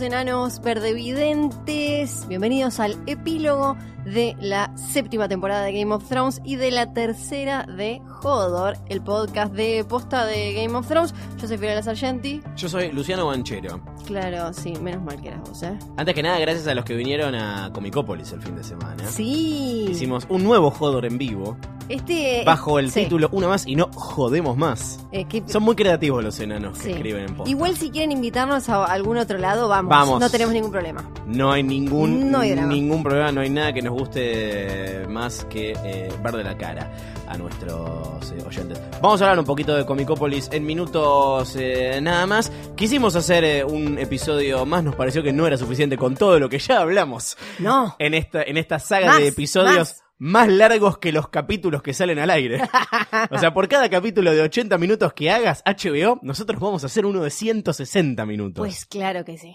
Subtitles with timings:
[0.00, 6.70] Enanos verdevidentes, bienvenidos al epílogo de la séptima temporada de Game of Thrones y de
[6.70, 11.14] la tercera de Hodor, el podcast de posta de Game of Thrones.
[11.40, 12.42] Yo soy Fiorella Sargenti.
[12.56, 13.80] Yo soy Luciano Banchero.
[14.06, 15.78] Claro, sí, menos mal que eras vos, ¿eh?
[15.96, 19.06] Antes que nada, gracias a los que vinieron a Comicópolis el fin de semana.
[19.08, 19.86] Sí.
[19.90, 21.56] Hicimos un nuevo Hodor en vivo,
[21.88, 22.42] Este.
[22.44, 23.04] bajo el sí.
[23.04, 24.98] título Una más y no jodemos más.
[25.12, 27.50] Eh, que- Son muy creativos los enanos que escriben en posta.
[27.50, 29.90] Igual si quieren invitarnos a algún otro lado, vamos.
[29.90, 30.20] Vamos.
[30.20, 31.08] No tenemos ningún problema.
[31.26, 32.72] No hay ningún, No hay drama.
[32.72, 36.90] ningún problema, no hay nada que nos guste más que eh, ver de la cara
[37.28, 38.80] a nuestros eh, oyentes.
[39.02, 41.56] Vamos a hablar un poquito de Comicópolis en minutos
[42.02, 42.50] nada más.
[42.76, 46.58] Quisimos hacer un episodio más, nos pareció que no era suficiente con todo lo que
[46.58, 47.96] ya hablamos No.
[47.98, 50.02] en esta, en esta saga Más, de episodios más.
[50.18, 50.48] Más.
[50.48, 52.60] largos que los capítulos que salen al aire.
[53.30, 57.04] o sea, por cada capítulo de 80 minutos que hagas HBO, nosotros vamos a hacer
[57.06, 58.62] uno de 160 minutos.
[58.64, 59.54] Pues claro que sí.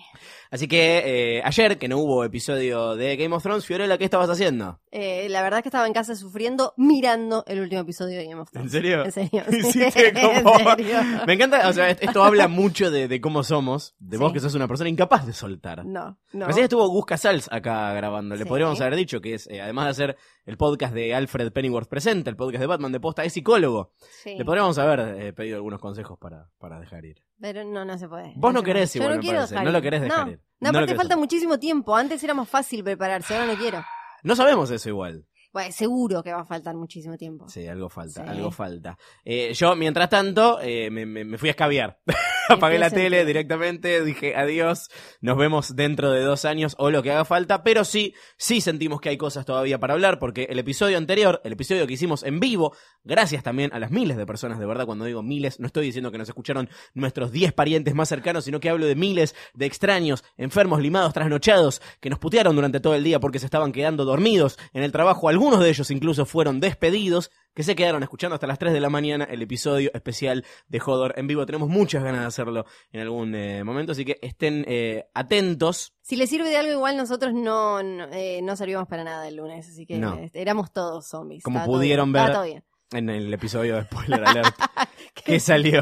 [0.52, 4.30] Así que eh, ayer, que no hubo episodio de Game of Thrones, Fiorella, ¿qué estabas
[4.30, 4.80] haciendo?
[4.92, 8.42] Eh, la verdad es que estaba en casa sufriendo mirando el último episodio de Game
[8.42, 8.74] of Thrones.
[8.74, 9.06] ¿En serio?
[9.06, 9.44] En serio.
[9.52, 10.98] Hiciste como- En serio.
[11.26, 14.34] Me encanta, o sea, esto habla mucho de, de cómo somos, de vos Sí.
[14.36, 15.86] que sos una persona incapaz de soltar.
[15.86, 16.48] No, no.
[16.48, 18.36] Recién estuvo Gus Casals acá grabando.
[18.36, 18.48] Le Sí.
[18.50, 20.18] podríamos haber dicho que es, eh, además de hacer
[20.52, 23.94] el podcast de Alfred Pennyworth Presenta, el podcast de Batman de Posta, es psicólogo.
[24.22, 24.36] Sí.
[24.38, 27.24] Le podríamos haber eh, pedido algunos consejos para, para dejar ir.
[27.40, 28.34] Pero no, no se puede.
[28.36, 29.54] Vos no querés igual, Yo no me quiero parece.
[29.54, 30.32] dejar No lo querés dejar no.
[30.34, 30.42] ir.
[30.60, 31.96] No, aparte falta muchísimo tiempo.
[31.96, 33.82] Antes era más fácil prepararse, ahora no quiero.
[34.24, 35.26] No sabemos eso igual.
[35.54, 37.48] Bueno, seguro que va a faltar muchísimo tiempo.
[37.50, 38.30] Sí, algo falta, Sí.
[38.30, 38.98] algo falta.
[39.26, 41.98] Eh, yo, mientras tanto, eh, me, me- me fui a escabiar.
[42.58, 44.90] Apagué la tele directamente, dije adiós,
[45.22, 49.00] nos vemos dentro de dos años o lo que haga falta, pero sí, sí sentimos
[49.00, 52.40] que hay cosas todavía para hablar, porque el episodio anterior, el episodio que hicimos en
[52.40, 55.86] vivo, gracias también a las miles de personas, de verdad, cuando digo miles, no estoy
[55.86, 59.66] diciendo que nos escucharon nuestros 10 parientes más cercanos, sino que hablo de miles de
[59.66, 64.06] extraños, enfermos, limados, trasnochados, que nos putearon durante todo el día porque se estaban quedando
[64.06, 68.48] dormidos en el trabajo, algunos de ellos incluso fueron despedidos, que se quedaron escuchando hasta
[68.48, 71.46] las 3 de la mañana el episodio especial de Hodor en vivo.
[71.46, 75.94] Tenemos muchas ganas de hacerlo en algún eh, momento, así que estén eh, atentos.
[76.02, 79.36] Si les sirve de algo, igual nosotros no, no, eh, no servimos para nada el
[79.36, 79.68] lunes.
[79.70, 80.16] Así que No.
[80.16, 81.44] eh, éramos todos zombies.
[81.44, 82.22] Como Estaba pudieron ver.
[82.24, 82.64] estaba todo bien.
[82.94, 84.54] En el episodio de Spoiler Alert
[85.24, 85.82] que salió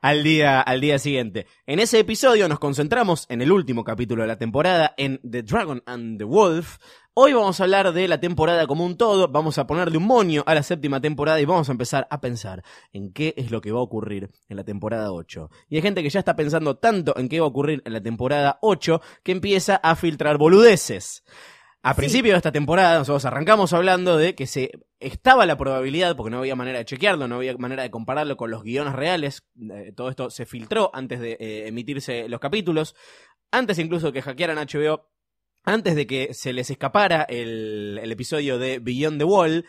[0.00, 1.46] al día, al día siguiente.
[1.66, 5.82] En ese episodio nos concentramos en el último capítulo de la temporada, en The Dragon
[5.86, 6.78] and the Wolf.
[7.16, 10.42] Hoy vamos a hablar de la temporada como un todo, vamos a ponerle un moño
[10.46, 13.70] a la séptima temporada y vamos a empezar a pensar en qué es lo que
[13.70, 15.48] va a ocurrir en la temporada 8.
[15.68, 18.00] Y hay gente que ya está pensando tanto en qué va a ocurrir en la
[18.00, 21.22] temporada 8 que empieza a filtrar boludeces.
[21.86, 21.98] A Sí.
[21.98, 26.38] principio de esta temporada, nosotros arrancamos hablando de que se estaba la probabilidad, porque no
[26.38, 29.44] había manera de chequearlo, no había manera de compararlo con los guiones reales.
[29.70, 32.96] eh, todo esto se filtró antes de eh, emitirse los capítulos,
[33.52, 35.10] antes incluso que hackearan HBO,
[35.64, 39.66] antes de que se les escapara el, el episodio de Beyond the Wall.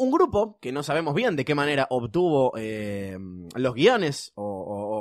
[0.00, 3.18] Un grupo que no sabemos bien de qué manera obtuvo eh,
[3.56, 4.97] los guiones o, o-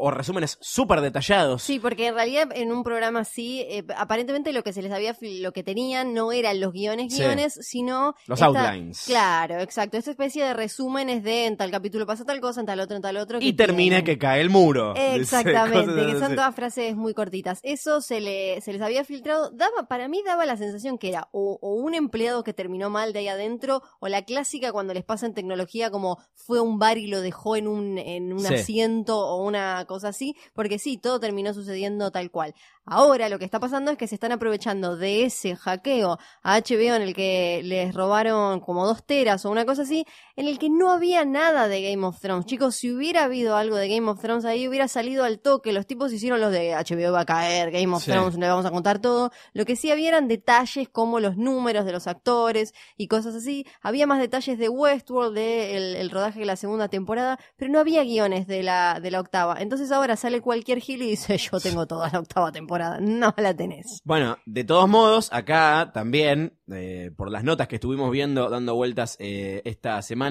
[0.00, 1.62] o- resúmenes súper detallados.
[1.62, 5.16] Sí, porque en realidad en un programa así, eh, aparentemente lo que se les había,
[5.20, 7.22] lo que tenían no eran los guiones, Sí.
[7.22, 8.14] guiones, sino...
[8.26, 9.04] Los esta- outlines.
[9.06, 9.96] Claro, exacto.
[9.96, 13.02] Esta especie de resúmenes de en tal capítulo pasa tal cosa, en tal otro, en
[13.02, 13.38] tal otro.
[13.40, 14.04] Y termina tienen.
[14.04, 14.94] que cae el muro.
[14.96, 17.60] Exactamente, que son todas frases muy cortitas.
[17.62, 19.50] Eso se, le, se les había filtrado.
[19.50, 23.12] Daba, para mí daba la sensación que era o, o un empleado que terminó mal
[23.12, 26.78] de ahí adentro, o la clásica cuando les pasa en tecnología como fue a un
[26.78, 28.54] bar y lo dejó en un, en un Sí.
[28.54, 32.54] asiento o una cosa así, porque sí, todo terminó sucediendo tal cual.
[32.84, 36.94] Ahora lo que está pasando es que se están aprovechando de ese hackeo a HBO
[36.94, 40.06] en el que les robaron como dos teras o una cosa así,
[40.40, 42.46] en el que no había nada de Game of Thrones.
[42.46, 45.72] Chicos, si hubiera habido algo de Game of Thrones ahí, hubiera salido al toque.
[45.72, 48.10] Los tipos hicieron los de HBO va a caer, Game of Sí.
[48.10, 49.30] Thrones, le vamos a contar todo.
[49.52, 53.66] Lo que sí había eran detalles como los números de los actores y cosas así.
[53.80, 57.78] Había más detalles de Westworld, de el, el rodaje de la segunda temporada, pero no
[57.78, 59.54] había guiones de la, de la octava.
[59.54, 62.98] Entonces entonces ahora sale cualquier gil y dice, yo tengo toda la octava temporada.
[63.00, 64.00] No la tenés.
[64.04, 69.16] Bueno, de todos modos, acá también, eh, por las notas que estuvimos viendo, dando vueltas
[69.20, 70.29] eh, esta semana,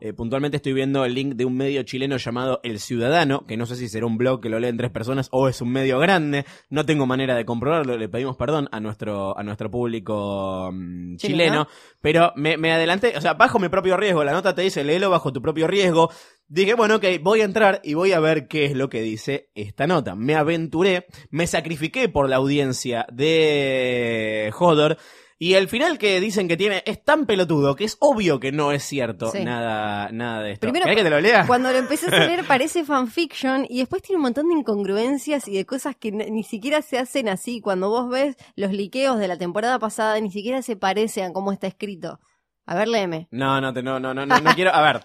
[0.00, 3.66] eh, puntualmente estoy viendo el link de un medio chileno llamado El Ciudadano, que no
[3.66, 6.44] sé si será un blog que lo leen tres personas o es un medio grande,
[6.70, 11.16] no tengo manera de comprobarlo, le pedimos perdón a nuestro, a nuestro público mm, chileno,
[11.16, 11.68] Chileno.
[12.00, 15.10] pero me, me adelanté, o sea, bajo mi propio riesgo, la nota te dice, léelo
[15.10, 16.10] bajo tu propio riesgo,
[16.52, 19.48] Dije, bueno, ok, voy a entrar y voy a ver qué es lo que dice
[19.54, 20.14] esta nota.
[20.14, 24.98] Me aventuré, me sacrifiqué por la audiencia de Hodor.
[25.44, 28.70] Y el final que dicen que tiene es tan pelotudo que es obvio que no
[28.70, 29.42] es cierto Sí.
[29.44, 30.60] nada, nada de esto.
[30.60, 31.48] Primero, ¿Querés que te lo lea?
[31.48, 35.54] Cuando lo empecé a leer parece fanfiction y después tiene un montón de incongruencias y
[35.56, 37.60] de cosas que ni siquiera se hacen así.
[37.60, 41.50] Cuando vos ves los liqueos de la temporada pasada, ni siquiera se parecen a cómo
[41.50, 42.20] está escrito.
[42.64, 43.26] A ver, léeme.
[43.32, 44.72] No, no, no, no, no, no, no quiero.
[44.72, 45.04] A ver,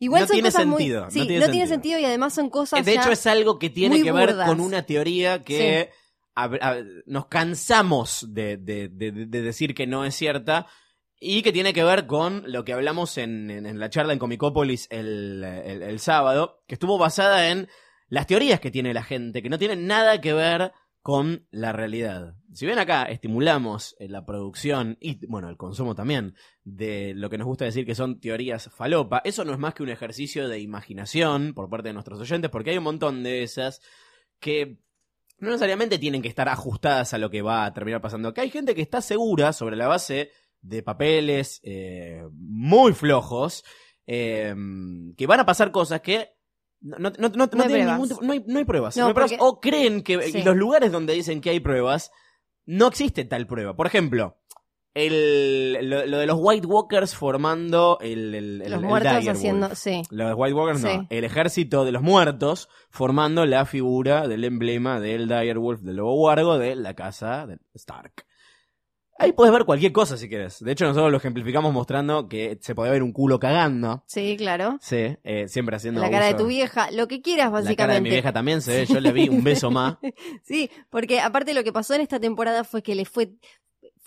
[0.00, 1.98] Igual No son tiene cosas muy- sentido, no Sí, tiene no tiene sentido.
[2.00, 4.48] y además son cosas de ya- hecho es algo que tiene muy que ver burdas.
[4.48, 5.90] con una teoría que
[7.06, 10.66] nos cansamos de, de- de- de decir que no es cierta
[11.18, 15.44] y que tiene que ver con lo que hablamos en, la charla en Comicópolis el,
[15.44, 17.68] el- el sábado, que estuvo basada en
[18.08, 20.72] las teorías que tiene la gente, que no tienen nada que ver
[21.02, 22.34] con la realidad.
[22.52, 27.38] Si bien acá estimulamos eh, la producción y, bueno, el consumo también de lo que
[27.38, 30.58] nos gusta decir que son teorías falopa, eso no es más que un ejercicio de
[30.60, 33.80] imaginación por parte de nuestros oyentes, porque hay un montón de esas
[34.40, 34.78] que
[35.40, 38.28] no necesariamente tienen que estar ajustadas a lo que va a terminar pasando.
[38.28, 40.30] Acá hay gente que está segura sobre la base
[40.62, 43.64] de papeles eh, muy flojos,
[44.06, 44.54] eh,
[45.16, 46.30] que van a pasar cosas que
[46.82, 47.92] no, no, no, no- no hay tienen pruebas.
[47.92, 48.96] ningún tipo- no hay, no hay pruebas.
[48.96, 50.42] No, O creen que Sí.
[50.42, 52.10] los lugares donde dicen que hay pruebas,
[52.66, 53.76] no existe tal prueba.
[53.76, 54.39] Por ejemplo,
[54.94, 59.68] el, lo, lo de los White Walkers formando el, el, el- los muertos Dire haciendo,
[59.68, 59.78] Wolf.
[59.78, 60.02] sí.
[60.10, 60.86] Los White Walkers Sí.
[60.98, 61.06] no.
[61.10, 66.58] El ejército de los muertos formando la figura del emblema del Direwolf del Lobo Huargo
[66.58, 68.26] de la casa de Stark.
[69.18, 70.60] Ahí puedes ver cualquier cosa si quieres.
[70.64, 74.02] De hecho, nosotros lo ejemplificamos mostrando que se podía ver un culo cagando.
[74.06, 74.78] Sí, claro.
[74.80, 76.44] Sí, eh, siempre haciendo La cara de abuso.
[76.44, 78.00] tu vieja, lo que quieras La cara de básicamente.
[78.00, 78.86] mi vieja también se ve.
[78.86, 79.98] Yo le vi un beso más.
[80.42, 83.32] Sí, porque aparte lo que pasó en esta temporada fue que le fue,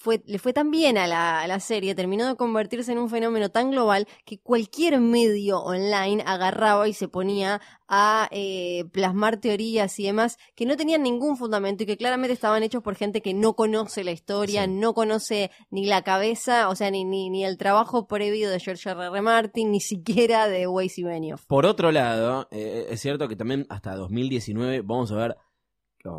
[0.03, 3.09] fue, le fue tan bien a la, a la serie, terminó de convertirse en un
[3.09, 9.97] fenómeno tan global que cualquier medio online agarraba y se ponía a eh, plasmar teorías
[9.99, 13.33] y demás que no tenían ningún fundamento y que claramente estaban hechos por gente que
[13.33, 14.71] no conoce la historia, Sí.
[14.71, 18.89] no conoce ni la cabeza, o sea, ni, ni, ni el trabajo previo de George
[18.89, 19.05] R.
[19.05, 19.21] R.
[19.21, 21.45] Martin, ni siquiera de Weiss y Benioff.
[21.45, 25.37] Por otro lado, eh, es cierto que también hasta 2019 vamos a ver,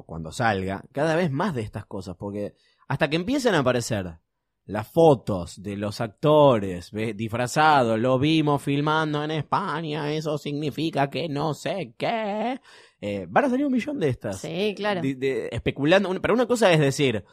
[0.07, 2.55] cuando salga, cada vez más de estas cosas, porque
[2.89, 4.19] hasta que empiecen a aparecer
[4.67, 11.53] las fotos de los actores disfrazados, lo vimos filmando en España, eso significa que no
[11.53, 12.59] sé qué,
[13.01, 14.41] eh, van a salir un millón de estas.
[14.41, 15.03] Sí, claro.
[15.03, 17.25] de- de- especulando, pero una cosa es decir,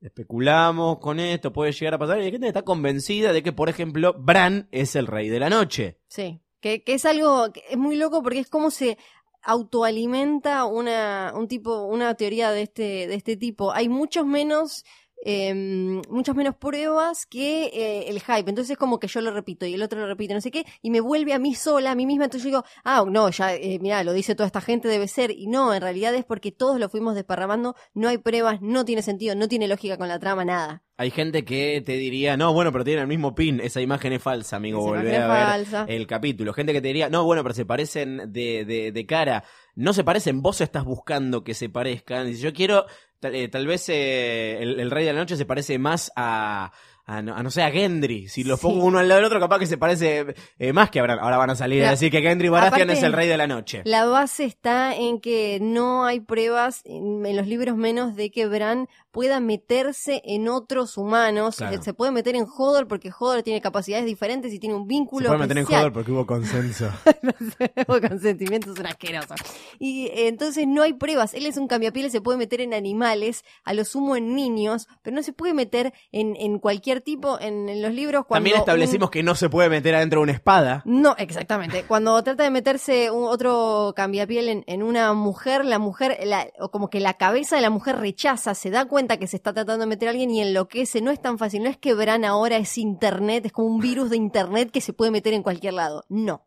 [0.00, 3.68] especulamos con esto, puede llegar a pasar, y hay gente está convencida de que, por
[3.68, 5.98] ejemplo, Bran es el rey de la noche.
[6.08, 8.98] Sí, que, que es algo que es muy loco porque es como se
[9.42, 13.72] autoalimenta una un tipo una teoría de este de este tipo.
[13.72, 14.84] Hay muchos menos
[15.22, 15.54] eh,
[16.08, 18.48] muchas menos pruebas que eh, el hype.
[18.50, 20.64] Entonces es como que yo lo repito y el otro lo repite, no sé qué,
[20.82, 22.24] y me vuelve a mí sola, a mí misma.
[22.24, 25.30] Entonces yo digo, ah, no, ya, eh, mira, lo dice toda esta gente, debe ser.
[25.30, 29.02] Y no, en realidad es porque todos lo fuimos desparramando, no hay pruebas, no tiene
[29.02, 30.82] sentido, no tiene lógica con la trama, nada.
[30.96, 34.22] Hay gente que te diría, no, bueno, pero tiene el mismo pin, esa imagen es
[34.22, 35.84] falsa, amigo, imagen a ver falsa.
[35.88, 36.52] el capítulo.
[36.52, 39.44] Gente que te diría, no, bueno, pero se parecen de, de, de cara.
[39.80, 42.26] No se parecen, vos estás buscando que se parezcan.
[42.26, 42.84] Dice, yo quiero,
[43.18, 46.70] tal, eh, tal vez eh, el, el Rey de la Noche se parece más a...
[47.10, 48.28] A no, a no sé, a Gendry.
[48.28, 48.66] Si los Sí.
[48.66, 51.18] pongo uno al lado del otro, capaz que se parece eh, más que a Bran.
[51.18, 53.82] Ahora van a salir a decir que Gendry Baratheon es el Rey de la Noche.
[53.84, 58.46] La base está en que no hay pruebas en, en los libros menos de que
[58.46, 61.56] Bran pueda meterse en otros humanos.
[61.56, 61.76] Claro.
[61.78, 64.88] Se, se puede meter en Hodor porque Hodor tiene capacidades diferentes y tiene un Se
[64.88, 65.66] vínculo puede meter en.
[65.66, 66.92] Hodor porque hubo consenso.
[67.88, 69.36] Los consentimientos son asquerosos.
[69.80, 71.34] Y eh, entonces no hay pruebas.
[71.34, 75.16] Él es un cambiapieles, se puede meter en animales, a lo sumo en niños, pero
[75.16, 78.24] no se puede meter en, en cualquier tipo en, en los libros.
[78.26, 80.82] Cuando También establecimos un- que no se puede meter adentro de una espada.
[80.84, 81.84] No, exactamente.
[81.84, 86.70] Cuando trata de meterse un, otro cambiapiel en, en una mujer, la mujer, la- o
[86.70, 89.84] como que la cabeza de la mujer rechaza, se da cuenta que se está tratando
[89.84, 91.00] de meter a alguien y enloquece.
[91.00, 91.62] No es tan fácil.
[91.62, 94.92] No es que Bran ahora es internet, es como un virus de internet que se
[94.92, 96.04] puede meter en cualquier lado.
[96.08, 96.46] No.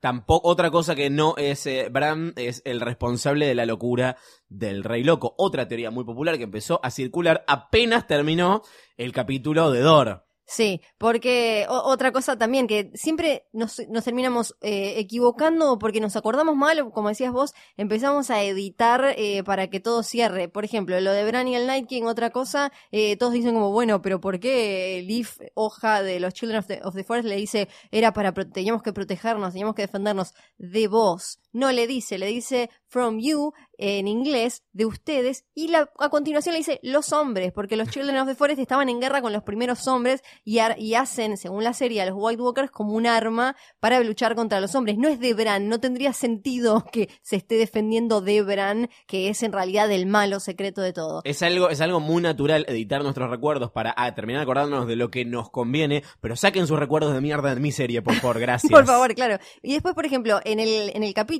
[0.00, 4.16] Tampoco, otra cosa que no es eh, Bran es el responsable de la locura
[4.48, 5.34] del Rey Loco.
[5.36, 8.62] Otra teoría muy popular que empezó a circular apenas terminó
[8.96, 10.29] el capítulo de Dor.
[10.52, 16.56] Sí, porque otra cosa también, que siempre nos, nos terminamos eh, equivocando porque nos acordamos
[16.56, 20.48] mal, o como decías vos, empezamos a editar eh, para que todo cierre.
[20.48, 23.70] Por ejemplo, lo de Bran y el Night King, otra cosa, eh, todos dicen como,
[23.70, 27.36] bueno, pero ¿por qué Leaf, hoja de los Children of the, of the Forest, le
[27.36, 31.38] dice, era para, teníamos que protegernos, teníamos que defendernos de vos?
[31.52, 36.52] No le dice, le dice from you en inglés, de ustedes, y la, a continuación
[36.52, 39.42] le dice los hombres, porque los Children of the Forest estaban en guerra con los
[39.42, 43.06] primeros hombres y, ar- y hacen, según la serie, a los White Walkers como un
[43.06, 44.98] arma para luchar contra los hombres.
[44.98, 49.42] No es de Bran, no tendría sentido que se esté defendiendo de Bran, que es
[49.42, 51.22] en realidad el malo secreto de todo.
[51.24, 55.10] Es algo, es algo muy natural editar nuestros recuerdos para ah, terminar acordándonos de lo
[55.10, 58.70] que nos conviene, pero saquen sus recuerdos de mierda de mi serie, por favor, gracias.
[58.70, 59.38] Por favor, claro.
[59.62, 61.39] Y después, por ejemplo, en el, en el capítulo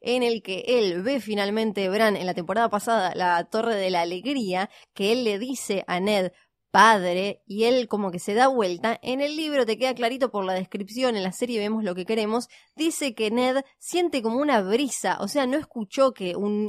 [0.00, 4.02] en el que él ve finalmente Bran en la temporada pasada la Torre de la
[4.02, 6.32] Alegría, que él le dice a Ned
[6.70, 10.44] padre y él como que se da vuelta, en el libro te queda clarito por
[10.44, 14.60] la descripción, en la serie vemos lo que queremos, dice que Ned siente como una
[14.62, 16.66] brisa, o sea, no escuchó que un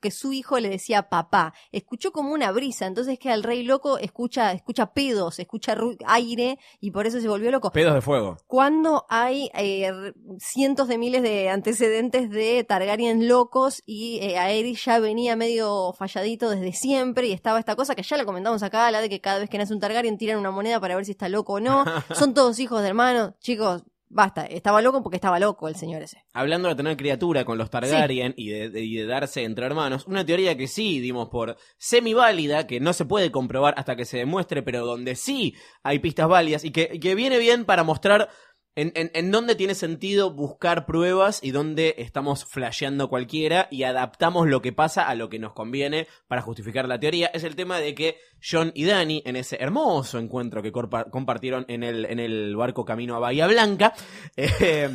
[0.00, 3.98] que su hijo le decía papá, escuchó como una brisa, entonces que al rey loco
[3.98, 8.36] escucha, escucha pedos, escucha aire y por eso se volvió loco Pedos de fuego.
[8.46, 9.92] cuando hay eh,
[10.38, 16.50] cientos de miles de antecedentes de Targaryen locos y eh, Aerys ya venía medio falladito
[16.50, 19.40] desde siempre y estaba esta cosa que ya la comentamos acá, la de que cada
[19.40, 21.84] vez que nace un Targaryen tiran una moneda para ver si está loco o no.
[22.14, 23.34] Son todos hijos de hermanos.
[23.40, 24.46] Chicos, basta.
[24.46, 26.24] Estaba loco porque estaba loco el señor ese.
[26.32, 30.06] Hablando de tener criatura con los Targaryen y, de, de- y de darse entre hermanos,
[30.06, 34.18] una teoría que sí dimos por semi-válida, que no se puede comprobar hasta que se
[34.18, 38.30] demuestre, pero donde sí hay pistas válidas y que, y que viene bien para mostrar
[38.76, 44.48] en, en, en dónde tiene sentido buscar pruebas y dónde estamos flasheando cualquiera y adaptamos
[44.48, 47.26] lo que pasa a lo que nos conviene para justificar la teoría.
[47.28, 51.82] Es el tema de que John y Danny, en ese hermoso encuentro que compartieron en
[51.82, 53.92] el, en el barco camino a Bahía Blanca,
[54.36, 54.90] eh,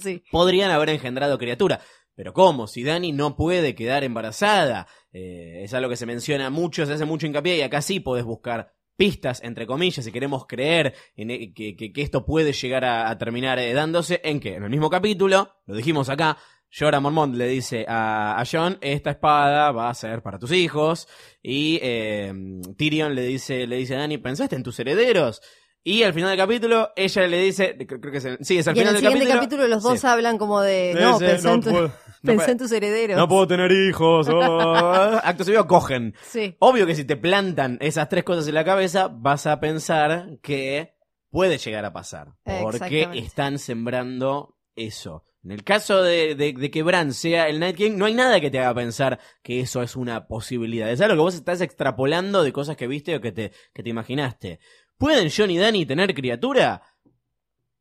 [0.00, 0.22] sí.
[0.30, 1.80] podrían haber engendrado criatura.
[2.14, 2.66] Pero ¿cómo?
[2.66, 7.04] Si Dani no puede quedar embarazada, eh, es algo que se menciona mucho, se hace
[7.04, 11.54] mucho hincapié y acá sí podés buscar pistas, entre comillas, si queremos creer en e-
[11.54, 15.54] que, que- esto puede llegar a, terminar eh, dándose, en que en el mismo capítulo,
[15.66, 16.36] lo dijimos acá,
[16.76, 21.06] Jorah Mormont le dice a, a John, esta espada va a ser para tus hijos,
[21.42, 22.32] y eh,
[22.76, 25.40] Tyrion le dice, le dice a Dani, ¿pensaste en tus herederos?
[25.84, 28.68] Y al final del capítulo, ella le dice, creo, creo que es el, sí, es
[28.68, 30.06] al Y en final el del siguiente capítulo, capítulo, los dos sí.
[30.06, 31.92] hablan como de, no, pensé, no en, tu- puedo- no
[32.22, 33.16] pensé puedo- en tus herederos.
[33.16, 34.28] No puedo tener hijos.
[34.28, 35.20] oh.
[35.24, 36.14] Acto seguido cogen.
[36.28, 36.56] Sí.
[36.58, 40.94] Obvio que si te plantan esas tres cosas en la cabeza, vas a pensar que
[41.30, 42.34] puede llegar a pasar.
[42.44, 45.22] Porque están sembrando eso.
[45.44, 48.40] En el caso de, de- de que Bran sea el Night King, no hay nada
[48.40, 50.90] que te haga pensar que eso es una posibilidad.
[50.90, 53.88] Es algo que vos estás extrapolando de cosas que viste o que te, que te
[53.88, 54.58] imaginaste.
[54.98, 56.82] ¿Pueden John y Danny tener criatura?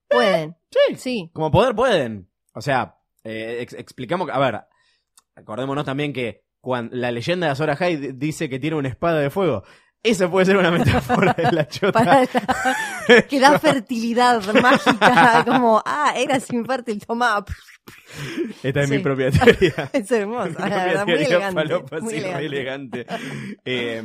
[0.08, 0.56] Pueden.
[0.72, 0.96] Sí.
[0.96, 1.30] Sí.
[1.34, 2.30] Como poder pueden.
[2.54, 4.62] O sea, eh, ex- explicamos a ver,
[5.36, 9.30] acordémonos también que cuando la leyenda de Azor Ahai dice que tiene una espada de
[9.30, 9.64] fuego.
[10.10, 11.92] Esa puede ser una metáfora de la chota.
[11.92, 12.26] Para
[13.28, 17.44] que da fertilidad mágica, como, ah, eras infértil, toma.
[18.64, 19.90] Esta es mi propia teoría.
[19.94, 22.02] Es hermoso, Mi la verdad, muy elegante.
[22.02, 22.46] muy elegante.
[22.46, 23.06] elegante.
[23.64, 24.04] Eh,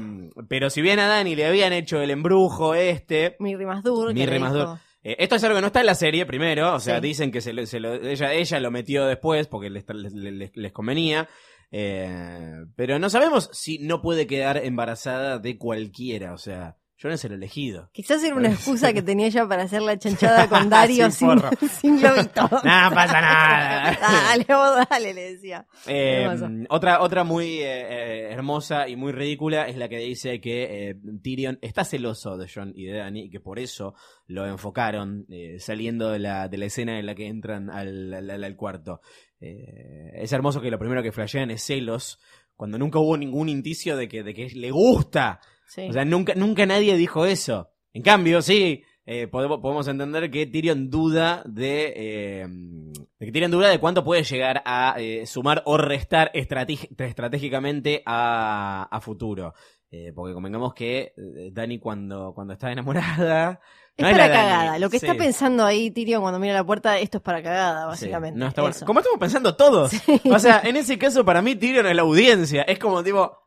[0.48, 4.14] pero si bien a Dani le habían hecho el embrujo este, que Mirri le Masdur.
[4.14, 6.74] dijo- Eh, esto es algo que no está en la serie, primero.
[6.74, 7.02] O sea, Sí.
[7.08, 10.56] dicen que se lo- se lo- ella, ella lo metió después porque les, les- les-
[10.56, 11.28] les convenía.
[11.72, 16.34] Eh, pero no sabemos si no puede quedar embarazada de cualquiera.
[16.34, 16.76] O sea,
[17.08, 17.88] no es el elegido.
[17.92, 21.68] Quizás era una excusa que tenía ella para hacer la chanchada con Dario Sin sin,
[21.68, 22.42] sin globito.
[22.52, 23.98] No pasa nada.
[24.00, 25.66] dale, vos dale, le decía.
[25.86, 26.28] Eh,
[26.68, 30.94] otra, otra muy eh, eh, hermosa y muy ridícula es la que dice que eh,
[31.22, 33.94] Tyrion está celoso de Jon y de Dany y que por eso
[34.26, 35.26] lo enfocaron
[35.58, 39.00] saliendo de la, de la escena en la que entran al, al- al- cuarto.
[39.40, 42.18] Es hermoso que lo primero que flashean es celos
[42.54, 45.40] cuando nunca hubo ningún indicio de que, de que le gusta.
[45.72, 45.86] Sí.
[45.88, 47.70] O sea, nunca, nunca nadie dijo eso.
[47.94, 53.50] En cambio, sí, eh, podemos, podemos entender que Tyrion duda de, eh, de que Tyrion
[53.50, 59.54] duda de cuánto puede llegar a eh, sumar o restar estratégicamente a, a futuro.
[59.90, 61.14] Eh, porque convengamos que
[61.52, 63.58] Dani cuando, cuando está enamorada...
[63.96, 64.78] es no para la Dani, cagada.
[64.78, 67.84] Lo que sí, está pensando ahí Tyrion cuando mira la puerta, esto es para cagada,
[67.84, 68.38] sí, básicamente.
[68.38, 68.76] no está bueno.
[68.76, 68.84] Eso.
[68.84, 69.90] Como estamos pensando todos.
[70.30, 72.60] O sea, en ese caso para mí Tyrion es la audiencia.
[72.62, 73.41] Es como tipo...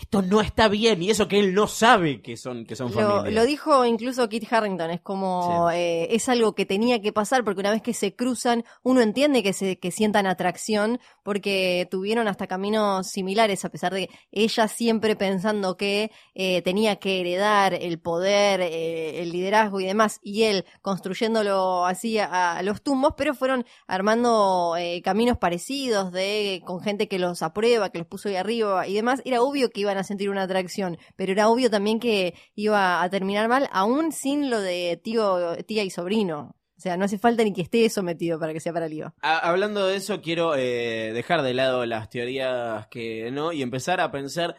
[0.00, 3.18] esto no está bien y eso que él no sabe que son, que son Lo,
[3.18, 3.40] familia.
[3.40, 7.60] lo dijo incluso Kit Harrington, es como, eh, es algo que tenía que pasar porque
[7.60, 12.46] una vez que se cruzan, uno entiende que se que sientan atracción porque tuvieron hasta
[12.46, 18.60] caminos similares, a pesar de ella siempre pensando que eh, tenía que heredar el poder,
[18.60, 23.66] eh, el liderazgo y demás, y él construyéndolo así a, a los tumbos, pero fueron
[23.86, 28.86] armando eh, caminos parecidos de con gente que los aprueba, que los puso ahí arriba
[28.86, 29.20] y demás.
[29.24, 33.10] Era obvio que iban a sentir una atracción, pero era obvio también que iba a
[33.10, 36.54] terminar mal, aún sin lo de tío, tía y sobrino.
[36.76, 39.12] O sea, no hace falta ni que esté sometido para que sea para lío.
[39.20, 44.12] Hablando de eso, quiero eh, dejar de lado las teorías que no y empezar a
[44.12, 44.54] pensar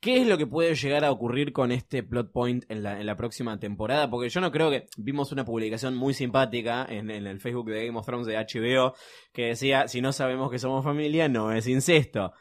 [0.00, 3.06] qué es lo que puede llegar a ocurrir con este plot point en la, en
[3.06, 4.10] la próxima temporada.
[4.10, 4.88] Porque yo no creo que.
[4.98, 8.94] Vimos una publicación muy simpática en, en el Facebook de Game of Thrones de HBO
[9.32, 12.34] que decía: Si no sabemos que somos familia, no es incesto.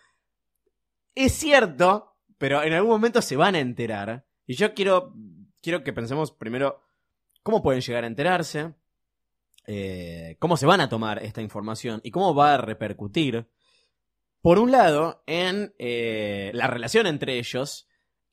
[1.26, 4.26] Es cierto, pero en algún momento se van a enterar.
[4.46, 5.14] Y yo quiero,
[5.62, 6.82] quiero que pensemos primero
[7.42, 8.74] cómo pueden llegar a enterarse
[9.70, 13.50] eh, cómo se van a tomar esta información y cómo va a repercutir,
[14.42, 17.87] por un lado, en eh, la relación entre ellos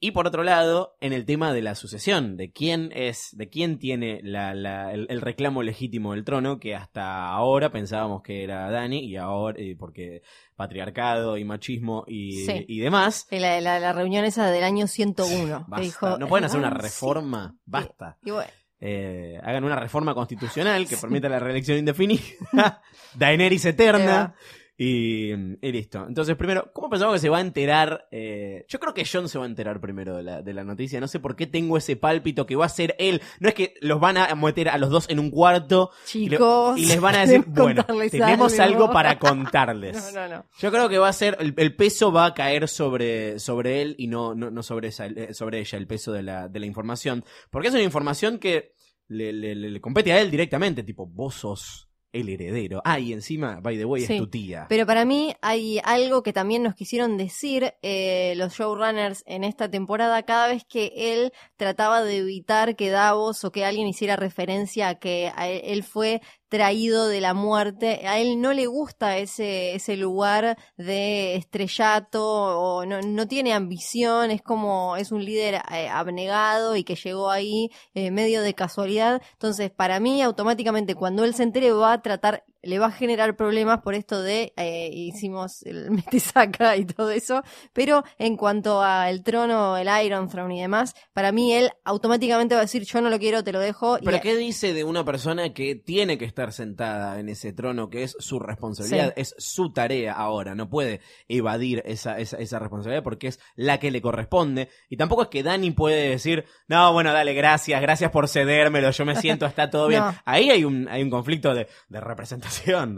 [0.07, 3.79] y por otro lado, en el tema de la sucesión, de quién es, de quién
[3.79, 8.71] tiene la- la- el, el reclamo legítimo del trono, que hasta ahora pensábamos que era
[8.71, 10.23] Dani y ahora, eh, porque
[10.57, 12.65] patriarcado y machismo y, Sí.
[12.69, 13.27] y demás.
[13.31, 15.65] La, reunión esa del año 101.
[15.69, 15.77] Basta.
[15.77, 16.83] que dijo, no pueden hacer una "Ah, sí".
[16.83, 18.19] reforma, basta.
[18.25, 22.23] Y bueno, eh, hagan una reforma constitucional que permita la reelección indefinida,
[23.15, 24.35] Daenerys eterna
[24.77, 26.05] y, y listo.
[26.09, 28.09] Entonces, primero, ¿cómo pensamos que se va a enterar?
[28.11, 30.99] eh, yo creo que John se va a enterar primero de la, de la noticia.
[31.01, 33.23] No sé por qué tengo ese pálpito que va a ser él.
[33.39, 36.37] No es que los van a meter a los dos en un cuarto y, le-
[36.37, 36.79] chicos.
[36.79, 40.13] y les van a decir, bueno, tenemos algo para contarles.
[40.13, 40.47] No, no, no.
[40.59, 43.95] Yo creo que va a ser, el, el peso va a caer sobre, sobre él
[43.99, 46.67] y no, no, no sobre, esa, eh, sobre ella, el peso de la, de la
[46.67, 47.25] información.
[47.51, 48.73] Porque es una información que
[49.07, 52.81] le- le compete a él directamente, tipo, vos sos el heredero.
[52.85, 54.15] Ah, y encima, by the way, Sí.
[54.15, 54.67] es tu tía.
[54.69, 59.71] Pero para mí hay algo que también nos quisieron decir eh, los showrunners en esta
[59.71, 64.89] temporada cada vez que él trataba de evitar que Davos o que alguien hiciera referencia
[64.89, 66.23] a que a él, él fue
[66.55, 68.07] traído de la muerte.
[68.07, 74.31] A él no le gusta ese, ese lugar de estrellato o no, no tiene ambición,
[74.31, 79.21] es como es un líder eh, abnegado y que llegó ahí eh, medio de casualidad.
[79.33, 83.37] Entonces, para mí, automáticamente, cuando él se entere, va a tratar, le va a generar
[83.37, 87.43] problemas por esto de eh, hicimos el metesaca y todo eso.
[87.73, 92.61] Pero en cuanto al trono, el Iron Throne y demás, para mí él automáticamente va
[92.61, 93.99] a decir, yo no lo quiero, te lo dejo.
[93.99, 97.89] y- Pero ¿qué dice de una persona que tiene que estar sentada en ese trono,
[97.91, 99.21] que es su responsabilidad, Sí.
[99.23, 103.91] es su tarea ahora, no puede evadir esa, esa, esa responsabilidad porque es la que
[103.91, 104.69] le corresponde?
[104.89, 109.05] Y tampoco es que Dani puede decir, no, bueno, dale, gracias, gracias por cedérmelo, yo
[109.05, 110.01] me siento, está todo bien.
[110.01, 110.15] No.
[110.25, 112.54] Ahí hay un, hay un conflicto de, de representación.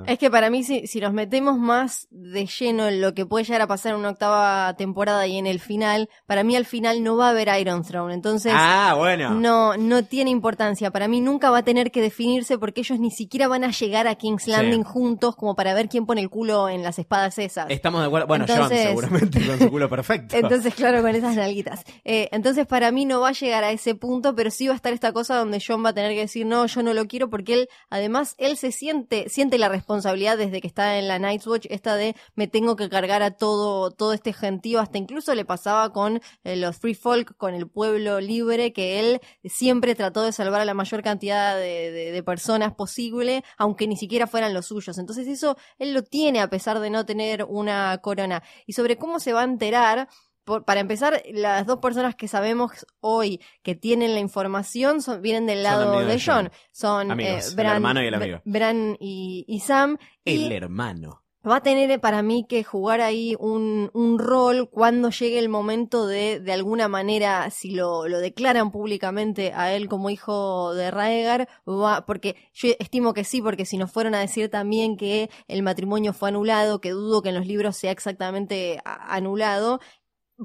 [0.07, 3.45] Es que para mí, si, si nos metemos más de lleno en lo que puede
[3.45, 7.03] llegar a pasar en una octava temporada y en el final, para mí al final
[7.03, 8.14] no va a haber Iron Throne.
[8.14, 9.31] Entonces, ah, bueno.
[9.31, 10.90] no, no tiene importancia.
[10.90, 14.07] Para mí nunca va a tener que definirse porque ellos ni siquiera van a llegar
[14.09, 14.90] a King's Landing Sí.
[14.90, 17.71] juntos como para ver quién pone el culo en las espadas esas.
[17.71, 18.27] Estamos de acuerdo.
[18.27, 20.37] Bueno, Entonces- John seguramente con su culo perfecto.
[20.37, 21.85] Entonces, claro, con esas nalguitas.
[22.05, 24.77] Eh, entonces, para mí no va a llegar a ese punto, pero sí va a
[24.77, 27.31] estar esta cosa donde John va a tener que decir, no, yo no lo quiero,
[27.31, 31.46] porque él, además, él se siente, siente la responsabilidad desde que está en la Night's
[31.46, 35.44] Watch, esta de me tengo que cargar a todo, todo este gentío, hasta incluso le
[35.44, 40.32] pasaba con eh, los Free Folk, con el pueblo libre, que él siempre trató de
[40.32, 44.98] salvar a la mayor cantidad de, personas posible, aunque ni siquiera fueran los suyos.
[44.98, 48.42] Entonces, eso él lo tiene a pesar de no tener una corona.
[48.66, 50.09] Y sobre cómo se va a enterar,
[50.46, 55.44] por- para empezar, las dos personas que sabemos hoy que tienen la información son, vienen
[55.44, 56.44] del lado amigos de de John.
[56.44, 56.52] John.
[56.72, 58.40] Son Amigos, eh, el Bran, hermano y el amigo.
[58.46, 59.98] Bran y, y Sam.
[60.24, 61.22] Y El hermano.
[61.48, 65.48] va a tener eh, para mí que jugar ahí un, un rol cuando llegue el
[65.48, 70.90] momento de, de alguna manera, si lo, lo declaran públicamente a él como hijo de
[70.90, 75.30] Raegar, va, porque yo estimo que sí, porque si nos fueron a decir también que
[75.46, 79.78] el matrimonio fue anulado, que dudo que en los libros sea exactamente anulado,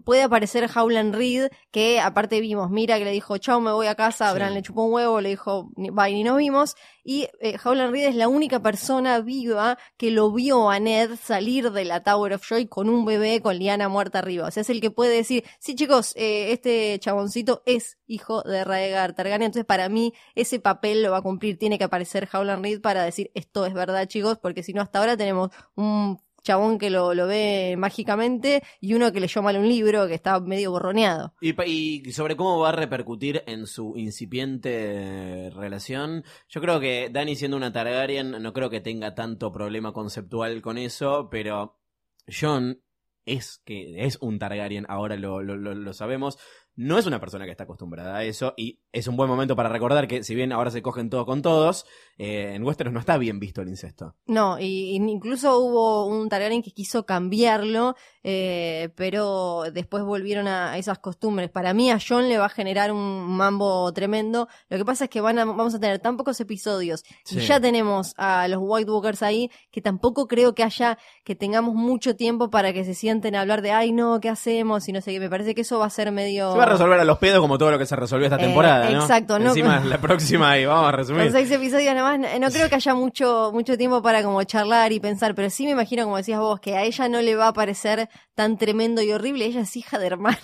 [0.05, 3.95] puede aparecer Howland Reed, que aparte vimos, mira que le dijo, chao, me voy a
[3.95, 4.35] casa, Sí.
[4.35, 7.91] Bran le chupó un huevo, le dijo, "Ni- bye, y nos vimos, y eh, Howland
[7.91, 12.33] Reed es la única persona viva que lo vio a Ned salir de la Tower
[12.33, 14.47] of Joy con un bebé con Liana muerta arriba.
[14.47, 18.63] O sea, es el que puede decir, sí chicos, eh, este chaboncito es hijo de
[18.63, 19.47] Raegar Targaryen.
[19.47, 21.57] Entonces, para mí, ese papel lo va a cumplir.
[21.57, 24.99] Tiene que aparecer Howland Reed para decir, esto es verdad chicos, porque si no, hasta
[24.99, 29.67] ahora tenemos un chabón que lo, lo ve mágicamente y uno que leyó mal un
[29.67, 31.33] libro que está medio borroneado.
[31.41, 37.57] Y, sobre cómo va a repercutir en su incipiente relación, yo creo que Dani siendo
[37.57, 41.79] una Targaryen no creo que tenga tanto problema conceptual con eso, pero
[42.27, 42.81] John
[43.25, 46.37] es que es un Targaryen, ahora lo- lo- lo sabemos.
[46.75, 49.69] No es una persona que está acostumbrada a eso y es un buen momento para
[49.69, 51.85] recordar que si bien ahora se cogen todo con todos,
[52.17, 54.15] eh, en Westeros no está bien visto el incesto.
[54.25, 60.99] No, y, incluso hubo un Targaryen que quiso cambiarlo, eh, pero después volvieron a esas
[60.99, 61.49] costumbres.
[61.49, 64.47] Para mí a John le va a generar un mambo tremendo.
[64.69, 67.37] Lo que pasa es que van a, vamos a tener tan pocos episodios Sí.
[67.37, 71.75] y ya tenemos a los White Walkers ahí que tampoco creo que haya, que tengamos
[71.75, 74.87] mucho tiempo para que se sienten a hablar de, ay no, ¿qué hacemos?
[74.87, 75.19] Y no sé qué.
[75.19, 76.53] Me parece que eso va a ser medio...
[76.61, 78.89] Va a resolver a los pedos como todo lo que se resolvió esta Eh, temporada,
[78.91, 81.23] exacto, no- Encima la próxima y vamos a resumir.
[81.23, 84.91] Con seis episodios nada más, no- creo que haya mucho, mucho tiempo para como charlar
[84.93, 87.47] y pensar, pero sí me imagino, como decías vos, que a ella no le va
[87.49, 89.45] a parecer tan tremendo y horrible.
[89.45, 90.39] Ella es hija de hermanos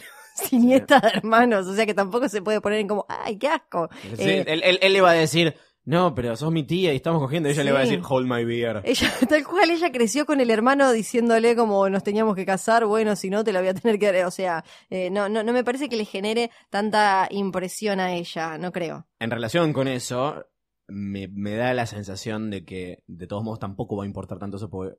[0.52, 3.48] y nieta de hermanos, o sea que tampoco se puede poner en como, ay, qué
[3.48, 3.90] asco.
[4.18, 5.56] Sí, Eh, él, él- él le va a decir,
[5.88, 7.47] no, pero sos mi tía y estamos cogiendo.
[7.47, 8.82] Ella le va a decir, hold my beer.
[8.84, 13.15] Ella, tal cual, ella creció con el hermano diciéndole como nos teníamos que casar, bueno,
[13.15, 15.54] si no te la voy a tener que dar, o sea, eh, no, no, no
[15.54, 19.08] me parece que le genere tanta impresión a ella, no creo.
[19.21, 20.45] En relación con eso,
[20.89, 24.58] me, me da la sensación de que de todos modos tampoco va a importar tanto
[24.58, 24.97] eso porque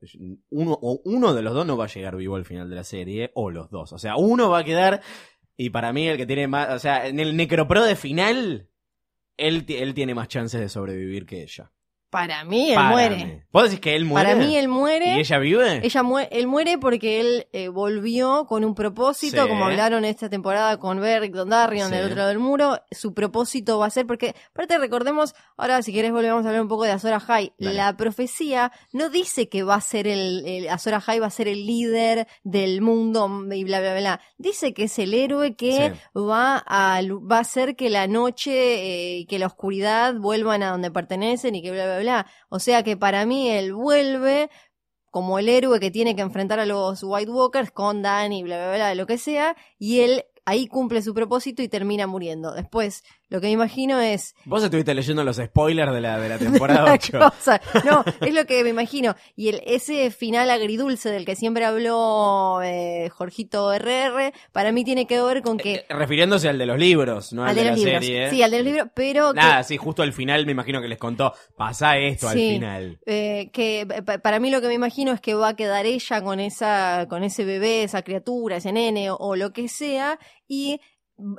[0.48, 2.84] uno, o uno de los dos no va a llegar vivo al final de la
[2.84, 3.92] serie, o los dos.
[3.92, 5.02] O sea, uno va a quedar,
[5.54, 8.70] y para mí el que tiene más, o sea, en el necropro de final,
[9.38, 11.72] él, él tiene más chances de sobrevivir que ella.
[12.10, 13.44] Para mí él muere.
[13.52, 14.30] ¿Vos decís que él muere?
[14.32, 15.16] Para mí él muere.
[15.16, 15.80] ¿Y ella vive?
[15.84, 19.48] Ella mue- él muere porque él eh, volvió con un propósito, Sí.
[19.48, 21.94] como hablaron esta temporada con Beric Dondarrion Sí.
[21.96, 22.80] del otro lado del muro.
[22.90, 26.68] Su propósito va a ser, porque, aparte recordemos, ahora si querés volvemos a hablar un
[26.68, 27.52] poco de Azor Ahai.
[27.58, 27.74] Dale.
[27.74, 31.46] La profecía no dice que va a ser el, el Azor Ahai va a ser
[31.48, 34.20] el líder del mundo y bla, bla, bla.
[34.38, 36.18] Dice que es el héroe que Sí.
[36.18, 40.70] va a, va a hacer que la noche eh, y que la oscuridad vuelvan a
[40.70, 41.97] donde pertenecen y que bla, bla, bla.
[42.48, 44.50] O sea que para mí él vuelve
[45.10, 48.74] como el héroe que tiene que enfrentar a los White Walkers con Dani, bla, bla,
[48.76, 52.52] bla, lo que sea, y él ahí cumple su propósito y termina muriendo.
[52.52, 56.38] Después, lo que me imagino es Vos estuviste leyendo los spoilers de la, de la
[56.38, 57.18] temporada la 8.
[57.18, 57.60] cosa.
[57.84, 59.14] No, es lo que me imagino.
[59.36, 65.06] Y el, ese final agridulce del que siempre habló eh, Jorgito RR, para mí tiene
[65.06, 65.74] que ver con que...
[65.74, 68.04] Eh, Refiriéndose al de los libros, no al al de, de la libros.
[68.04, 68.26] serie.
[68.26, 68.30] ¿eh?
[68.30, 69.32] Sí, al de los libros, pero...
[69.32, 72.98] que- Nada, sí, justo al final me imagino que les contó, pasa esto al final.
[73.06, 76.22] Eh, que pa- para mí lo que me imagino es que va a quedar ella
[76.22, 80.80] con esa con ese bebé, esa criatura, ese nene o, o lo que sea y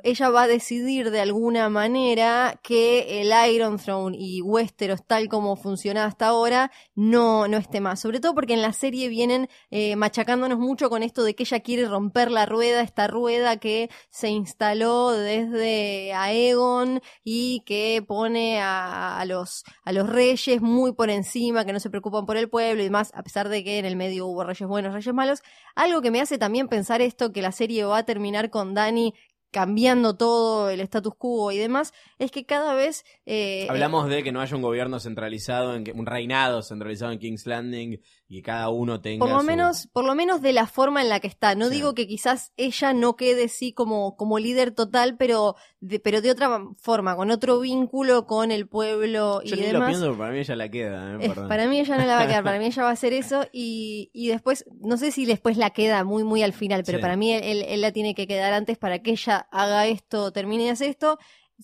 [0.02, 5.56] ella va a decidir de alguna manera que el Iron Throne y Westeros tal como
[5.56, 8.00] funciona hasta ahora no, no esté más.
[8.00, 11.60] Sobre todo porque en la serie vienen eh, machacándonos mucho con esto de que ella
[11.60, 19.24] quiere romper la rueda, esta rueda que se instaló desde Aegon y que pone a,
[19.26, 22.84] los, a los reyes muy por encima, que no se preocupan por el pueblo y
[22.84, 25.42] demás, a pesar de que en el medio hubo reyes buenos, reyes malos.
[25.74, 29.14] Algo que me hace también pensar esto, que la serie va a terminar con Dani
[29.50, 33.04] cambiando todo el status quo y demás, es que cada vez...
[33.26, 37.18] eh, Hablamos de que no haya un gobierno centralizado, en que, un reinado centralizado en
[37.18, 38.00] King's Landing
[38.32, 41.08] y cada uno tenga por lo su- menos por lo menos de la forma en
[41.08, 41.72] la que está no Sí.
[41.74, 46.30] digo que quizás ella no quede sí como como líder total pero de, pero de
[46.30, 50.18] otra forma con otro vínculo con el pueblo Yo y ni lo demás pienso, pero
[50.18, 52.44] para mí ella la queda, eh, Eh, para mí ella no la va a quedar,
[52.44, 55.70] para mí ella va a hacer eso y, y después, no sé si después la
[55.70, 57.02] queda muy, muy al final, pero Sí.
[57.02, 60.30] para mí él, él- él la tiene que quedar antes para que ella haga esto,
[60.32, 61.18] termine de hacer esto.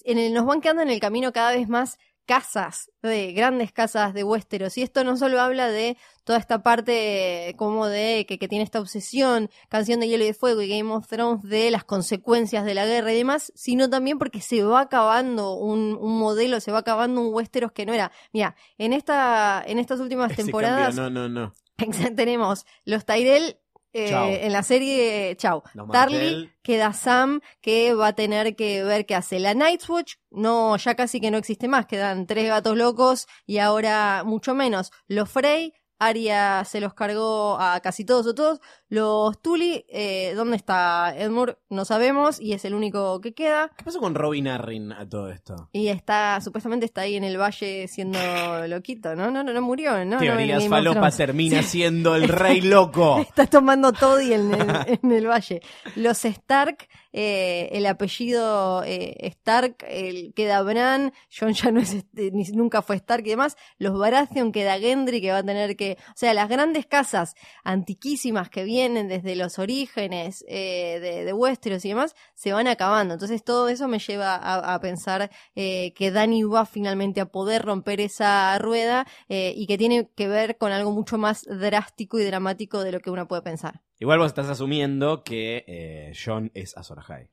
[0.04, 4.12] En el, nos van quedando en el camino cada vez más casas, de grandes casas
[4.12, 4.76] de Westeros.
[4.78, 8.64] Y esto no solo habla de toda esta parte eh, como de que, que tiene
[8.64, 12.64] esta obsesión, Canción de Hielo y de Fuego y Game of Thrones de las consecuencias
[12.64, 16.72] de la guerra y demás, sino también porque se va acabando un, un modelo, se
[16.72, 18.10] va acabando un Westeros que no era.
[18.32, 21.54] Mira, en esta, en estas últimas Ese temporadas cambio, no, no, no.
[22.16, 23.60] tenemos los Tyrell
[23.92, 25.62] eh, en la serie Chau.
[25.74, 29.38] Los Tarly queda Sam que va a tener que ver qué hace.
[29.38, 33.58] La Night's Watch no, ya casi que no existe más, quedan tres gatos locos y
[33.58, 34.90] ahora mucho menos.
[35.06, 38.60] Los Frey, Arya se los cargó a casi todos o todos.
[38.88, 41.56] Los Tully, eh, ¿dónde está Edmure?
[41.70, 43.72] No sabemos y es el único que queda.
[43.76, 45.70] ¿Qué pasó con Robin Arryn a todo esto?
[45.72, 48.18] Y está, supuestamente está ahí en el valle siendo
[48.68, 49.32] loquito, ¿no?
[49.32, 50.04] No, no, no murió, ¿no?
[50.04, 51.16] no Teorías Thrones.
[51.16, 53.18] termina siendo el rey loco.
[53.18, 55.62] Está tomando toddy en el, en el valle.
[55.96, 62.30] Los Stark, eh, el apellido eh, Stark, el, queda Bran, John ya no es, este,
[62.30, 63.56] ni, nunca fue Stark y demás.
[63.78, 68.48] Los Baratheon queda Gendry que va a tener que, o sea, las grandes casas antiquísimas
[68.48, 73.14] que vienen desde los orígenes eh, de, de Westeros y demás, se van acabando.
[73.14, 77.62] Entonces todo eso me lleva a, a pensar eh, que Dani va finalmente a poder
[77.62, 82.24] romper esa rueda eh, y que tiene que ver con algo mucho más drástico y
[82.24, 83.82] dramático de lo que uno puede pensar.
[83.98, 87.30] Igual vos estás asumiendo que John es Azor Ahai.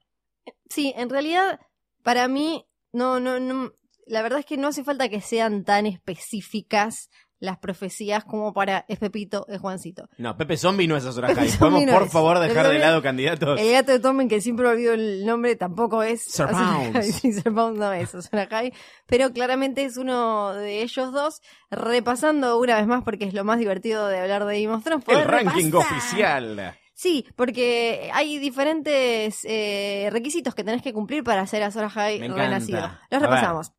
[0.70, 1.60] Sí, en realidad,
[2.04, 3.74] para mí, no, no, no,
[4.06, 7.10] la verdad es que no hace falta que sean tan específicas
[7.44, 10.08] las profecías como para es Pepito, es Juancito.
[10.18, 11.50] No, Pepe Zombie no es Azor Ahai.
[11.60, 12.12] ¿Podemos, no por es.
[12.12, 13.60] favor, dejar de lado candidatos?
[13.60, 16.24] El gato de Tommen, que siempre olvido el nombre, tampoco es.
[16.24, 17.06] Sir Pounds.
[17.22, 18.72] Sí, Sir Pounds no es Azor Ahai,
[19.08, 21.42] pero claramente es uno de ellos dos.
[21.70, 25.06] Repasando una vez más, porque es lo más divertido de hablar de Game of Thrones.
[25.08, 25.98] El ranking repasar.
[25.98, 26.78] oficial.
[26.94, 32.90] Sí, porque hay diferentes eh, requisitos que tenés que cumplir para ser Azor Ahai renacido.
[33.10, 33.74] Los repasamos.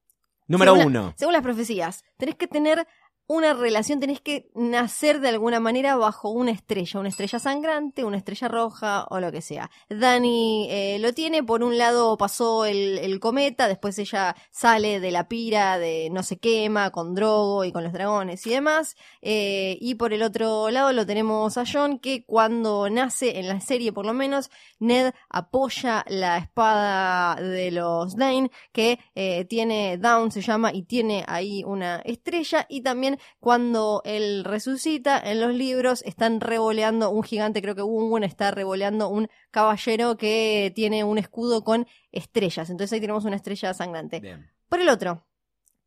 [0.47, 1.15] Número Según la- uno.
[1.17, 2.87] Según las profecías, tenés que tener
[3.27, 8.19] una relación, tenés que nacer de alguna manera bajo una estrella, una estrella sangrante, una
[8.19, 9.71] estrella roja o lo que sea.
[9.89, 15.29] Dani eh, lo tiene, por un lado pasó el, cometa, después ella sale de la
[15.29, 19.95] pira, de no se quema, con Drogo y con los dragones y demás, eh, y
[19.95, 24.05] por el otro lado lo tenemos a John, que cuando nace, en la serie por
[24.05, 30.73] lo menos, Ned apoya la espada de los Dane, que eh, tiene Down, se llama,
[30.75, 37.11] y tiene ahí una estrella, y también cuando él resucita, en los libros están revoleando
[37.11, 42.71] un gigante, creo que Wungun está revoleando un caballero que tiene un escudo con estrellas,
[42.71, 44.21] entonces ahí tenemos una estrella sangrante.
[44.21, 44.51] Bien.
[44.69, 45.27] Por el otro,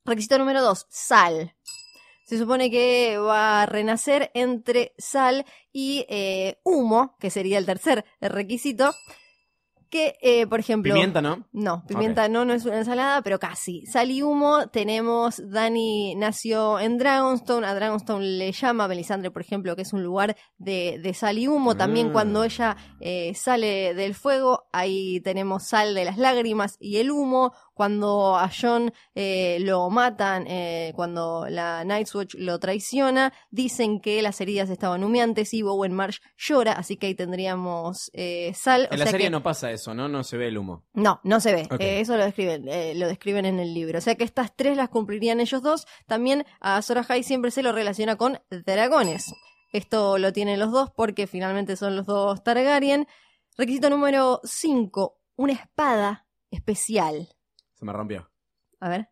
[0.05, 1.53] requisito número dos, sal.
[2.25, 8.03] Se supone que va a renacer entre sal y eh, humo, que sería el tercer
[8.19, 8.93] requisito.
[9.89, 10.93] Que, eh, por ejemplo.
[10.93, 11.45] Pimienta, ¿no?
[11.53, 13.85] No, pimienta no, no es una ensalada, pero casi.
[13.85, 19.75] Sal y humo, tenemos, Dani nació en Dragonstone, a Dragonstone le llama Melisandre, por ejemplo,
[19.75, 21.77] que es un lugar de, de sal y humo.
[21.77, 22.11] También Mm.
[22.11, 27.53] cuando ella eh, sale del fuego, ahí tenemos sal de las lágrimas y el humo.
[27.77, 34.21] Cuando a John eh, lo matan, eh, cuando la Night's Watch lo traiciona, dicen que
[34.21, 38.87] las heridas estaban humeantes y Bowen Marsh llora, así que ahí tendríamos eh, sal.
[38.89, 40.09] o En la sea serie que- no pasa eso, ¿no?
[40.09, 40.83] No se ve el humo.
[40.93, 41.67] no, no se ve.
[41.79, 42.65] Eso lo describen,
[42.99, 43.99] lo describen en el libro.
[43.99, 45.85] O sea que estas tres las cumplirían ellos dos.
[46.07, 49.31] También a Sora High siempre se lo relaciona con dragones.
[49.71, 53.07] Esto lo tienen los dos porque finalmente son los dos Targaryen.
[53.57, 57.29] Requisito número 5, una espada especial.
[57.77, 58.29] Se me rompió.
[58.79, 59.09] A ver.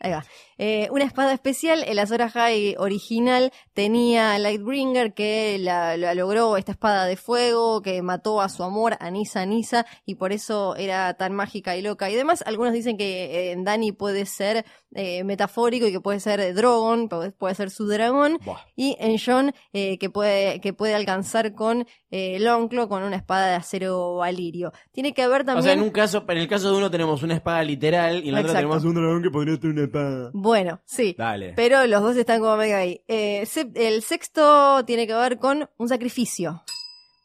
[0.00, 0.24] Ahí va.
[0.58, 6.72] Eh, una espada especial, el Azor Ahai original tenía Lightbringer que la, la logró esta
[6.72, 11.14] espada de fuego que mató a su amor, a Nisa Nisa, y por eso era
[11.14, 12.42] tan mágica y loca y demás.
[12.46, 17.08] Algunos dicen que eh, en Dani puede ser eh, metafórico y que puede ser Drogon,
[17.08, 18.58] puede, puede ser su dragón, Buah.
[18.74, 23.48] y en John eh, que, puede, que puede alcanzar con eh, Longclaw con una espada
[23.48, 24.72] de acero valirio.
[24.92, 25.58] Tiene que haber también...
[25.58, 28.30] O sea, en un caso, en el caso de uno tenemos una espada literal y
[28.30, 29.87] en el otro tenemos un dragón que podría tener una
[30.32, 31.14] Bueno, sí.
[31.18, 31.52] Dale.
[31.56, 33.02] Pero los dos están como medio ahí.
[33.08, 36.62] Eh, se- el sexto tiene que ver con un sacrificio.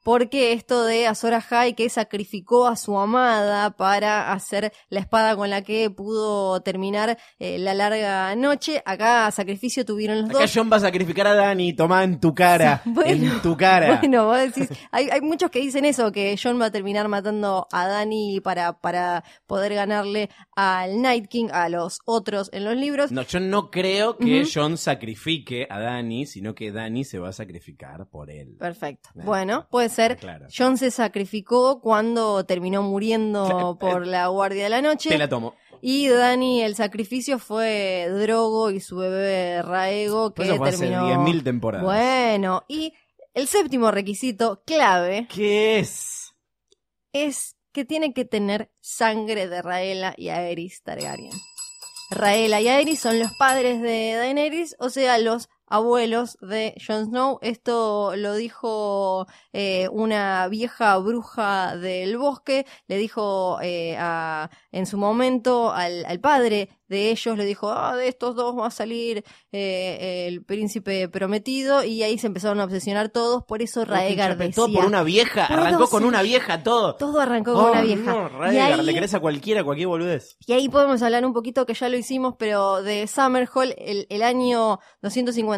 [0.04, 5.50] Porque esto de Azor Ahai que sacrificó a su amada para hacer la espada con
[5.50, 8.82] la que pudo terminar eh, la larga noche.
[8.86, 10.52] Acá sacrificio tuvieron los Acá dos.
[10.54, 12.82] John va a sacrificar a Dani, toma en tu cara.
[12.94, 14.00] Bueno, en tu cara.
[14.00, 17.68] Bueno, vos decís, hay, hay muchos que dicen eso, que John va a terminar matando
[17.72, 23.12] a Dani para, para poder ganarle al Night King, a los otros en los libros.
[23.12, 24.44] No, yo no creo que.
[24.54, 28.58] John sacrifique a Dani, sino que Dani se va a sacrificar por él.
[28.60, 29.10] Perfecto.
[29.16, 30.18] Bueno, puede ser.
[30.18, 30.48] claro.
[30.56, 35.10] John se sacrificó cuando terminó muriendo Claro, por eh, la guardia de la noche.
[35.10, 35.56] Te la tomo.
[35.82, 41.08] Y Dani, el sacrificio fue Drogo y su bebé Raego, que Eso fue terminó.
[41.08, 41.86] 10.000 temporadas.
[41.86, 42.94] Bueno, y
[43.34, 46.34] el séptimo requisito clave ¿Qué es?
[47.12, 51.32] es que tiene que tener sangre de Raela y Aerys Targaryen.
[52.12, 57.40] Raela y Aerys son los padres de Daenerys, o sea, los abuelos de Jon Snow.
[57.42, 64.98] Esto lo dijo eh, una vieja bruja del bosque, le dijo eh, a, en su
[64.98, 69.24] momento al, al padre de ellos, le dijo, ah, de estos dos va a salir
[69.52, 74.54] eh, el príncipe prometido, y ahí se empezaron a obsesionar todos, por eso Raegar decía...
[74.54, 76.96] Todo por una vieja, Todo arrancó con una vieja todo.
[76.96, 78.04] Todo arrancó con Oh, una vieja.
[78.04, 80.38] no, Raegar, ahí, le crees a cualquiera, cualquier boludez.
[80.46, 84.22] y ahí podemos hablar un poquito, que ya lo hicimos, pero de Summerhall, el, el
[84.22, 84.80] año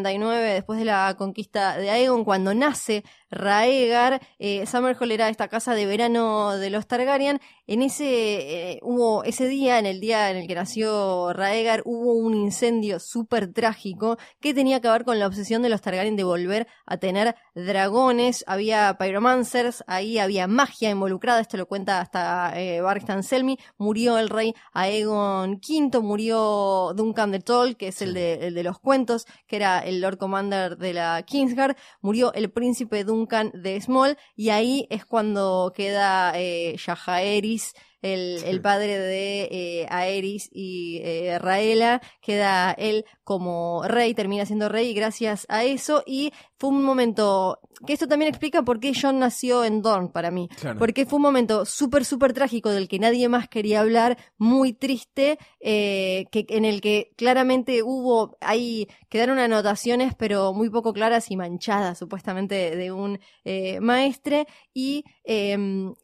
[0.03, 3.03] 259, después de la conquista de Aegon, cuando nace
[3.35, 7.39] Raegar, eh, Summerhall era esta casa de verano de los Targaryen.
[7.67, 12.13] En ese, eh, hubo ese día, en el día en el que nació Raegar, hubo
[12.13, 16.23] un incendio súper trágico que tenía que ver con la obsesión de los Targaryen de
[16.23, 18.45] volver a tener dragones.
[18.47, 23.57] Había pyromancers, ahí había magia involucrada, esto lo cuenta hasta eh, Barristan Selmy.
[23.77, 28.63] Murió el rey Aegon V, murió Duncan de Toll, que es el, de, el de
[28.63, 31.75] los cuentos, que era el Lord Commander de la Kingsguard.
[32.01, 38.61] Murió el príncipe Duncan de Small, y ahí es cuando queda eh, Yajaeris, el, el
[38.61, 45.45] padre de eh, Aerys y eh, Raela, queda él como rey, termina siendo rey gracias
[45.49, 49.81] a eso y fue un momento que esto también explica por qué John nació en
[49.81, 50.79] Dorne para mí, Claro.
[50.79, 55.37] porque fue un momento súper, súper trágico del que nadie más quería hablar, muy triste,
[55.59, 61.35] eh, que, en el que claramente hubo, ahí quedaron anotaciones pero muy poco claras y
[61.35, 65.51] manchadas supuestamente de un eh, maestre y eh,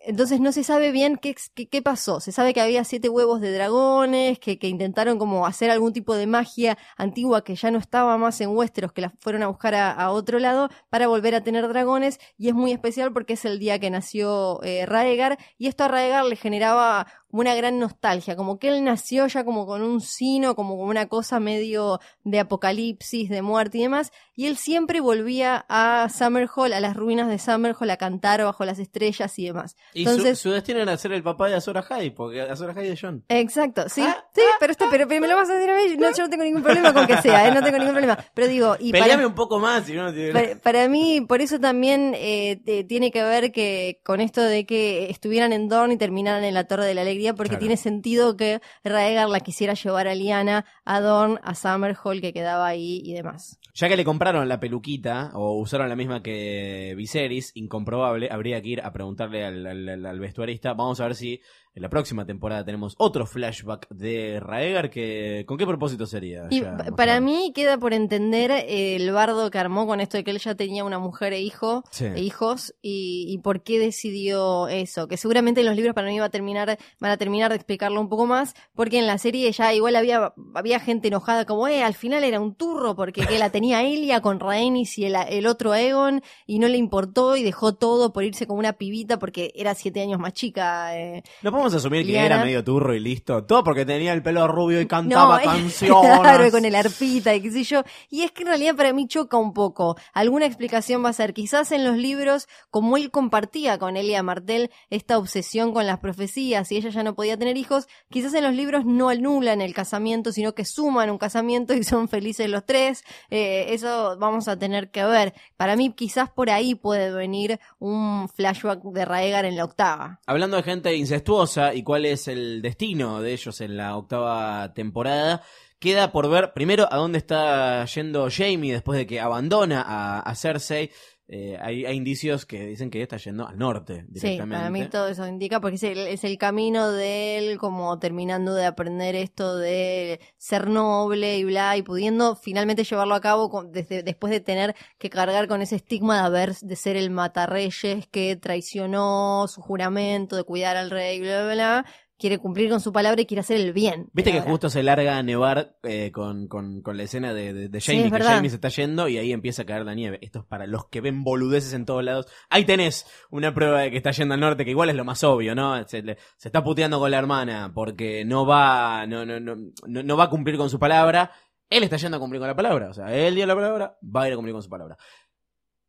[0.06, 2.20] entonces no se sabe bien qué, qué, qué pasó.
[2.20, 6.16] Se sabe que había siete huevos de dragones, que, que intentaron como hacer algún tipo
[6.16, 9.76] de magia antigua que ya no estaba más en Westeros, que la fueron a buscar
[9.76, 13.60] a, otro lado para volver a tener dragones y es muy especial porque es el
[13.60, 18.36] día que nació eh, Raegar y esto a Raegar le generaba como una gran nostalgia,
[18.36, 22.40] como que él nació ya como con un sino, como con una cosa medio de
[22.40, 27.40] apocalipsis, de muerte y demás, y él siempre volvía a Summerhall, a las ruinas de
[27.40, 29.76] Summerhall, a cantar bajo las estrellas y demás.
[29.94, 32.88] Y su- Entonces, su, destino era ser el papá de Azor Ahai, porque Azor Ahai
[32.90, 33.24] es John.
[33.30, 35.96] Exacto, sí, Ah, sí, pero, está, pero, pero me lo vas a decir a mí,
[35.98, 37.52] no, yo no tengo ningún problema con que sea, ¿eh?
[37.54, 40.34] no tengo ningún problema, pero digo, y para- Peleame un poco más, si no tiene-
[40.34, 44.66] para, para mí, por eso también eh, te- tiene que ver que con esto de
[44.66, 47.60] que estuvieran en Dorne y terminaran en la Torre de la Alegría, porque Claro.
[47.60, 52.68] tiene sentido que Raegar la quisiera llevar a Lyanna, a Dorne, a Summerhall que quedaba
[52.68, 53.58] ahí y demás.
[53.74, 58.70] Ya que le compraron la peluquita, o usaron la misma que Viserys, incomprobable, habría que
[58.70, 60.74] ir a preguntarle al- al vestuarista.
[60.74, 61.40] Vamos a ver si
[61.74, 66.48] en la próxima temporada tenemos otro flashback de Raegar, que ¿con qué propósito sería?
[66.50, 70.24] Y Ya para mí queda por entender eh, el bardo que armó con esto de
[70.24, 72.06] que él ya tenía una mujer e hijo Sí.
[72.06, 76.20] e hijos y, y por qué decidió eso, que seguramente en los libros para mí
[76.20, 79.52] va a terminar, van a terminar de explicarlo un poco más, porque en la serie
[79.52, 83.40] ya igual había, había gente enojada como, eh, al final era un turro porque que
[83.40, 87.44] la tenía Elia con Rhaenys y el, el otro Aegon y no le importó y
[87.44, 90.98] dejó todo por irse con una pibita porque era siete años más chica.
[91.00, 91.24] eh.
[91.62, 92.26] No podemos asumir que Liana.
[92.26, 93.44] era medio turro y listo.
[93.44, 96.20] Todo porque tenía el pelo rubio y cantaba No, canciones.
[96.20, 97.84] Claro, con el arpita y qué sé yo.
[98.10, 99.96] Y es que en realidad para mí choca un poco.
[100.12, 104.72] Alguna explicación va a ser, quizás en los libros, como él compartía con Elia Martel
[104.90, 108.56] esta obsesión con las profecías y ella ya no podía tener hijos, quizás en los
[108.56, 113.04] libros no anulan el casamiento, sino que suman un casamiento y son felices los tres.
[113.30, 115.36] Eh, eso vamos a tener que ver.
[115.58, 120.20] Para mí quizás por ahí puede venir un flashback de Raegar en la octava.
[120.26, 125.44] Hablando de gente incestuosa y cuál es el destino de ellos en la octava temporada,
[125.80, 130.36] queda por ver primero a dónde está yendo Jamie después de que abandona a, a
[130.36, 130.92] Cersei.
[131.34, 134.58] Eh, hay, hay indicios que dicen que está yendo al norte Sí, directamente.
[134.58, 138.54] para mí todo eso indica porque es el, es el camino de él como terminando
[138.54, 143.72] de aprender esto de ser noble y bla y pudiendo finalmente llevarlo a cabo con-
[143.72, 148.08] desde, después de tener que cargar con ese estigma de haber de ser el matarreyes
[148.08, 151.86] que traicionó su juramento de cuidar al rey bla bla bla
[152.22, 154.84] quiere cumplir con su palabra y quiere hacer el bien Viste que Ahora, justo se
[154.84, 158.12] larga a nevar eh, con, con- con la escena de, de- de Sí, Jamie, es
[158.12, 158.36] que verdad.
[158.36, 160.20] Jamie se está yendo y ahí empieza a caer la nieve.
[160.22, 162.28] Esto es para los que ven boludeces en todos lados.
[162.50, 165.24] Ahí tenés una prueba de que está yendo al norte, que igual es lo más
[165.26, 165.86] obvio, ¿no?
[165.88, 170.04] Se, le- se está puteando con la hermana porque no va, no, no, no, no,
[170.04, 171.32] no va a cumplir con su palabra.
[171.70, 172.90] Él está yendo a cumplir con la palabra.
[172.90, 174.98] O sea, él dio la palabra, va a ir a cumplir con su palabra.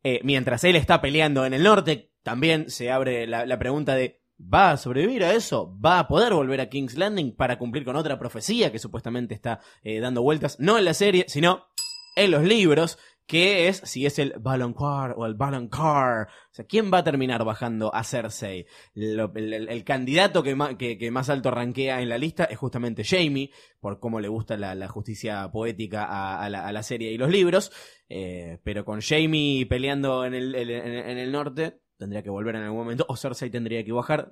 [0.03, 4.21] Eh, mientras él está peleando en el norte, también se abre la, la pregunta de
[4.39, 5.77] ¿va a sobrevivir a eso?
[5.83, 9.59] ¿Va a poder volver a King's Landing para cumplir con otra profecía que supuestamente está
[9.83, 10.59] eh, dando vueltas?
[10.59, 11.67] No en la serie, sino
[12.15, 12.97] en los libros.
[13.25, 16.27] que es si es el Baloncar o el Baloncar.
[16.27, 18.65] O sea, ¿quién va a terminar bajando a Cersei?
[18.95, 20.55] El, candidato que
[21.11, 25.49] más, alto rankea en la lista es justamente Jamie, por cómo le gusta la, justicia
[25.53, 27.71] poética a, la, serie y los libros.
[28.09, 32.63] Eh, pero con Jamie peleando en el, en, en el norte, tendría que volver en
[32.63, 34.29] algún momento, o Cersei tendría que bajar.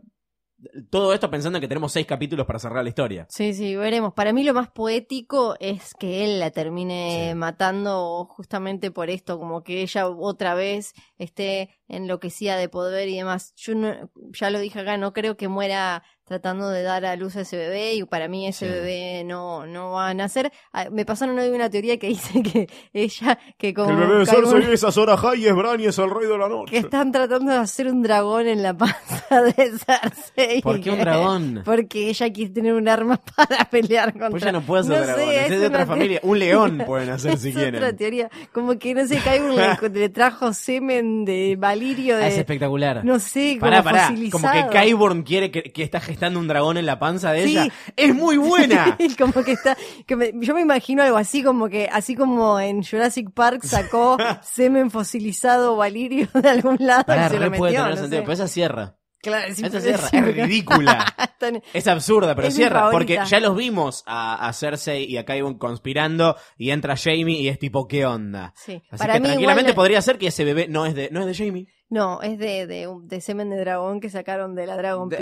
[0.91, 3.25] Todo esto pensando en que tenemos seis capítulos para cerrar la historia.
[3.29, 4.13] Sí, sí, veremos.
[4.13, 7.35] Para mí lo más poético es que él la termine Sí.
[7.35, 13.53] matando justamente por esto, como que ella otra vez esté enloquecida de poder y demás.
[13.55, 17.35] Yo no- ya lo dije acá, no creo que muera tratando de dar a luz
[17.35, 18.71] a ese bebé y para mí ese Sí.
[18.71, 20.49] bebé no, no va a nacer.
[20.71, 24.25] Ah, Me pasaron hoy una teoría que dice que ella, que como el bebé de
[24.25, 26.77] Cersei es Azor Ahai y es Bran y es el rey de la que noche.
[26.77, 30.61] están tratando de hacer un dragón en la panza de Cersei.
[30.61, 31.61] ¿Por qué un dragón?
[31.65, 34.29] Porque ella quiere tener un arma para pelear contra.
[34.29, 36.19] Pues ya no puede ser No sé, dragones, es, es de otra familia.
[36.23, 37.95] Un león pueden hacer es si otra quieren.
[37.97, 38.29] teoría.
[38.51, 42.39] Como que no sé, Kyburn le, le trajo semen de Valirio Ah, es de.
[42.41, 43.03] espectacular.
[43.05, 44.13] No sé, como Pará.
[44.31, 47.51] Como que Kyborn quiere que, que está gestando un dragón en la panza de Sí.
[47.57, 47.67] ella.
[47.95, 48.97] ¡Es muy buena!
[49.17, 52.83] como que está, que me- yo me imagino algo así como que, así como en
[52.83, 57.83] Jurassic Park sacó semen fosilizado Valirio de algún lado Pará, y se lo puede metió,
[57.85, 58.21] tener no sé.
[58.21, 58.95] Pero esa cierra.
[59.21, 60.07] Claro, Esa cierra.
[60.11, 61.05] Es ridícula.
[61.73, 62.91] Es absurda, pero Es cierra.
[62.91, 67.47] Porque ya los vimos a, a Cersei y a Kyborn conspirando y entra Jamie y
[67.47, 68.53] es tipo, ¿qué onda?
[68.55, 68.81] sí.
[68.91, 71.21] Así Para que mí tranquilamente igual- podría ser que ese bebé no es de, no
[71.21, 71.67] es de Jamie.
[71.89, 75.19] No, es de, de, de semen de dragón que sacaron de la Dragon Pit.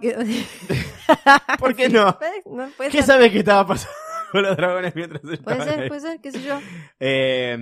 [0.00, 0.44] que-
[1.58, 2.18] ¿Por qué no?
[2.46, 3.94] No, ¿Qué sabes que estaba pasando
[4.32, 5.88] con los dragones mientras puede estaban ser, ahí?
[5.88, 6.58] puede ser, qué sé yo.
[6.98, 7.56] Eh,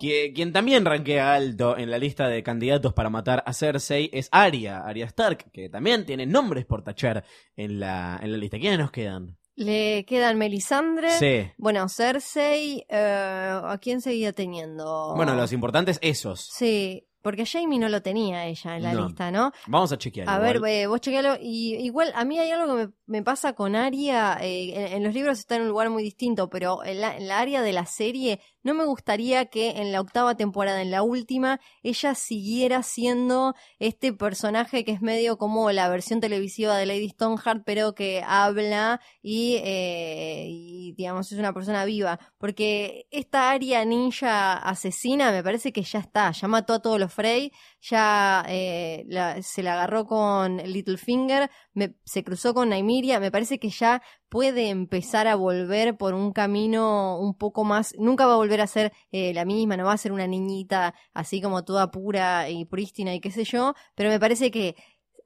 [0.00, 4.28] qui- quien también rankea alto en la lista de candidatos para matar a Cersei es
[4.32, 7.24] Arya, Arya Stark, que también tiene nombres por tachar
[7.56, 8.58] en la, en la lista.
[8.58, 9.36] ¿Quiénes nos quedan?
[9.56, 11.50] Le quedan Melisandre, Sí.
[11.58, 15.14] bueno, Cersei, eh, ¿a quién seguía teniendo?
[15.14, 16.40] Bueno, los importantes esos.
[16.52, 19.06] Sí, porque Jamie no lo tenía ella en la No.
[19.06, 19.50] lista, ¿no?
[19.66, 20.28] Vamos a chequear.
[20.28, 20.60] A igual.
[20.60, 21.36] ver, eh, vos chequealo.
[21.40, 24.36] Y igual, a mí hay algo que me, me pasa con Aria.
[24.42, 27.26] eh, en, en los libros está en un lugar muy distinto, pero en la, en
[27.26, 31.02] la área de la serie, no me gustaría que en la octava temporada, en la
[31.02, 37.10] última, ella siguiera siendo este personaje que es medio como la versión televisiva de Lady
[37.10, 42.18] Stoneheart, pero que habla y, eh, y, digamos, es una persona viva.
[42.38, 47.12] Porque esta área ninja asesina me parece que ya está, ya mató a todos los
[47.12, 53.30] Frey, ya eh, la- se la agarró con Littlefinger, me, se cruzó con Nymeria, me
[53.30, 54.02] parece que ya
[54.34, 58.66] puede empezar a volver por un camino un poco más, nunca va a volver a
[58.66, 62.64] ser eh, la misma, no va a ser una niñita así como toda pura y
[62.64, 64.74] prístina y qué sé yo, pero me parece que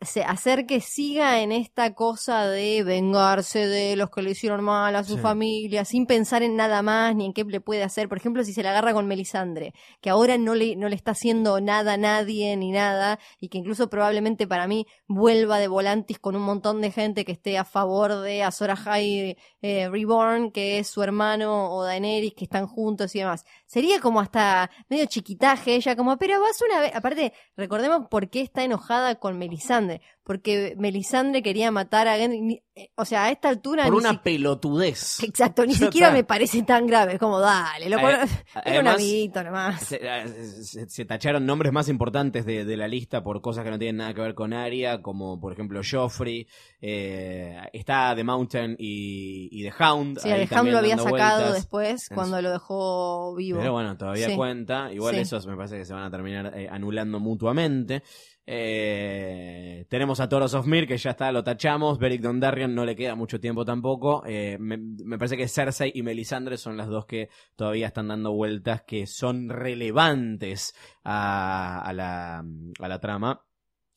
[0.00, 4.94] se, hacer que siga en esta cosa de vengarse de los que le hicieron mal
[4.94, 5.20] a su Sí.
[5.22, 8.08] familia, sin pensar en nada más ni en qué le puede hacer.
[8.08, 11.10] Por ejemplo, si se la agarra con Melisandre, que ahora no le, no le está
[11.10, 16.18] haciendo nada a nadie ni nada, y que incluso probablemente para mí vuelva de volantis
[16.20, 20.78] con un montón de gente que esté a favor de Azor Ahai eh, Reborn, que
[20.78, 23.44] es su hermano, o Daenerys, que están juntos y demás.
[23.68, 26.90] Sería como hasta medio chiquitaje ella, como, pero vas una vez.
[26.94, 30.00] Aparte, recordemos por qué está enojada con Melisandre.
[30.28, 32.62] Porque Melisandre quería matar a Gendry.
[32.76, 33.84] eh, O sea, a esta altura.
[33.86, 35.20] Por una si- pelotudez.
[35.24, 36.16] Exacto, ni siquiera está.
[36.18, 37.14] me parece tan grave.
[37.14, 38.10] Es como, dale, loco.
[38.10, 38.18] Eh,
[38.66, 39.80] Era un amiguito nomás.
[39.82, 43.70] Se, eh, se- se tacharon nombres más importantes de, de la lista por cosas que
[43.70, 46.46] no tienen nada que ver con Arya, como por ejemplo Joffrey,
[46.82, 50.18] eh, está The Mountain y, y The Hound.
[50.20, 51.54] Sí, ahí Ham también lo había sacado vueltas.
[51.54, 53.60] después cuando lo dejó vivo.
[53.60, 54.36] Pero bueno, todavía Sí.
[54.36, 54.92] cuenta.
[54.92, 55.20] Igual Sí.
[55.22, 58.02] esos me parece que se van a terminar eh, anulando mutuamente.
[58.50, 61.98] Eh, tenemos a Toros of Mir, que ya está, lo tachamos.
[61.98, 64.22] Beric Dondarrion no le queda mucho tiempo tampoco.
[64.24, 68.32] Eh, me, me parece que Cersei y Melisandre son las dos que todavía están dando
[68.32, 70.74] vueltas que son relevantes
[71.04, 73.44] a, a la, a la trama.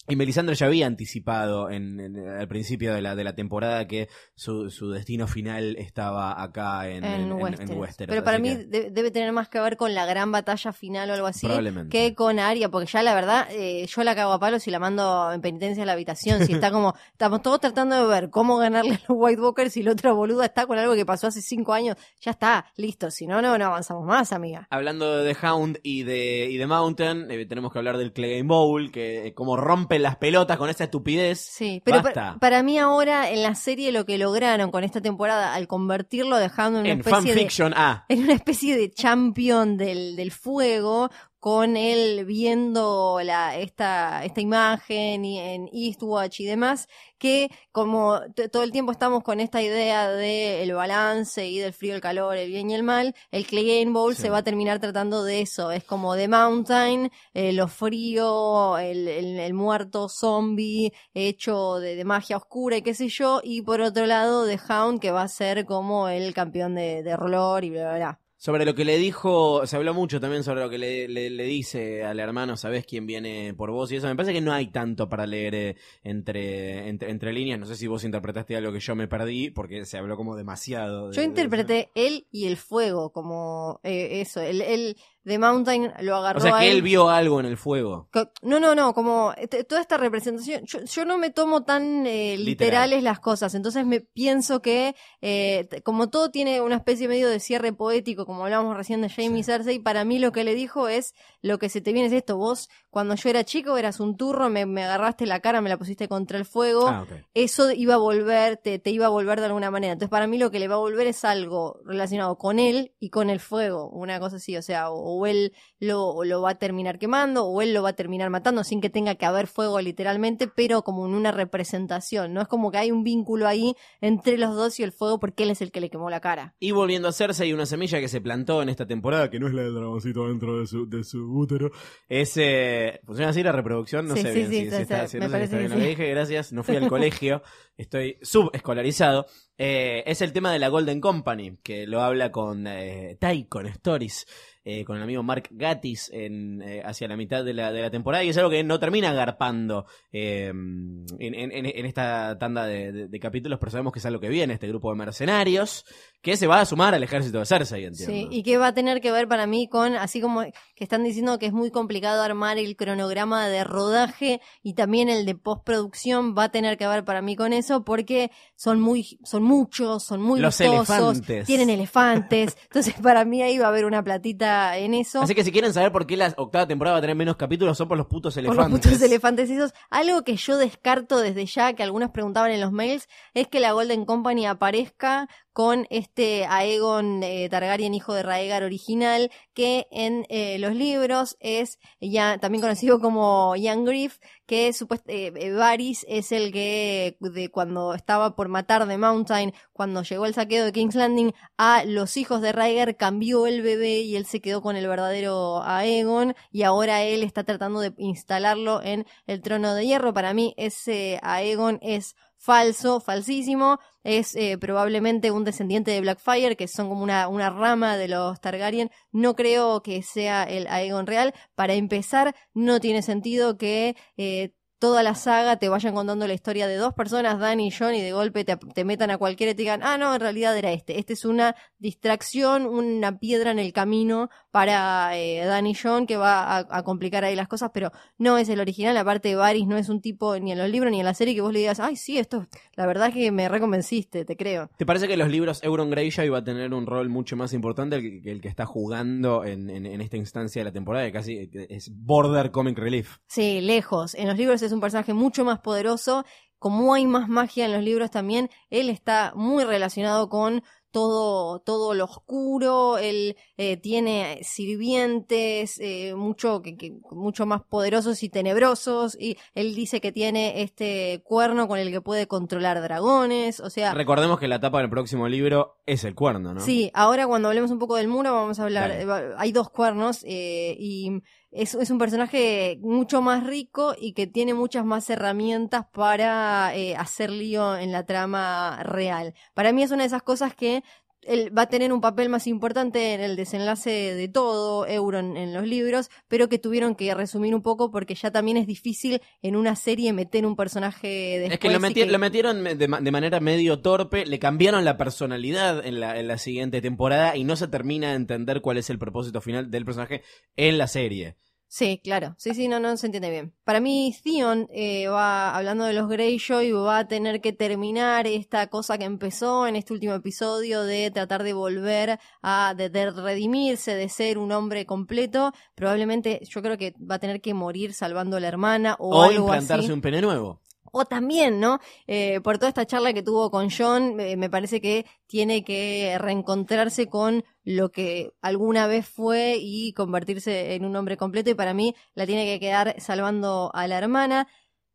[0.07, 4.09] Y Melisandre ya había anticipado en, en- al principio de la, de la temporada que
[4.35, 7.77] su, su destino final estaba acá en, en, Westeros.
[7.77, 10.73] Westeros, Pero para mí que de- debe tener más que ver con la gran batalla
[10.73, 11.47] final o algo así
[11.89, 14.79] que con Arya, porque ya la verdad eh, yo la cago a palos y la
[14.79, 16.45] mando en penitencia a la habitación.
[16.45, 19.83] Si está como, estamos todos tratando de ver cómo ganarle a los White Walkers y
[19.83, 23.11] la otra boluda está con algo que pasó hace cinco años, ya está, listo.
[23.11, 24.67] Si no, no, no avanzamos más, amiga.
[24.71, 28.47] Hablando de The Hound y de, y de Mountain, eh, tenemos que hablar del Clegane
[28.47, 29.55] Bowl, que eh, como
[30.01, 31.39] rompen las pelotas con esa estupidez.
[31.39, 32.33] Sí, pero Basta.
[32.33, 36.37] pa- para mí ahora en la serie lo que lograron con esta temporada al convertirlo
[36.37, 41.09] dejando en una en especie de ah, en una especie de champion del, del fuego,
[41.41, 46.87] con él viendo la, esta, esta imagen y en Eastwatch y demás,
[47.17, 48.19] que como
[48.51, 52.49] todo el tiempo estamos con esta idea del balance y del frío, el calor, el
[52.49, 54.21] bien y el mal, el Clay Game Bowl Sí.
[54.23, 55.71] se va a terminar tratando de eso.
[55.71, 62.05] Es como The Mountain, eh, lo frío, el, el- el muerto zombie hecho de, de
[62.05, 65.27] magia oscura y qué sé yo, y por otro lado The Hound que va a
[65.27, 68.20] ser como el campeón de, de rolor y bla, bla, bla.
[68.43, 71.43] Sobre lo que le dijo, se habló mucho también sobre lo que le, le- le
[71.43, 73.91] dice al hermano, ¿sabés quién viene por vos?
[73.91, 77.59] Y eso me parece que no hay tanto para leer eh, entre, entre, entre líneas.
[77.59, 81.09] No sé si vos interpretaste algo que yo me perdí, porque se habló como demasiado.
[81.09, 84.41] de- Yo de interpreté él y el fuego como eh, eso.
[84.41, 86.77] El, el The Mountain lo agarró O sea, que él.
[86.77, 88.09] él vio algo en el fuego.
[88.41, 89.33] No, no, no, como
[89.67, 92.45] toda esta representación, yo, yo no me tomo tan eh, Literal.
[92.45, 97.39] literales las cosas, entonces me pienso que eh, como todo tiene una especie medio de
[97.39, 101.13] cierre poético, como hablábamos recién de Jamie Cersei, para mí lo que le dijo es,
[101.41, 104.49] lo que se te viene es esto, vos cuando yo era chico eras un turro,
[104.49, 107.97] me, me agarraste la cara, me la pusiste contra el fuego, Ah, eso iba a
[107.97, 109.93] volver, te, te iba a volver de alguna manera.
[109.93, 113.09] Entonces, para mí lo que le va a volver es algo relacionado con él y
[113.09, 116.55] con el fuego, una cosa así, o sea, o, o él lo, lo va a
[116.57, 119.79] terminar quemando o él lo va a terminar matando sin que tenga que haber fuego
[119.81, 122.41] literalmente, pero como en una representación, ¿no?
[122.41, 125.51] Es como que hay un vínculo ahí entre los dos y el fuego porque él
[125.51, 126.55] es el que le quemó la cara.
[126.59, 129.47] Y volviendo a hacerse, hay una semilla que se plantó en esta temporada, que no
[129.47, 131.71] es la del dragoncito dentro de su, de su útero.
[132.07, 134.07] Es, eh, ¿Funciona así la reproducción?
[134.07, 135.75] No Sí, sé sí, bien sí, si, si está- si me no parece bien que
[135.75, 135.89] lo que sí.
[135.89, 136.09] dije.
[136.09, 137.41] Gracias, no fui al colegio,
[137.77, 139.25] estoy subescolarizado.
[139.63, 143.67] Eh, es el tema de la Golden Company, que lo habla con eh, Tai, con
[143.67, 144.25] Stories,
[144.63, 147.91] eh, con el amigo Mark Gatis en, eh, hacia la mitad de la, de la
[147.91, 153.19] temporada, y es algo que no termina agarpando eh, en, en- esta tanda de, de-
[153.19, 155.85] capítulos, pero sabemos que es algo que viene, este grupo de mercenarios,
[156.23, 158.13] que se va a sumar al ejército de Cersei, entiendo.
[158.15, 161.03] Sí, y que va a tener que ver para mí con, así como que están
[161.03, 166.35] diciendo que es muy complicado armar el cronograma de rodaje y también el de postproducción,
[166.35, 170.21] va a tener que ver para mí con eso porque son muy, son muchos, son
[170.21, 171.45] muy Los elefantes.
[171.45, 175.21] tienen elefantes, entonces para mí ahí va a haber una platita en eso.
[175.21, 177.77] Así que si quieren saber por qué la octava temporada va a tener menos capítulos,
[177.77, 178.71] son por los putos Por elefantes.
[178.71, 179.73] los putos elefantes esos.
[179.89, 183.73] Algo que yo descarto desde ya, que algunos preguntaban en los mails, es que la
[183.73, 190.57] Golden Company aparezca con este Aegon eh, Targaryen, hijo de Raegar original, que en eh,
[190.59, 196.51] los libros es ya también conocido como Young Griff, que supuest- eh, Varys es el
[196.51, 201.33] que de cuando estaba por matar de Mountain, cuando llegó el saqueo de King's Landing
[201.57, 205.61] a los hijos de Raegar, cambió el bebé y él se quedó con el verdadero
[205.63, 210.13] Aegon y ahora él está tratando de instalarlo en el trono de hierro.
[210.13, 213.79] Para mí ese Aegon es falso, falsísimo.
[214.03, 218.41] Es eh, probablemente un descendiente de Blackfire, que son como una, una rama de los
[218.41, 218.89] Targaryen.
[219.11, 221.33] No creo que sea el Aegon real.
[221.55, 226.65] Para empezar, no tiene sentido que eh, toda la saga te vayan contando la historia
[226.67, 229.55] de dos personas, Dani y John, y de golpe te, te metan a cualquiera y
[229.55, 230.97] te digan, ah, no, en realidad era este.
[230.99, 236.17] Este es una distracción, una piedra en el camino para eh, Dani y John que
[236.17, 238.97] va a, a complicar ahí las cosas, pero no es el original.
[238.97, 241.41] Aparte, Varys no es un tipo ni en los libros ni en la serie que
[241.41, 244.69] vos le digas, ay, sí, esto, la verdad es que me reconvenciste, te creo.
[244.77, 247.53] ¿Te parece que en los libros Euron Greyjoy va a tener un rol mucho más
[247.53, 251.05] importante que que el que está jugando en, en- en esta instancia de la temporada?
[251.05, 253.17] Que casi es border comic relief.
[253.27, 254.15] Sí, lejos.
[254.15, 256.25] En los libros es un personaje mucho más poderoso.
[256.59, 260.61] Como hay más magia en los libros también, él está muy relacionado con
[260.91, 262.97] todo, todo lo oscuro.
[262.99, 269.17] Él eh, tiene sirvientes eh, mucho, que, que- mucho más poderosos y tenebrosos.
[269.19, 273.59] Y él dice que tiene este cuerno con el que puede controlar dragones.
[273.59, 276.61] O sea, Recordemos que la tapa del próximo libro es el cuerno, ¿no?
[276.61, 279.07] Sí, ahora cuando hablemos un poco del muro vamos a hablar, eh,
[279.37, 281.09] hay dos cuernos eh, y
[281.51, 286.95] es, es un personaje mucho más rico y que tiene muchas más herramientas para eh,
[286.95, 289.33] hacer lío en la trama real.
[289.53, 290.83] Para mí es una de esas cosas que
[291.23, 295.53] él va a tener un papel más importante en el desenlace de todo Euron en
[295.53, 299.55] los libros, pero que tuvieron que resumir un poco porque ya también es difícil en
[299.55, 303.11] una serie meter un personaje después Es que lo, meti- lo metieron de, ma- de
[303.11, 307.55] manera medio torpe, le cambiaron la personalidad en la, en la siguiente temporada y no
[307.55, 310.23] se termina de entender cuál es el propósito final del personaje
[310.55, 311.35] en la serie.
[311.73, 312.35] Sí, claro.
[312.37, 313.53] Sí, sí, no, no se entiende bien.
[313.63, 318.67] Para mí, Theon eh, va, hablando de los Greyjoy, va a tener que terminar esta
[318.67, 323.95] cosa que empezó en este último episodio de tratar de volver a, de, de redimirse,
[323.95, 325.53] de ser un hombre completo.
[325.73, 329.23] Probablemente, yo creo que va a tener que morir salvando a la hermana o, O,
[329.23, 329.93] algo implantarse así.
[329.93, 330.59] un pene nuevo.
[330.93, 331.79] O también, ¿no?
[332.07, 336.17] Eh, por toda esta charla que tuvo con John, eh, me parece que tiene que
[336.19, 341.49] reencontrarse con lo que alguna vez fue y convertirse en un hombre completo.
[341.49, 344.47] Y para mí la tiene que quedar salvando a la hermana.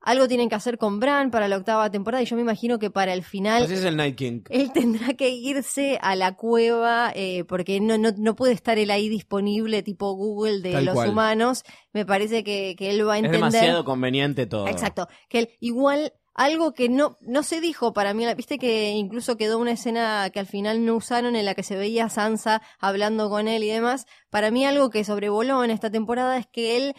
[0.07, 2.91] Algo tienen que hacer con Bran para la octava temporada y yo me imagino que
[2.91, 4.41] para el final Así es el Night King.
[4.49, 8.91] él tendrá que irse a la cueva eh, porque no, no, no puede estar él
[8.91, 11.11] ahí disponible tipo Google de Tal los cual.
[11.11, 11.63] humanos.
[11.93, 13.51] Me parece que, que él va a Es entender.
[13.51, 14.69] demasiado conveniente todo.
[14.69, 15.09] Exacto.
[15.29, 19.59] Que él, igual, algo que no, no se dijo para mí, viste que incluso quedó
[19.59, 23.29] una escena que al final no usaron en la que se veía a Sansa hablando
[23.31, 24.07] con él y demás.
[24.31, 26.95] Para mí algo que sobrevoló en esta temporada es que él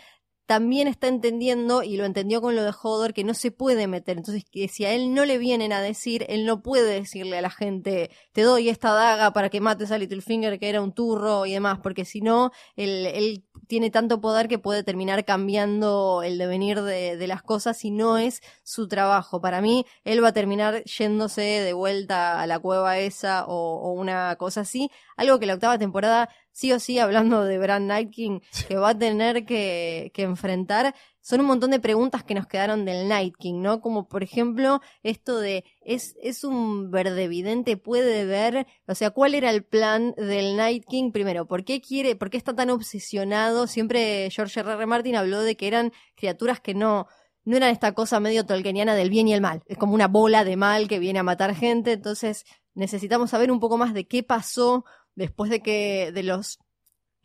[0.47, 4.17] también está entendiendo, y lo entendió con lo de Hodor, que no se puede meter.
[4.17, 7.41] Entonces, que si a él no le vienen a decir, él no puede decirle a
[7.41, 11.45] la gente, te doy esta daga para que mates a Littlefinger, que era un turro
[11.45, 16.37] y demás, porque si no, él, él tiene tanto poder que puede terminar cambiando el
[16.37, 19.41] devenir de, de las cosas si no es su trabajo.
[19.41, 23.91] Para mí, él va a terminar yéndose de vuelta a la cueva esa o, o
[23.91, 24.89] una cosa así.
[25.17, 28.89] Algo que la octava temporada, sí o sí, hablando de Bran Night King, que va
[28.89, 33.35] a tener que, que enfrentar, son un montón de preguntas que nos quedaron del Night
[33.37, 33.79] King, ¿no?
[33.79, 37.77] Como por ejemplo, esto de, ¿es, es un verdevidente?
[37.77, 38.65] ¿Puede ver?
[38.87, 41.11] O sea, ¿cuál era el plan del Night King?
[41.11, 43.67] Primero, ¿por qué quiere, por qué está tan obsesionado?
[43.67, 44.71] Siempre George R.
[44.71, 44.85] R.
[44.87, 47.05] Martin habló de que eran criaturas que no,
[47.45, 49.61] no eran esta cosa medio tolkieniana del bien y el mal.
[49.67, 51.91] Es como una bola de mal que viene a matar gente.
[51.91, 54.85] Entonces, necesitamos saber un poco más de qué pasó
[55.17, 56.59] después de que de los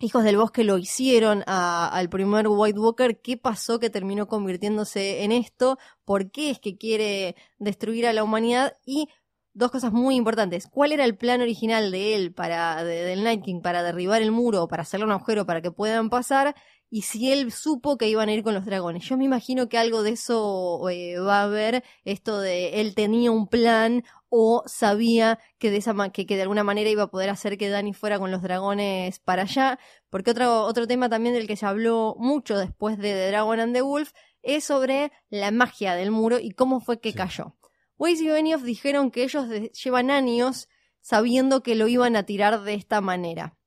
[0.01, 5.23] hijos del bosque lo hicieron a- al primer White Walker, qué pasó que terminó convirtiéndose
[5.23, 9.09] en esto, por qué es que quiere destruir a la humanidad y
[9.55, 10.67] dos cosas muy importantes.
[10.67, 14.33] ¿Cuál era el plan original de él para de- del Night King para derribar el
[14.33, 16.57] muro, para hacerle un agujero para que puedan pasar?
[16.91, 19.05] Y si él supo que iban a ir con los dragones.
[19.05, 23.31] Yo me imagino que algo de eso eh, va a haber, esto de él tenía
[23.31, 24.03] un plan
[24.35, 27.69] o sabía que de esa que, que de alguna manera iba a poder hacer que
[27.69, 29.79] Dani fuera con los dragones para allá,
[30.09, 33.75] porque otro otro tema también del que se habló mucho después de The Dragon and
[33.75, 37.17] the Wolf es sobre la magia del muro y cómo fue que Sí.
[37.19, 37.57] cayó.
[37.99, 39.45] Weiss y Benioff dijeron que ellos
[39.85, 40.67] llevan años
[41.03, 43.59] sabiendo que lo iban a tirar de esta manera.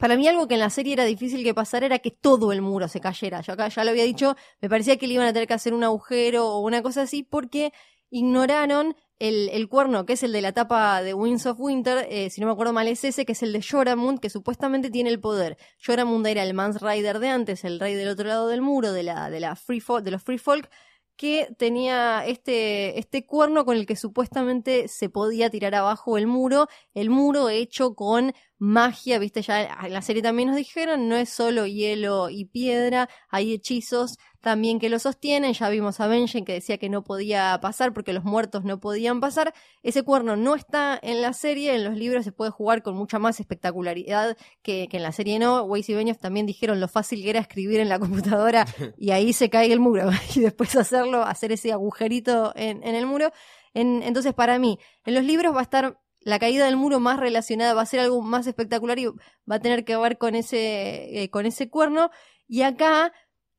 [0.00, 2.60] Para mí algo que en la serie era difícil que pasara era que todo el
[2.60, 3.40] muro se cayera.
[3.40, 5.74] Yo acá ya lo había dicho, me parecía que le iban a tener que hacer
[5.74, 7.72] un agujero o una cosa así porque
[8.12, 12.40] ignoraron el, cuerno, que es el de la tapa de Winds of Winter, eh, si
[12.40, 15.20] no me acuerdo mal es ese, que es el de Joramund, que supuestamente tiene el
[15.20, 15.56] poder.
[15.84, 19.04] Joramund era el Mans Rider de antes, el rey del otro lado del muro, de,
[19.04, 20.68] la, de, la free folk, de los Free Folk,
[21.16, 26.66] que tenía este, este cuerno con el que supuestamente se podía tirar abajo el muro,
[26.94, 28.32] el muro hecho con
[28.64, 33.08] magia, viste, ya en la serie también nos dijeron, no es solo hielo y piedra,
[33.28, 37.58] hay hechizos también que lo sostienen, ya vimos a Benjen que decía que no podía
[37.60, 39.52] pasar porque los muertos no podían pasar,
[39.82, 43.18] ese cuerno no está en la serie, en los libros se puede jugar con mucha
[43.18, 47.20] más espectacularidad que, que en la serie no, Weiss y Benioff también dijeron lo fácil
[47.22, 48.64] que era escribir en la computadora
[48.96, 53.06] y ahí se cae el muro y después hacerlo, hacer ese agujerito en, en el
[53.06, 53.32] muro,
[53.74, 57.18] en- entonces para mí, en los libros va a estar la caída del muro más
[57.18, 61.22] relacionada, va a ser algo más espectacular y va a tener que ver con ese,
[61.22, 62.10] eh, con ese cuerno.
[62.48, 63.12] Y acá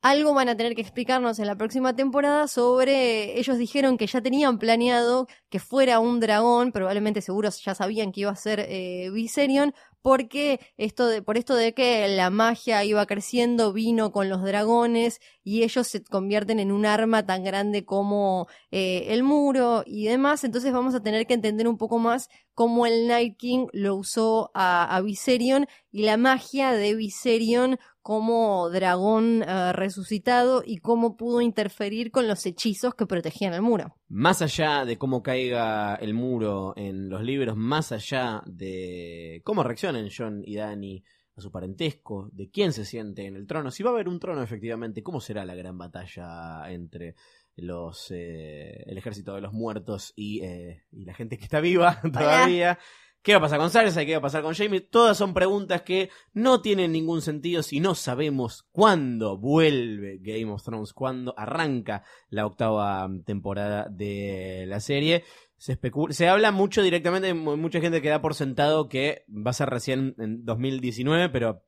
[0.04, 4.22] algo van a tener que explicarnos en la próxima temporada sobre, ellos dijeron que ya
[4.22, 9.10] tenían planeado que fuera un dragón, probablemente seguros ya sabían que iba a ser eh,
[9.14, 14.44] Viserion, porque esto de, por esto de que la magia iba creciendo, vino con los
[14.44, 20.08] dragones y ellos se convierten en un arma tan grande como eh, el muro y
[20.08, 23.96] demás, entonces vamos a tener que entender un poco más cómo el Night King lo
[23.96, 31.42] usó a, Viserion y la magia de Viserion como dragón eh, resucitado y cómo pudo
[31.42, 33.96] interferir con los hechizos que protegían el muro.
[34.10, 40.10] Más allá de cómo caiga el muro en los libros, más allá de cómo reaccionen
[40.16, 41.04] John y Dani
[41.36, 44.20] a su parentesco, de quién se siente en el trono, si va a haber un
[44.20, 47.16] trono efectivamente, cómo será la gran batalla entre
[47.56, 52.02] los eh, el ejército de los muertos y, eh, y la gente que está viva
[52.14, 52.80] todavía.
[53.24, 54.06] ¿Qué va a pasar con Cersei?
[54.06, 54.82] ¿Qué va a pasar con Jamie?
[54.82, 60.62] Todas son preguntas que no tienen ningún sentido si no sabemos cuándo vuelve Game of
[60.62, 65.24] Thrones, cuándo arranca la octava temporada de la serie.
[65.56, 65.80] Se,
[66.10, 70.16] se habla mucho directamente, mucha gente que da por sentado que va a ser recién
[70.18, 71.64] en 2019, pero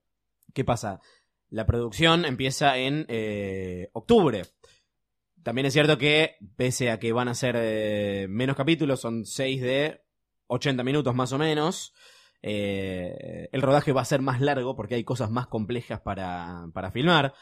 [0.53, 0.99] ¿qué pasa?
[1.49, 4.41] La producción empieza en eh, octubre.
[5.45, 9.61] También es cierto que, pese a que van a ser eh, menos capítulos, son 6
[9.61, 10.01] de
[10.47, 11.93] 80 minutos más o menos,
[12.41, 16.89] eh, el rodaje va a ser más largo porque hay cosas más complejas para, para
[16.89, 17.35] filmar.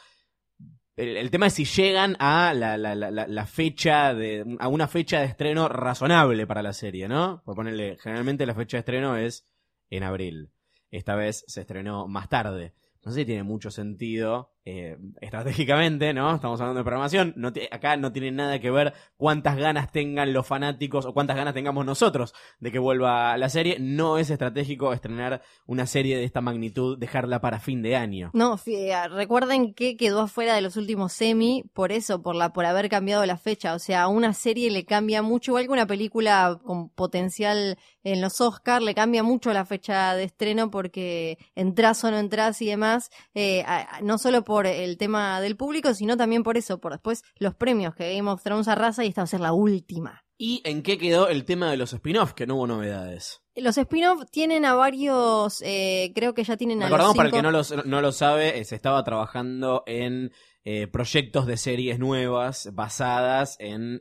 [0.98, 6.46] el, tema es si llegan a la fecha de a una fecha de estreno razonable
[6.46, 7.42] para la serie, ¿no?
[7.46, 9.48] Por ponerle, generalmente la fecha de estreno es
[9.90, 10.52] en abril.
[10.92, 12.74] Esta vez se estrenó más tarde.
[13.02, 16.34] No sé si tiene mucho sentido eh, estratégicamente, ¿no?
[16.34, 17.34] Estamos hablando de programación.
[17.36, 21.54] No acá no tiene nada que ver cuántas ganas tengan los fanáticos o cuántas ganas
[21.54, 23.78] tengamos nosotros de que vuelva la serie.
[23.80, 28.32] No es estratégico estrenar una serie de esta magnitud, dejarla para fin de año.
[28.34, 32.66] No, eh, recuerden que quedó afuera de los últimos semi por eso, por la por
[32.66, 33.74] haber cambiado la fecha.
[33.74, 38.22] O sea, a una serie le cambia mucho, igual que una película con potencial en
[38.22, 42.66] los Oscars, le cambia mucho la fecha de estreno porque entras o no entras y
[42.68, 46.92] demás, eh, a- no solo por el tema del público, sino también por eso, por
[46.92, 50.24] después los premios que Game of Thrones arrasa y esta va a ser la última.
[50.38, 52.34] ¿Y en qué quedó el tema de los spin-offs?
[52.34, 53.42] Que no hubo novedades.
[53.56, 57.36] Los spin-off tienen a varios, eh, creo que ya tienen a los Recordamos, para el
[57.36, 60.32] que no lo, no lo sabe, eh, se estaba trabajando en
[60.66, 64.00] eh, proyectos de series nuevas basadas en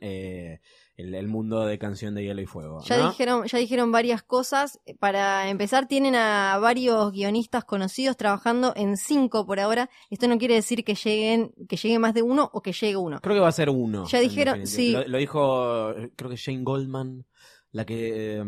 [0.95, 2.81] el, el mundo de Canción de Hielo y Fuego.
[2.85, 4.79] Ya dijeron, ya dijeron varias cosas.
[4.99, 9.89] Para empezar, tienen a varios guionistas conocidos trabajando en cinco por ahora.
[10.09, 13.19] Esto no quiere decir que lleguen, que llegue más de uno o que llegue uno.
[13.21, 14.05] Creo que va a ser uno.
[14.07, 14.91] Ya dijeron- sí.
[14.91, 17.25] Lo, lo dijo, eh, creo que Jane Goldman,
[17.71, 18.43] la que eh,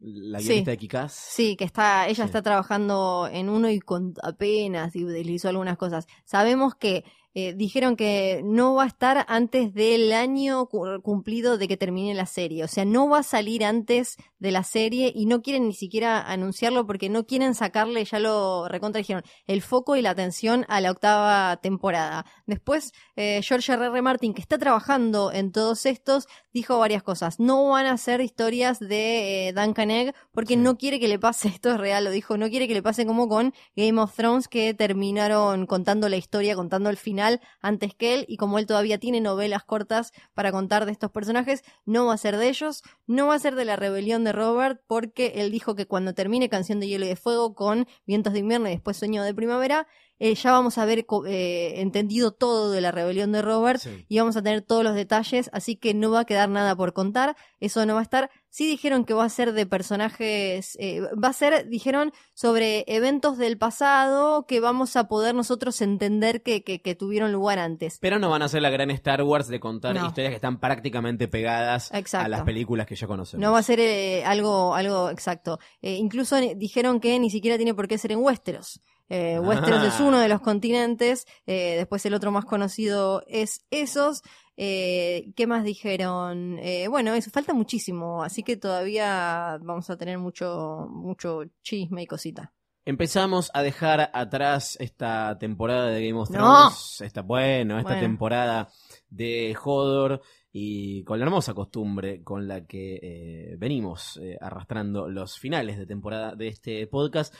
[0.00, 0.46] la Sí.
[0.46, 1.12] guionista de Kikaz.
[1.12, 2.28] Sí, que está, ella Sí.
[2.28, 6.06] está trabajando en uno y con apenas y deslizó algunas cosas.
[6.24, 7.04] Sabemos que
[7.34, 12.14] eh, dijeron que no va a estar antes del año cu- cumplido de que termine
[12.14, 12.64] la serie.
[12.64, 16.20] O sea, no va a salir antes de la serie y no quieren ni siquiera
[16.20, 20.80] anunciarlo porque no quieren sacarle, ya lo recontra dijeron, el foco y la atención a
[20.82, 22.26] la octava temporada.
[22.46, 23.86] Después, eh, George R.
[23.86, 24.02] R.
[24.02, 27.40] Martin, que está trabajando en todos estos, dijo varias cosas.
[27.40, 30.60] No van a ser historias de eh, Duncan Egg porque Sí.
[30.60, 33.06] no quiere que le pase, esto es real, lo dijo, no quiere que le pase
[33.06, 38.14] como con Game of Thrones que terminaron contando la historia, contando el final antes que
[38.14, 42.14] él y como él todavía tiene novelas cortas para contar de estos personajes, no va
[42.14, 45.50] a ser de ellos, no va a ser de la rebelión de Robert porque él
[45.50, 48.72] dijo que cuando termine Canción de Hielo y de Fuego con Vientos de Invierno y
[48.72, 49.86] después Sueño de Primavera,
[50.18, 54.04] eh, ya vamos a haber eh, entendido todo de la rebelión de Robert Sí.
[54.08, 56.92] y vamos a tener todos los detalles, así que no va a quedar nada por
[56.92, 58.30] contar, eso no va a estar.
[58.50, 63.36] Sí dijeron que va a ser de personajes, eh, va a ser, dijeron, sobre eventos
[63.38, 67.98] del pasado que vamos a poder nosotros entender que, que, que tuvieron lugar antes.
[68.00, 70.06] Pero no van a ser la gran Star Wars de contar No.
[70.06, 72.26] historias que están prácticamente pegadas Exacto.
[72.26, 73.42] a las películas que ya conocemos.
[73.42, 75.58] No va a ser eh, algo, algo exacto.
[75.82, 78.80] Eh, incluso dijeron que ni siquiera tiene por qué ser en Westeros.
[79.08, 79.86] Eh, Westeros Ah.
[79.88, 84.22] es uno de los continentes, eh, después el otro más conocido es esos.
[84.56, 86.58] Eh, ¿Qué más dijeron?
[86.60, 92.06] Eh, bueno, eso falta muchísimo, así que todavía vamos a tener mucho, mucho chisme y
[92.06, 92.52] cosita.
[92.86, 96.36] Empezamos a dejar atrás esta temporada de Game of No.
[96.38, 97.00] Thrones.
[97.00, 98.02] Esta, bueno, esta Bueno.
[98.02, 98.68] temporada
[99.08, 100.20] de Hodor.
[100.56, 106.46] Y con la hermosa costumbre con la que venimos arrastrando los finales de temporada de
[106.46, 107.34] este podcast,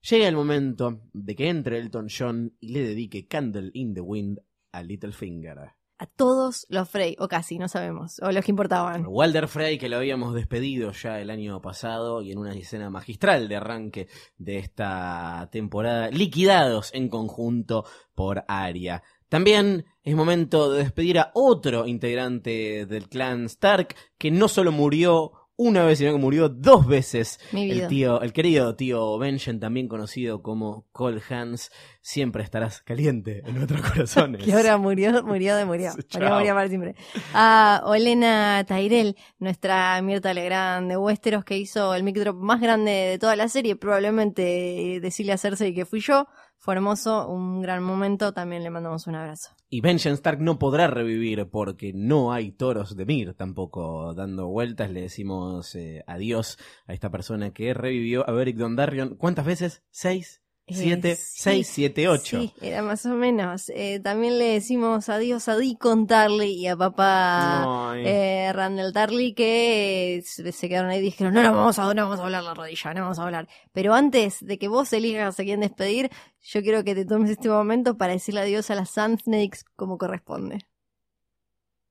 [0.00, 4.40] llega el momento de que entre Elton John y le dedique Candle in the Wind
[4.72, 5.74] a Littlefinger.
[6.00, 9.04] A todos los Frey, o casi, no sabemos, o los que importaban.
[9.04, 13.48] Walder Frey, que lo habíamos despedido ya el año pasado y en una escena magistral
[13.48, 17.84] de arranque de esta temporada, liquidados en conjunto
[18.14, 19.02] por Arya.
[19.28, 25.32] También es momento de despedir a otro integrante del clan Stark que no solo murió
[25.60, 27.40] una vez, sino que murió dos veces.
[27.50, 27.88] Mi El vida.
[27.88, 33.80] tío, el querido tío Benjen, también conocido como Cole Hans, siempre estarás caliente en nuestros
[33.90, 34.44] corazones.
[34.44, 35.90] Que ahora murió, murió de murió.
[36.14, 36.94] Murió, murió para siempre.
[37.34, 42.92] A Olena Tyrell, nuestra Mirta Legrand de Westeros, que hizo el mic drop más grande
[42.92, 46.28] de toda la serie, probablemente eh, decirle a Cersei que fui yo.
[46.58, 48.32] Fue hermoso, un gran momento.
[48.32, 49.50] También le mandamos un abrazo.
[49.70, 54.90] Y Benjen Stark no podrá revivir porque no hay toros de Mir tampoco dando vueltas.
[54.90, 59.16] Le decimos eh, adiós a esta persona que revivió a Beric Dondarrion.
[59.16, 59.84] ¿Cuántas veces?
[59.90, 60.42] ¿Seis?
[60.68, 61.16] Eh, ¿Siete?
[61.16, 61.22] sí.
[61.34, 61.66] ¿Seis?
[61.68, 62.08] ¿Siete?
[62.08, 62.40] ¿Ocho?
[62.40, 63.70] Sí, era más o menos.
[63.70, 70.16] Eh, también le decimos adiós a Deacon Tarly y a papá eh, Randall Tarly que
[70.18, 72.44] eh, se se quedaron ahí y dijeron, no, no vamos, a, no vamos a hablar
[72.44, 73.48] la rodilla, no vamos a hablar.
[73.72, 76.10] Pero antes de que vos elijas a quién despedir,
[76.42, 79.96] yo quiero que te tomes este momento para decirle adiós a las Sand Snakes como
[79.96, 80.58] corresponde.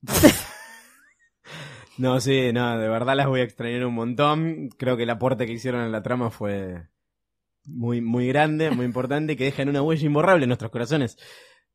[1.98, 4.70] No, sí, no, de verdad las voy a extrañar un montón.
[4.78, 6.88] Creo que el aporte que hicieron en la trama fue
[7.68, 11.18] muy, muy grande, muy importante, que dejan una huella imborrable en nuestros corazones.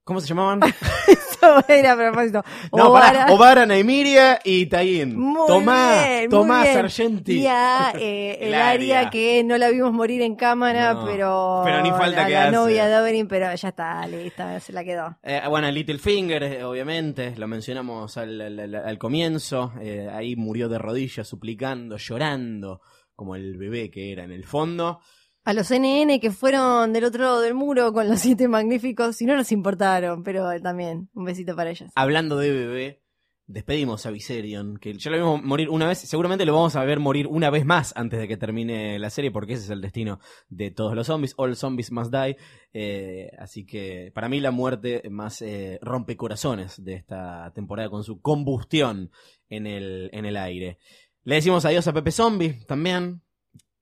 [0.04, 0.60] ¿Cómo se llamaban?
[1.68, 2.42] Era a propósito.
[2.76, 5.16] No, Obara- pará, Obara, Naimiria y Taín.
[5.16, 6.74] Muy Tomá, bien, muy Tomás bien.
[6.74, 7.32] Sargenti.
[7.40, 11.62] Y a, eh, el, El área que no la vimos morir en cámara, No, pero.
[11.64, 12.52] pero ni falta la, que la hace.
[12.52, 15.16] novia de Oberyn, pero ya está, lista, se la quedó.
[15.22, 19.72] Eh, bueno, Littlefinger, eh, obviamente, lo mencionamos al, al- al- al comienzo.
[19.80, 22.80] eh, ahí murió de rodillas, suplicando, llorando,
[23.14, 25.00] como el bebé que era en el fondo.
[25.44, 29.26] A los NN que fueron del otro lado del muro con los siete magníficos, y
[29.26, 31.90] no nos importaron, pero también, un besito para ellos.
[31.96, 33.02] Hablando de bebé,
[33.46, 37.00] despedimos a Viserion, que ya lo vimos morir una vez, seguramente lo vamos a ver
[37.00, 40.20] morir una vez más antes de que termine la serie, porque ese es el destino
[40.48, 42.36] de todos los zombies, all zombies must die,
[42.72, 48.20] eh, así que para mí la muerte más eh, rompecorazones de esta temporada con su
[48.20, 49.10] combustión
[49.48, 50.78] en el, en el aire.
[51.24, 53.21] Le decimos adiós a Pepe Zombie también,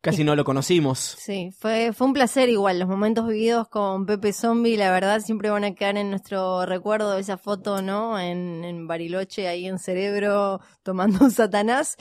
[0.00, 0.98] casi no lo conocimos.
[0.98, 2.78] Sí, fue, fue un placer igual.
[2.78, 7.16] Los momentos vividos con Pepe Zombie, la verdad, siempre van a quedar en nuestro recuerdo
[7.18, 8.18] esa foto, ¿no?
[8.18, 11.96] En, en Bariloche, ahí en Cerebro, tomando un Satanás.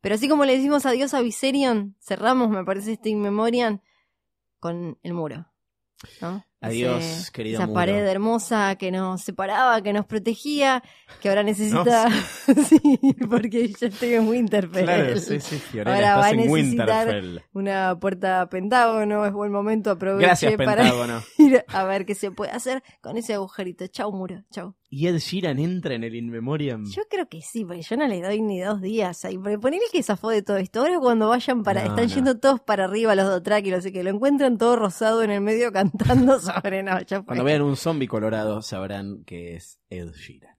[0.00, 3.80] Pero así como le decimos adiós a Viserion, cerramos, me parece, este In Memoriam
[4.60, 5.46] con el muro.
[6.20, 6.44] ¿no?
[6.66, 7.74] Adiós, Ese- querido Esa muro.
[7.74, 10.82] pared hermosa que nos separaba, que nos protegía,
[11.20, 12.08] que ahora necesita.
[12.68, 12.80] sí,
[13.28, 14.84] porque ya estoy en Winterfell.
[14.84, 17.42] Claro, sí, sí, Fiorella, Ahora va a necesitar Winterfell.
[17.52, 21.22] una puerta pentágono, es buen momento, aproveche Gracias, para Pentágono.
[21.38, 23.86] ir a ver qué se puede hacer con ese agujerito.
[23.86, 24.74] Chau, muro, chau.
[24.96, 26.84] ¿Y Ed Sheeran entra en el In Memoriam?
[26.88, 29.36] Yo creo que sí, porque yo no le doy ni dos días ahí.
[29.36, 30.82] Porque ponele que zafó de todo esto.
[30.82, 32.14] Ahora cuando vayan para, No, están no.
[32.14, 35.40] yendo todos para arriba los Dothraki, no sé qué, lo encuentran todo rosado en el
[35.40, 37.22] medio cantando sobre no, ya.
[37.22, 40.54] Cuando vean un zombie colorado sabrán que es Ed Sheeran.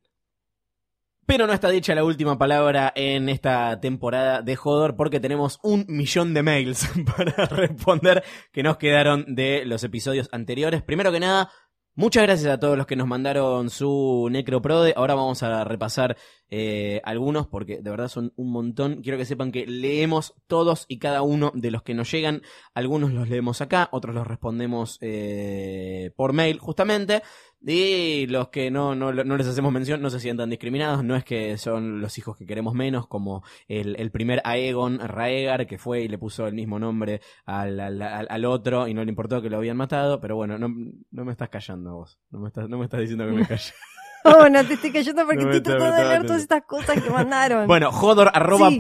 [1.26, 5.86] Pero no está dicha la última palabra en esta temporada de Jodor porque tenemos un
[5.88, 10.84] millón de mails para responder que nos quedaron de los episodios anteriores.
[10.84, 11.50] Primero que nada,
[11.96, 14.94] muchas gracias a todos los que nos mandaron su Necroprode.
[14.96, 16.18] Ahora vamos a repasar
[16.50, 19.02] eh, algunos porque de verdad son un montón.
[19.02, 22.42] Quiero que sepan que leemos todos y cada uno de los que nos llegan.
[22.74, 27.24] Algunos los leemos acá, otros los respondemos eh, por mail justamente.
[27.68, 31.04] Y los que no, no, no les hacemos mención no se sientan discriminados.
[31.04, 35.66] No es que son los hijos que queremos menos, como el, el primer Aegon Raegar,
[35.66, 39.10] que fue y le puso el mismo nombre al, al, al- otro y no le
[39.10, 40.22] importó que lo habían matado.
[40.22, 40.68] Pero bueno, no,
[41.12, 42.20] no me estás callando vos.
[42.30, 43.74] No me estás, no me estás diciendo que me calle.
[44.28, 47.12] Oh, no te estoy cayendo porque No estoy tratando de leer todas estas cosas que
[47.12, 47.68] mandaron.
[47.68, 48.76] Bueno, jodor arroba Sí.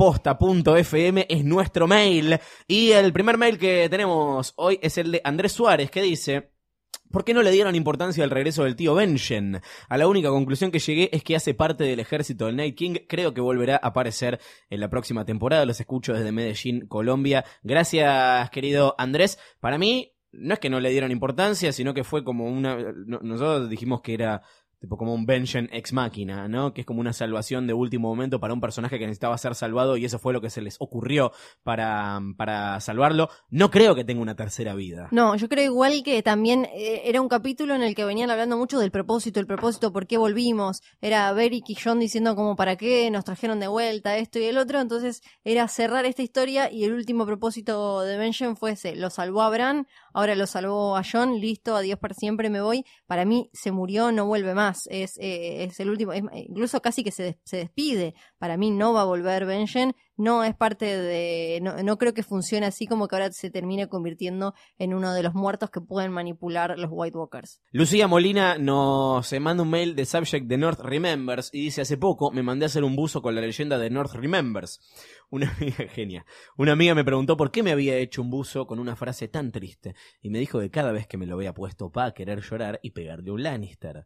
[1.29, 2.39] es nuestro mail.
[2.67, 6.54] Y el primer mail que tenemos hoy es el de Andrés Suárez, que dice...
[7.16, 9.61] ¿Por qué no le dieron importancia al regreso del tío Benjen?
[9.88, 12.95] A la única conclusión que llegué es que hace parte del ejército del Night King.
[13.07, 14.38] Creo que volverá a aparecer
[14.70, 15.66] en la próxima temporada.
[15.66, 17.45] Los escucho desde Medellín, Colombia.
[17.63, 19.39] Gracias, querido Andrés.
[19.61, 22.76] Para mí, no es que no le dieron importancia, sino que fue como una...
[22.93, 24.41] no- nosotros dijimos que era
[24.80, 26.73] tipo como un Benjen ex máquina, ¿no?
[26.73, 29.97] Que es como una salvación de último momento para un personaje que necesitaba ser salvado
[29.97, 31.32] y eso fue lo que se les ocurrió
[31.63, 33.30] para, para salvarlo.
[33.49, 35.07] No creo que tenga una tercera vida.
[35.11, 38.57] No, yo creo igual que también eh, era un capítulo en el que venían hablando
[38.57, 40.82] mucho del propósito, el propósito, por qué volvimos.
[41.01, 44.57] Era Beric y John diciendo como para qué nos trajeron de vuelta esto y el
[44.57, 44.80] otro.
[44.80, 48.95] Entonces era cerrar esta historia y el último propósito de Benjen fue ese.
[48.95, 52.86] Lo salvó a Bran, ahora lo salvó a John, listo, adiós para siempre, me voy.
[53.05, 54.88] Para mí se murió, no vuelve más.
[54.89, 58.16] Es, eh, es el último, es- incluso casi que se, se despide.
[58.45, 61.59] Para mí no va a volver Benjen, no es parte de...
[61.63, 65.33] No, creo que funcione así como que ahora se termine convirtiendo en uno de los
[65.33, 67.59] muertos que pueden manipular los White Walkers.
[67.71, 72.29] Lucía Molina nos manda un mail de subject de North Remembers y dice hace poco
[72.29, 74.79] me mandé a hacer un buzo con la leyenda de North Remembers.
[75.31, 76.23] Una amiga genia.
[76.55, 79.51] Una amiga me preguntó por qué me había hecho un buzo con una frase tan
[79.51, 82.41] triste y me dijo que cada vez que me lo había puesto va a querer
[82.41, 84.05] llorar y pegarle un Lannister.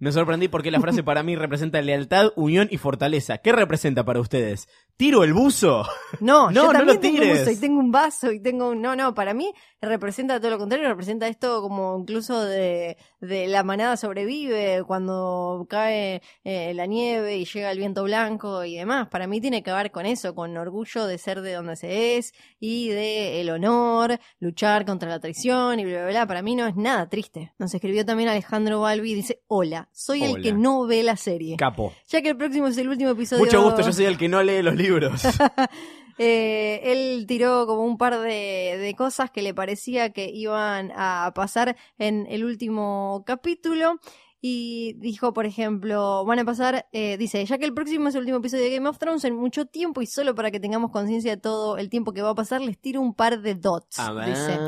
[0.00, 3.38] Me sorprendí porque la frase para mí representa lealtad, unión y fortaleza.
[3.38, 4.68] ¿Qué representa para ustedes?
[5.00, 5.86] ¿Tiro el buzo?
[6.20, 8.68] No, No, yo no también lo tengo un buzo y tengo un vaso y tengo
[8.68, 8.82] un...
[8.82, 13.62] No, no, para mí representa todo lo contrario, representa esto como incluso de, de la
[13.62, 19.08] manada sobrevive cuando cae eh, la nieve y llega el viento blanco y demás.
[19.08, 22.34] Para mí tiene que ver con eso, con orgullo de ser de donde se es
[22.58, 26.26] y de el honor, luchar contra la traición y bla, bla, bla.
[26.26, 27.54] Para mí no es nada triste.
[27.58, 31.56] Nos escribió también Alejandro Balbi y dice, hola, soy el que no ve la serie.
[31.56, 31.94] Capo.
[32.08, 33.42] Ya que el próximo es el último episodio...
[33.42, 34.89] Mucho gusto, yo soy el que no lee los libros.
[36.22, 41.32] Eh, él tiró como un par de, de cosas que le parecía que iban a
[41.34, 43.98] pasar en el último capítulo.
[44.42, 48.20] Y dijo, por ejemplo, van a pasar, eh, dice, ya que el próximo es el
[48.20, 51.30] último episodio de Game of Thrones en mucho tiempo y solo para que tengamos conciencia
[51.30, 53.98] de todo el tiempo que va a pasar, les tiro un par de dots.
[53.98, 54.28] A ver.
[54.28, 54.58] Dice,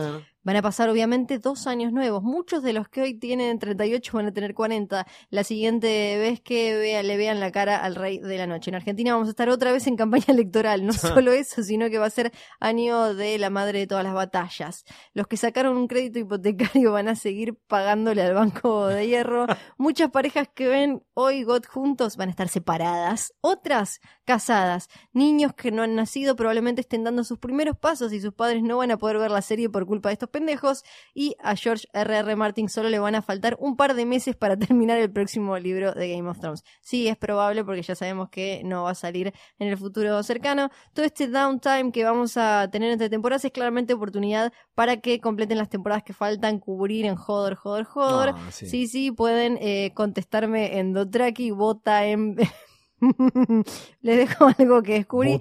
[0.45, 2.23] Van a pasar obviamente dos años nuevos.
[2.23, 6.77] Muchos de los que hoy tienen 38 van a tener 40 la siguiente vez que
[6.77, 8.71] vea- le vean la cara al rey de la noche.
[8.71, 10.85] En Argentina vamos a estar otra vez en campaña electoral.
[10.85, 10.93] No
[11.25, 14.85] solo eso, sino que va a ser año de la madre de todas las batallas.
[15.15, 19.47] Los que sacaron un crédito hipotecario van a seguir pagándole al banco de hierro.
[19.79, 23.33] Muchas parejas que ven hoy GOT juntos van a estar separadas.
[23.41, 24.89] Otras casadas.
[25.13, 28.79] Niños que no han nacido probablemente estén dando sus primeros pasos y sus padres no
[28.79, 30.83] van a poder ver la serie por culpa de estos pendejos.
[31.15, 32.19] Y a George R.R.
[32.19, 32.37] R.
[32.37, 35.93] Martin solo le van a faltar un par de meses para terminar el próximo libro
[35.93, 36.65] de Game of Thrones.
[36.81, 40.71] Sí, es probable porque ya sabemos que no va a salir en el futuro cercano.
[40.93, 45.59] Todo este downtime que vamos a tener entre temporadas es claramente oportunidad para que completen
[45.59, 48.33] las temporadas que faltan cubrir en Hodor, Hodor.
[48.33, 48.67] No, sí.
[48.67, 52.37] Sí, sí, pueden eh, contestarme en Dotraki, vota en...
[54.03, 55.41] Les dejo algo que descubrí.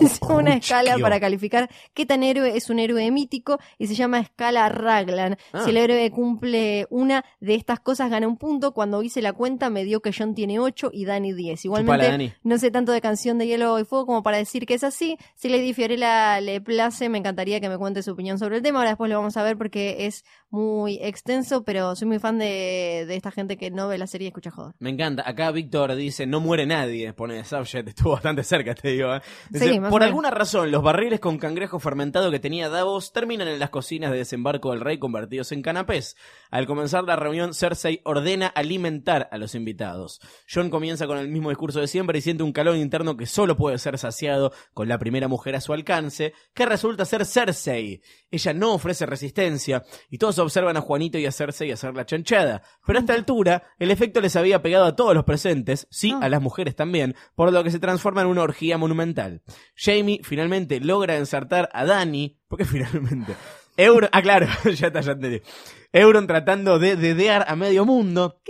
[0.00, 4.20] Es una escala para calificar qué tan héroe es un héroe mítico y se llama
[4.20, 5.36] escala Raglan.
[5.52, 5.62] Ah.
[5.64, 8.72] Si el héroe cumple una de estas cosas, gana un punto.
[8.72, 11.64] Cuando hice la cuenta, me dio que John tiene 8 y Dani 10.
[11.64, 12.32] Igualmente, Chupala, Dani.
[12.42, 15.16] no sé tanto de canción de Hielo y Fuego como para decir que es así.
[15.34, 18.80] Si Lady Fiorella le place, me encantaría que me cuente su opinión sobre el tema.
[18.80, 23.04] Ahora después lo vamos a ver porque es muy extenso, pero soy muy fan de,
[23.06, 24.74] de esta gente que no ve la serie y escucha joder.
[24.78, 25.22] Me encanta.
[25.28, 27.12] Acá Víctor dice, no muere nadie.
[27.12, 29.14] Pone subject, estuvo bastante cerca, te digo.
[29.14, 29.20] ¿eh?
[29.50, 33.58] Dice, Sí, por alguna razón, los barriles con cangrejo fermentado que tenía Davos terminan en
[33.58, 36.16] las cocinas de desembarco del rey convertidos en canapés.
[36.50, 40.20] Al comenzar la reunión, Cersei ordena alimentar a los invitados.
[40.52, 43.56] John comienza con el mismo discurso de siempre y siente un calor interno que solo
[43.56, 48.00] puede ser saciado con la primera mujer a su alcance, que resulta ser Cersei.
[48.30, 52.62] Ella no ofrece resistencia y todos observan a Juanito y a Cersei hacer la chanchada.
[52.86, 56.20] Pero a esta altura, el efecto les había pegado a todos los presentes, sí, Ah.
[56.22, 59.42] a las mujeres también, por lo que se transforma en una orgía monumental.
[59.76, 63.34] Jamie finalmente logra ensartar a Dani, porque finalmente...
[63.76, 65.40] Euron, ah, claro, ya está, ya entendí.
[65.92, 68.40] Euron tratando de dedear a medio mundo.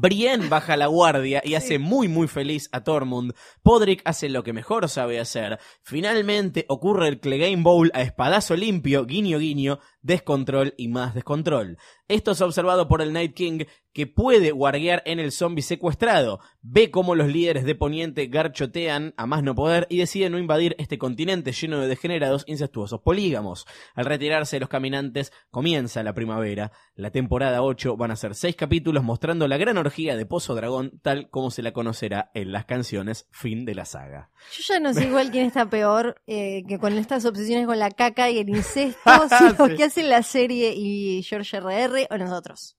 [0.00, 3.34] Brienne baja la guardia y hace muy muy feliz a Tormund.
[3.62, 5.58] Podrick hace lo que mejor sabe hacer.
[5.82, 11.78] Finalmente ocurre el Clegane Bowl a espadazo limpio, guiño guiño, descontrol y más descontrol.
[12.08, 16.38] Esto es observado por el Night King que puede guarguear en el zombie secuestrado.
[16.60, 20.76] Ve cómo los líderes de Poniente garchotean a más no poder y decide no invadir
[20.78, 23.66] este continente lleno de degenerados incestuosos polígamos.
[23.94, 26.72] Al retirarse los caminantes, comienza la primavera.
[26.94, 31.00] La temporada 8 van a ser 6 capítulos mostrando la gran orgía de Pozo Dragón
[31.02, 34.30] tal como se la conocerá en las canciones fin de la saga.
[34.52, 37.90] Yo ya no sé igual quién está peor eh, que con estas obsesiones con la
[37.90, 39.00] caca y el incesto,
[39.66, 39.76] Sí.
[39.76, 42.06] que hacen la serie y George R.R.
[42.10, 42.76] o nosotros.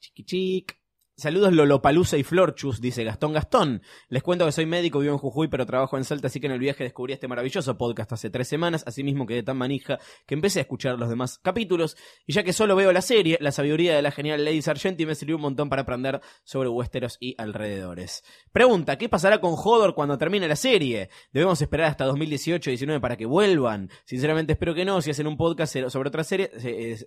[0.00, 0.77] Chiqui chic.
[1.18, 3.82] Saludos Lolopalusa y Florchus, dice Gastón Gastón.
[4.08, 6.52] Les cuento que soy médico, vivo en Jujuy, pero trabajo en Salta, así que en
[6.52, 9.98] el viaje descubrí este maravilloso podcast hace tres semanas, asimismo quedé tan manija
[10.28, 13.50] que empecé a escuchar los demás capítulos, y ya que solo veo la serie, la
[13.50, 17.34] sabiduría de la genial Lady Sargenti me sirvió un montón para aprender sobre Westeros y
[17.36, 18.22] alrededores.
[18.52, 21.10] Pregunta, ¿qué pasará con Hodor cuando termine la serie?
[21.32, 23.90] ¿Debemos esperar hasta 2018-19 para que vuelvan?
[24.04, 26.52] Sinceramente espero que no, si hacen un podcast sobre otra serie,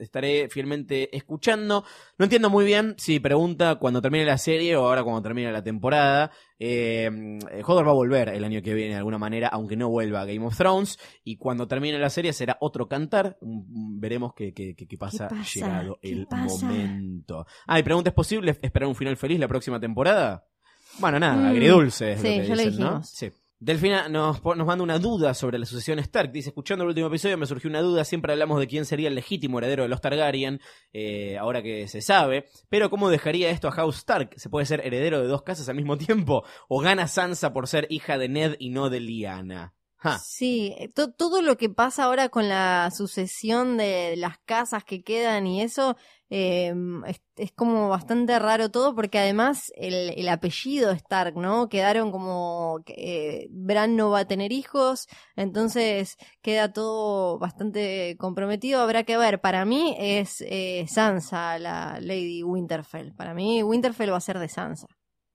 [0.02, 1.86] estaré fielmente escuchando.
[2.18, 5.64] No entiendo muy bien si pregunta cuando termine la serie o ahora cuando termine la
[5.64, 6.32] temporada.
[6.60, 7.10] Eh,
[7.66, 10.26] Hodor va a volver el año que viene de alguna manera, aunque no vuelva a
[10.26, 10.98] Game of Thrones.
[11.24, 13.38] Y cuando termine la serie será otro cantar.
[13.42, 16.66] Mm, Veremos qué, qué, qué- qué pasa, llegado ¿Qué el pasa?
[16.66, 17.46] momento.
[17.68, 20.46] Ah, y pregunta, ¿es posible esperar un final feliz la próxima temporada?
[21.00, 22.12] Bueno, nada, Mm, agridulce.
[22.14, 23.04] es sí, lo que ya lo dicen, ¿no?
[23.04, 23.32] Sí.
[23.64, 26.32] Delfina nos, nos manda una duda sobre la sucesión Stark.
[26.32, 28.04] Dice, escuchando el último episodio me surgió una duda.
[28.04, 30.60] Siempre hablamos de quién sería el legítimo heredero de los Targaryen,
[30.94, 32.48] eh, ahora que se sabe.
[32.70, 34.32] Pero ¿cómo dejaría esto a House Stark?
[34.36, 36.44] ¿Se puede ser heredero de dos casas al mismo tiempo?
[36.70, 39.76] ¿O gana Sansa por ser hija de Ned y no de Lyanna?
[40.08, 45.04] Sí, eh, to- todo lo que pasa ahora con la sucesión de las casas que
[45.04, 45.96] quedan y eso
[46.30, 46.74] eh,
[47.38, 51.70] es, como bastante raro todo porque además el, el apellido Stark, ¿no?
[51.70, 52.94] Quedaron como que
[53.46, 58.82] eh, Bran no va a tener hijos, entonces queda todo bastante comprometido.
[58.82, 63.14] Habrá que ver, para mí es eh, Sansa, la Lady Winterfell.
[63.16, 64.88] Para mí Winterfell va a ser de Sansa.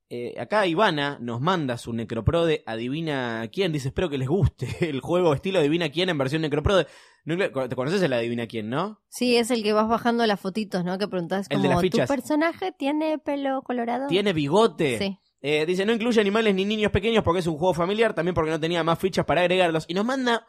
[0.09, 3.73] Eh, acá Ivana nos manda su Necroprode Adivina quién.
[3.73, 6.87] Dice, espero que les guste el juego estilo Adivina quién en versión Necroprode.
[7.25, 9.01] ¿Te conoces el Adivina quién, no?
[9.09, 10.97] Sí, es el que vas bajando las fotitos, ¿no?
[10.97, 14.07] Que preguntás El como, de las ¿tu personaje tiene pelo colorado?
[14.07, 14.99] Tiene bigote.
[14.99, 15.19] Sí.
[15.41, 18.51] Eh, dice, no incluye animales ni niños pequeños porque es un juego familiar, también porque
[18.51, 19.87] no tenía más fichas para agregarlos.
[19.89, 20.47] Y nos manda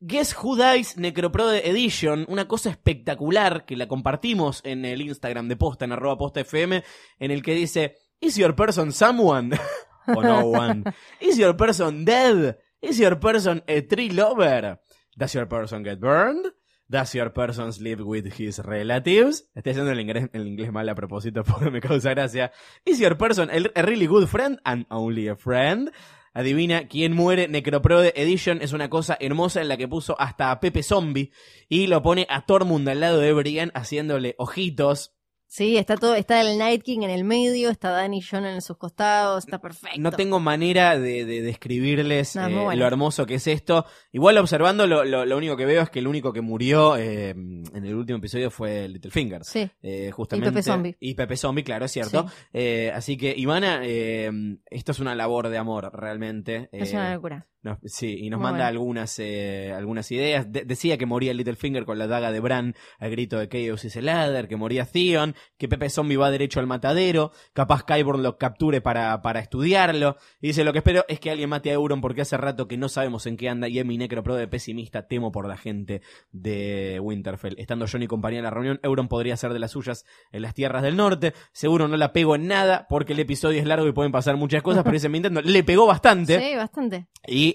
[0.00, 5.56] Guess Who Dies Necroprode Edition, una cosa espectacular que la compartimos en el Instagram de
[5.56, 6.84] posta, en arroba posta FM,
[7.18, 9.58] en el que dice, ¿Is your person someone?
[10.06, 10.84] o no one.
[11.20, 12.58] ¿Is your person dead?
[12.80, 14.80] ¿Is your person a tree lover?
[15.16, 16.46] ¿Does your person get burned?
[16.90, 19.50] Does your person sleep with his relatives?
[19.54, 22.50] Estoy haciendo el inglés, el inglés mal a propósito porque me causa gracia.
[22.84, 25.92] Is your person a really good friend and only a friend?
[26.32, 27.48] Adivina quién muere.
[27.48, 31.32] Necroprode Edition es una cosa hermosa en la que puso hasta a Pepe Zombie
[31.68, 35.17] y lo pone a Tormund al lado de Brian haciéndole ojitos.
[35.50, 38.76] Sí, está todo, está el Night King en el medio, está Danny John en sus
[38.76, 39.98] costados, está perfecto.
[39.98, 42.78] No tengo manera de, de describirles No, eh, bueno.
[42.80, 43.86] lo hermoso que es esto.
[44.12, 47.30] Igual observando, lo, lo, lo único que veo es que el único que murió eh,
[47.30, 49.42] en el último episodio fue Littlefinger.
[49.42, 49.70] Sí.
[49.82, 50.50] Eh, justamente.
[50.50, 50.96] Y Pepe Zombie.
[51.00, 52.28] Y Pepe Zombie, claro, es cierto.
[52.28, 52.34] Sí.
[52.52, 54.30] Eh, así que, Ivana, eh,
[54.66, 56.68] esto es una labor de amor, realmente.
[56.72, 57.46] Es Eh, una locura.
[57.62, 58.68] Nos- sí, y nos Muy manda bueno.
[58.68, 60.50] algunas, eh, algunas ideas.
[60.52, 64.00] De- decía que moría Littlefinger con la daga de Bran al grito de Chaos y
[64.00, 68.80] Ladder, que moría Theon, que Pepe Zombie va derecho al matadero, capaz Kyborn lo capture
[68.80, 70.16] para, para estudiarlo.
[70.40, 72.76] Y dice, lo que espero es que alguien mate a Euron porque hace rato que
[72.76, 76.02] no sabemos en qué anda y Emi Necropro de pesimista temo por la gente
[76.32, 77.54] de Winterfell.
[77.58, 80.54] Estando John y compañía en la reunión, Euron podría ser de las suyas en las
[80.54, 81.34] tierras del norte.
[81.52, 84.62] Seguro no la pego en nada porque el episodio es largo y pueden pasar muchas
[84.62, 86.38] cosas, pero ese mi intento le pegó bastante.
[86.40, 87.06] Sí, bastante.
[87.26, 87.47] Y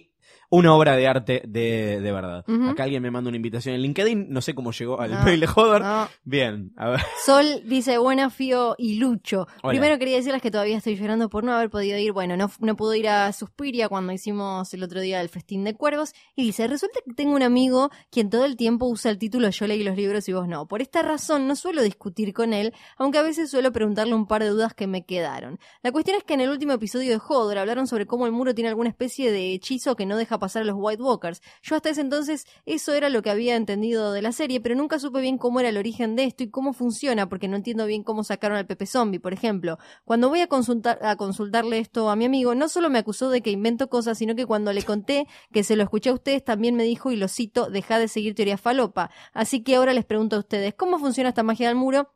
[0.56, 2.46] una obra de arte de, de verdad.
[2.70, 4.28] Acá alguien me manda una invitación en LinkedIn.
[4.30, 5.82] No sé cómo llegó al No, mail de Hodor.
[5.82, 6.08] no.
[6.24, 7.00] Bien, a ver.
[7.26, 9.48] Sol dice, buena Fío y Lucho.
[9.64, 9.72] Hola.
[9.72, 12.12] Primero quería decirles que todavía estoy llorando por no haber podido ir.
[12.12, 15.74] Bueno, no, no pude ir a Suspiria cuando hicimos el otro día el festín de
[15.74, 16.14] cuervos.
[16.36, 19.66] Y dice, resulta que tengo un amigo quien todo el tiempo usa el título Yo
[19.66, 20.68] leí los libros y vos no.
[20.68, 24.44] Por esta razón no suelo discutir con él, aunque a veces suelo preguntarle un par
[24.44, 25.58] de dudas que me quedaron.
[25.82, 28.54] La cuestión es que en el último episodio de Hodor hablaron sobre cómo el muro
[28.54, 31.42] tiene alguna especie de hechizo que no deja pasar a los White Walkers.
[31.62, 35.00] Yo hasta ese entonces eso era lo que había entendido de la serie, pero nunca
[35.00, 38.04] supe bien cómo era el origen de esto y cómo funciona, porque no entiendo bien
[38.04, 39.78] cómo sacaron al Pepe Zombie, por ejemplo.
[40.04, 43.42] Cuando voy a, consultar, a consultarle esto a mi amigo, no solo me acusó de
[43.42, 46.76] que invento cosas, sino que cuando le conté que se lo escuché a ustedes, también
[46.76, 49.12] me dijo, y lo cito, deja de seguir teoría falopa.
[49.34, 52.14] Así que ahora les pregunto a ustedes, ¿cómo funciona esta magia del muro?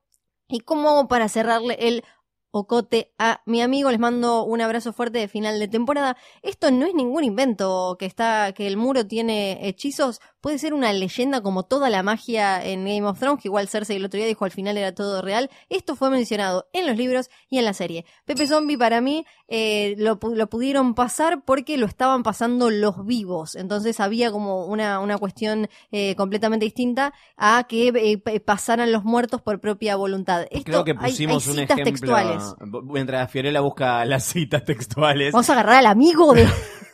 [0.49, 2.03] ¿Y cómo hago para cerrarle el
[2.51, 3.91] ocote a mi amigo?
[3.91, 6.17] Les mando un abrazo fuerte de final de temporada.
[6.41, 10.19] Esto no es ningún invento que está, que el muro tiene hechizos.
[10.41, 13.97] Puede ser una leyenda como toda la magia en Game of Thrones, que igual Cersei
[13.97, 15.49] el otro día dijo al final era todo real.
[15.69, 18.05] Esto fue mencionado en los libros y en la serie.
[18.25, 23.55] Pepe Zombie para mí eh, lo, lo pudieron pasar porque lo estaban pasando los vivos.
[23.55, 29.41] Entonces había como una, una cuestión eh, completamente distinta a que eh, pasaran los muertos
[29.41, 30.43] por propia voluntad.
[30.51, 31.91] Esto, Creo que hay- pusimos hay un citas ejemplo.
[31.91, 32.36] textuales.
[32.83, 35.31] Mientras Fiorella busca las citas textuales.
[35.33, 36.47] Vamos a agarrar al amigo de...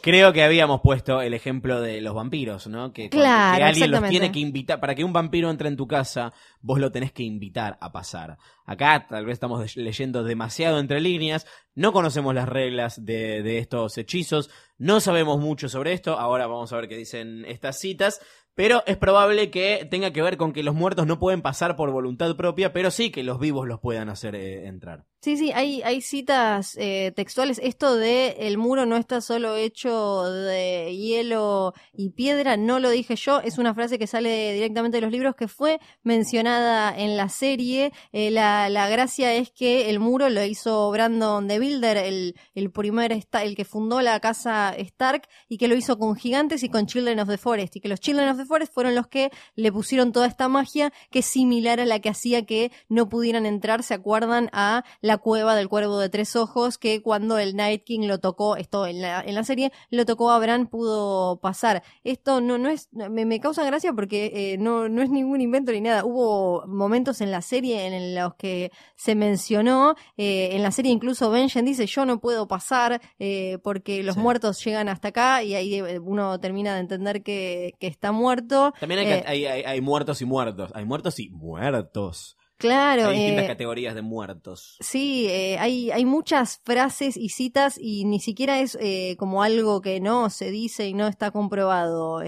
[0.00, 2.92] Creo que habíamos puesto el ejemplo de los vampiros, ¿no?
[2.92, 4.80] Que, Claro, que alguien los tiene que invitar.
[4.80, 8.38] Para que un vampiro entre en tu casa, vos lo tenés que invitar a pasar.
[8.64, 11.46] Acá tal vez estamos leyendo demasiado entre líneas.
[11.74, 14.50] No conocemos las reglas de, de estos hechizos.
[14.78, 16.18] No sabemos mucho sobre esto.
[16.18, 18.20] Ahora vamos a ver qué dicen estas citas.
[18.58, 21.92] Pero es probable que tenga que ver con que los muertos no pueden pasar por
[21.92, 25.04] voluntad propia, pero sí que los vivos los puedan hacer eh, entrar.
[25.20, 27.60] Sí, sí, hay, citas eh, textuales.
[27.60, 33.16] Esto de el muro no está solo hecho de hielo y piedra, no lo dije
[33.16, 37.28] yo, es una frase que sale directamente de los libros que fue mencionada en la
[37.28, 37.92] serie.
[38.12, 42.70] Eh, la, la gracia es que el muro lo hizo Brandon de Builder, el, el
[42.70, 46.86] primer, el que fundó la casa Stark y que lo hizo con gigantes y con
[46.86, 49.70] Children of the Forest y que los Children of the Forest fueron los que le
[49.70, 53.82] pusieron toda esta magia que es similar a la que hacía que no pudieran entrar,
[53.82, 54.48] ¿se acuerdan?
[54.52, 58.56] A la cueva del cuervo de tres ojos que cuando el Night King lo tocó,
[58.56, 61.82] esto en la, en la serie, lo tocó a Bran, pudo pasar.
[62.04, 65.72] Esto no, no es, me, me causa gracia porque eh, no, no es ningún invento
[65.72, 66.04] ni nada.
[66.04, 71.30] Hubo momentos en la serie en los que se mencionó, eh, en la serie incluso
[71.30, 74.20] Benjen dice yo no puedo pasar eh, porque los Sí.
[74.20, 78.37] muertos llegan hasta acá y ahí uno termina de entender que, que está muerto.
[78.80, 80.70] También hay, Eh, hay, hay- hay muertos y muertos.
[80.74, 82.36] Hay muertos y muertos.
[82.56, 84.76] Claro, hay distintas eh, categorías de muertos.
[84.80, 89.80] Sí, eh, hay, hay muchas frases y citas y ni siquiera es eh, como algo
[89.80, 92.20] que no se dice y no está comprobado.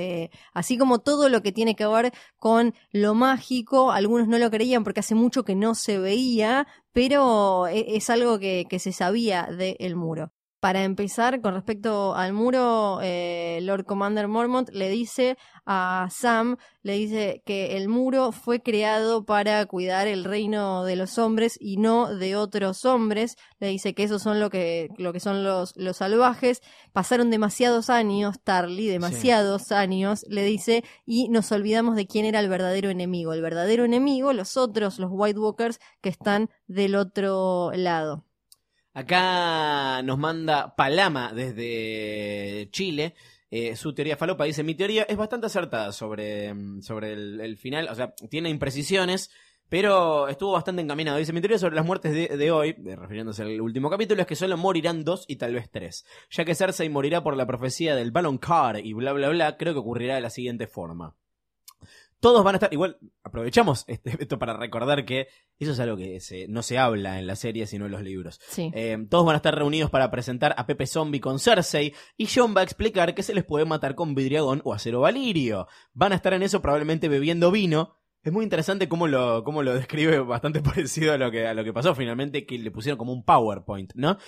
[0.52, 4.84] Así como todo lo que tiene que ver con lo mágico, algunos no lo creían
[4.84, 9.96] porque hace mucho que no se veía, pero es algo que, que se sabía del
[9.96, 10.32] muro.
[10.60, 16.92] Para empezar, con respecto al muro, eh, Lord Commander Mormont le dice a Sam, le
[16.98, 22.14] dice que el muro fue creado para cuidar el reino de los hombres y no
[22.14, 23.36] de otros hombres.
[23.58, 26.60] Le dice que esos son lo que, lo que son los, los salvajes.
[26.92, 32.50] Pasaron demasiados años, Tarly, demasiados años, le dice, y nos olvidamos de quién era el
[32.50, 33.32] verdadero enemigo.
[33.32, 38.26] El verdadero enemigo, los otros, los White Walkers, que están del otro lado.
[38.92, 43.14] Acá nos manda Palama desde Chile.
[43.52, 44.44] eh, su teoría falopa.
[44.44, 49.30] Dice, mi teoría es bastante acertada sobre, mm, sobre el, final, o sea, tiene imprecisiones,
[49.68, 51.18] pero estuvo bastante encaminado.
[51.18, 54.36] Dice, mi teoría sobre las muertes de, hoy, eh, refiriéndose al último capítulo, es que
[54.36, 56.04] solo morirán dos y tal vez tres.
[56.30, 59.72] Ya que Cersei morirá por la profecía del Balon Car y bla bla bla, creo
[59.72, 61.16] que ocurrirá de la siguiente forma.
[62.20, 66.20] Todos van a estar, igual aprovechamos este, esto para recordar que eso es algo que
[66.20, 68.38] se- no se habla en la serie sino en los libros.
[68.48, 68.70] Sí.
[68.74, 72.54] Eh, todos van a estar reunidos para presentar a Pepe Zombie con Cersei y John
[72.54, 75.66] va a explicar que se les puede matar con vidriagón o acero valirio.
[75.94, 77.96] Van a estar en eso probablemente bebiendo vino.
[78.22, 81.64] Es muy interesante cómo lo, cómo lo describe bastante parecido a lo, que, a lo
[81.64, 84.18] que pasó finalmente, que le pusieron como un PowerPoint, ¿no?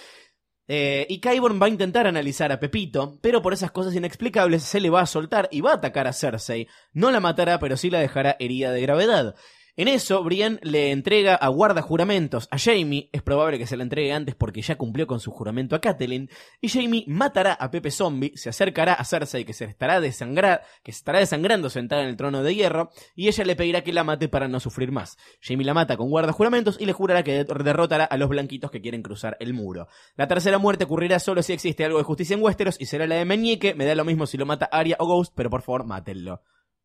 [0.68, 4.80] Eh, y Qyburn va a intentar analizar a Pepito, pero por esas cosas inexplicables se
[4.80, 6.68] le va a soltar y va a atacar a Cersei.
[6.92, 9.34] No la matará, pero sí la dejará herida de gravedad.
[9.74, 13.84] En eso, Brienne le entrega a guarda juramentos a Jamie, es probable que se la
[13.84, 16.28] entregue antes porque ya cumplió con su juramento a Catelyn,
[16.60, 21.18] y Jamie matará a Pepe Zombie, se acercará a Cersei que se estará, que estará
[21.20, 24.46] desangrando sentada en el trono de hierro, y ella le pedirá que la mate para
[24.46, 25.16] no sufrir más.
[25.40, 28.70] Jamie la mata con guarda juramentos y le jurará que de- derrotará a los blanquitos
[28.70, 29.88] que quieren cruzar el muro.
[30.16, 33.14] La tercera muerte ocurrirá solo si existe algo de justicia en Westeros y será la
[33.14, 35.86] de Meñique, me da lo mismo si lo mata Arya o Ghost, pero por favor
[35.86, 36.42] mátenlo.